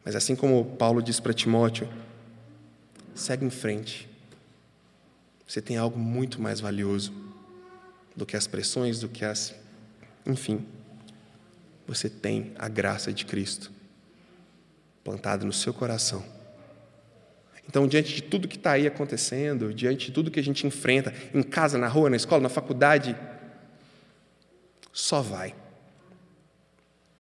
Mas 0.04 0.16
assim 0.16 0.34
como 0.34 0.64
Paulo 0.76 1.02
diz 1.02 1.20
para 1.20 1.32
Timóteo, 1.32 1.88
segue 3.14 3.44
em 3.44 3.50
frente. 3.50 4.09
Você 5.50 5.60
tem 5.60 5.76
algo 5.76 5.98
muito 5.98 6.40
mais 6.40 6.60
valioso 6.60 7.12
do 8.14 8.24
que 8.24 8.36
as 8.36 8.46
pressões, 8.46 9.00
do 9.00 9.08
que 9.08 9.24
as. 9.24 9.52
Enfim, 10.24 10.64
você 11.88 12.08
tem 12.08 12.52
a 12.56 12.68
graça 12.68 13.12
de 13.12 13.24
Cristo 13.24 13.72
plantada 15.02 15.44
no 15.44 15.52
seu 15.52 15.74
coração. 15.74 16.24
Então, 17.68 17.88
diante 17.88 18.14
de 18.14 18.22
tudo 18.22 18.46
que 18.46 18.54
está 18.54 18.70
aí 18.70 18.86
acontecendo, 18.86 19.74
diante 19.74 20.06
de 20.06 20.12
tudo 20.12 20.30
que 20.30 20.38
a 20.38 20.42
gente 20.42 20.64
enfrenta, 20.68 21.12
em 21.34 21.42
casa, 21.42 21.76
na 21.76 21.88
rua, 21.88 22.08
na 22.08 22.14
escola, 22.14 22.40
na 22.40 22.48
faculdade, 22.48 23.16
só 24.92 25.20
vai. 25.20 25.52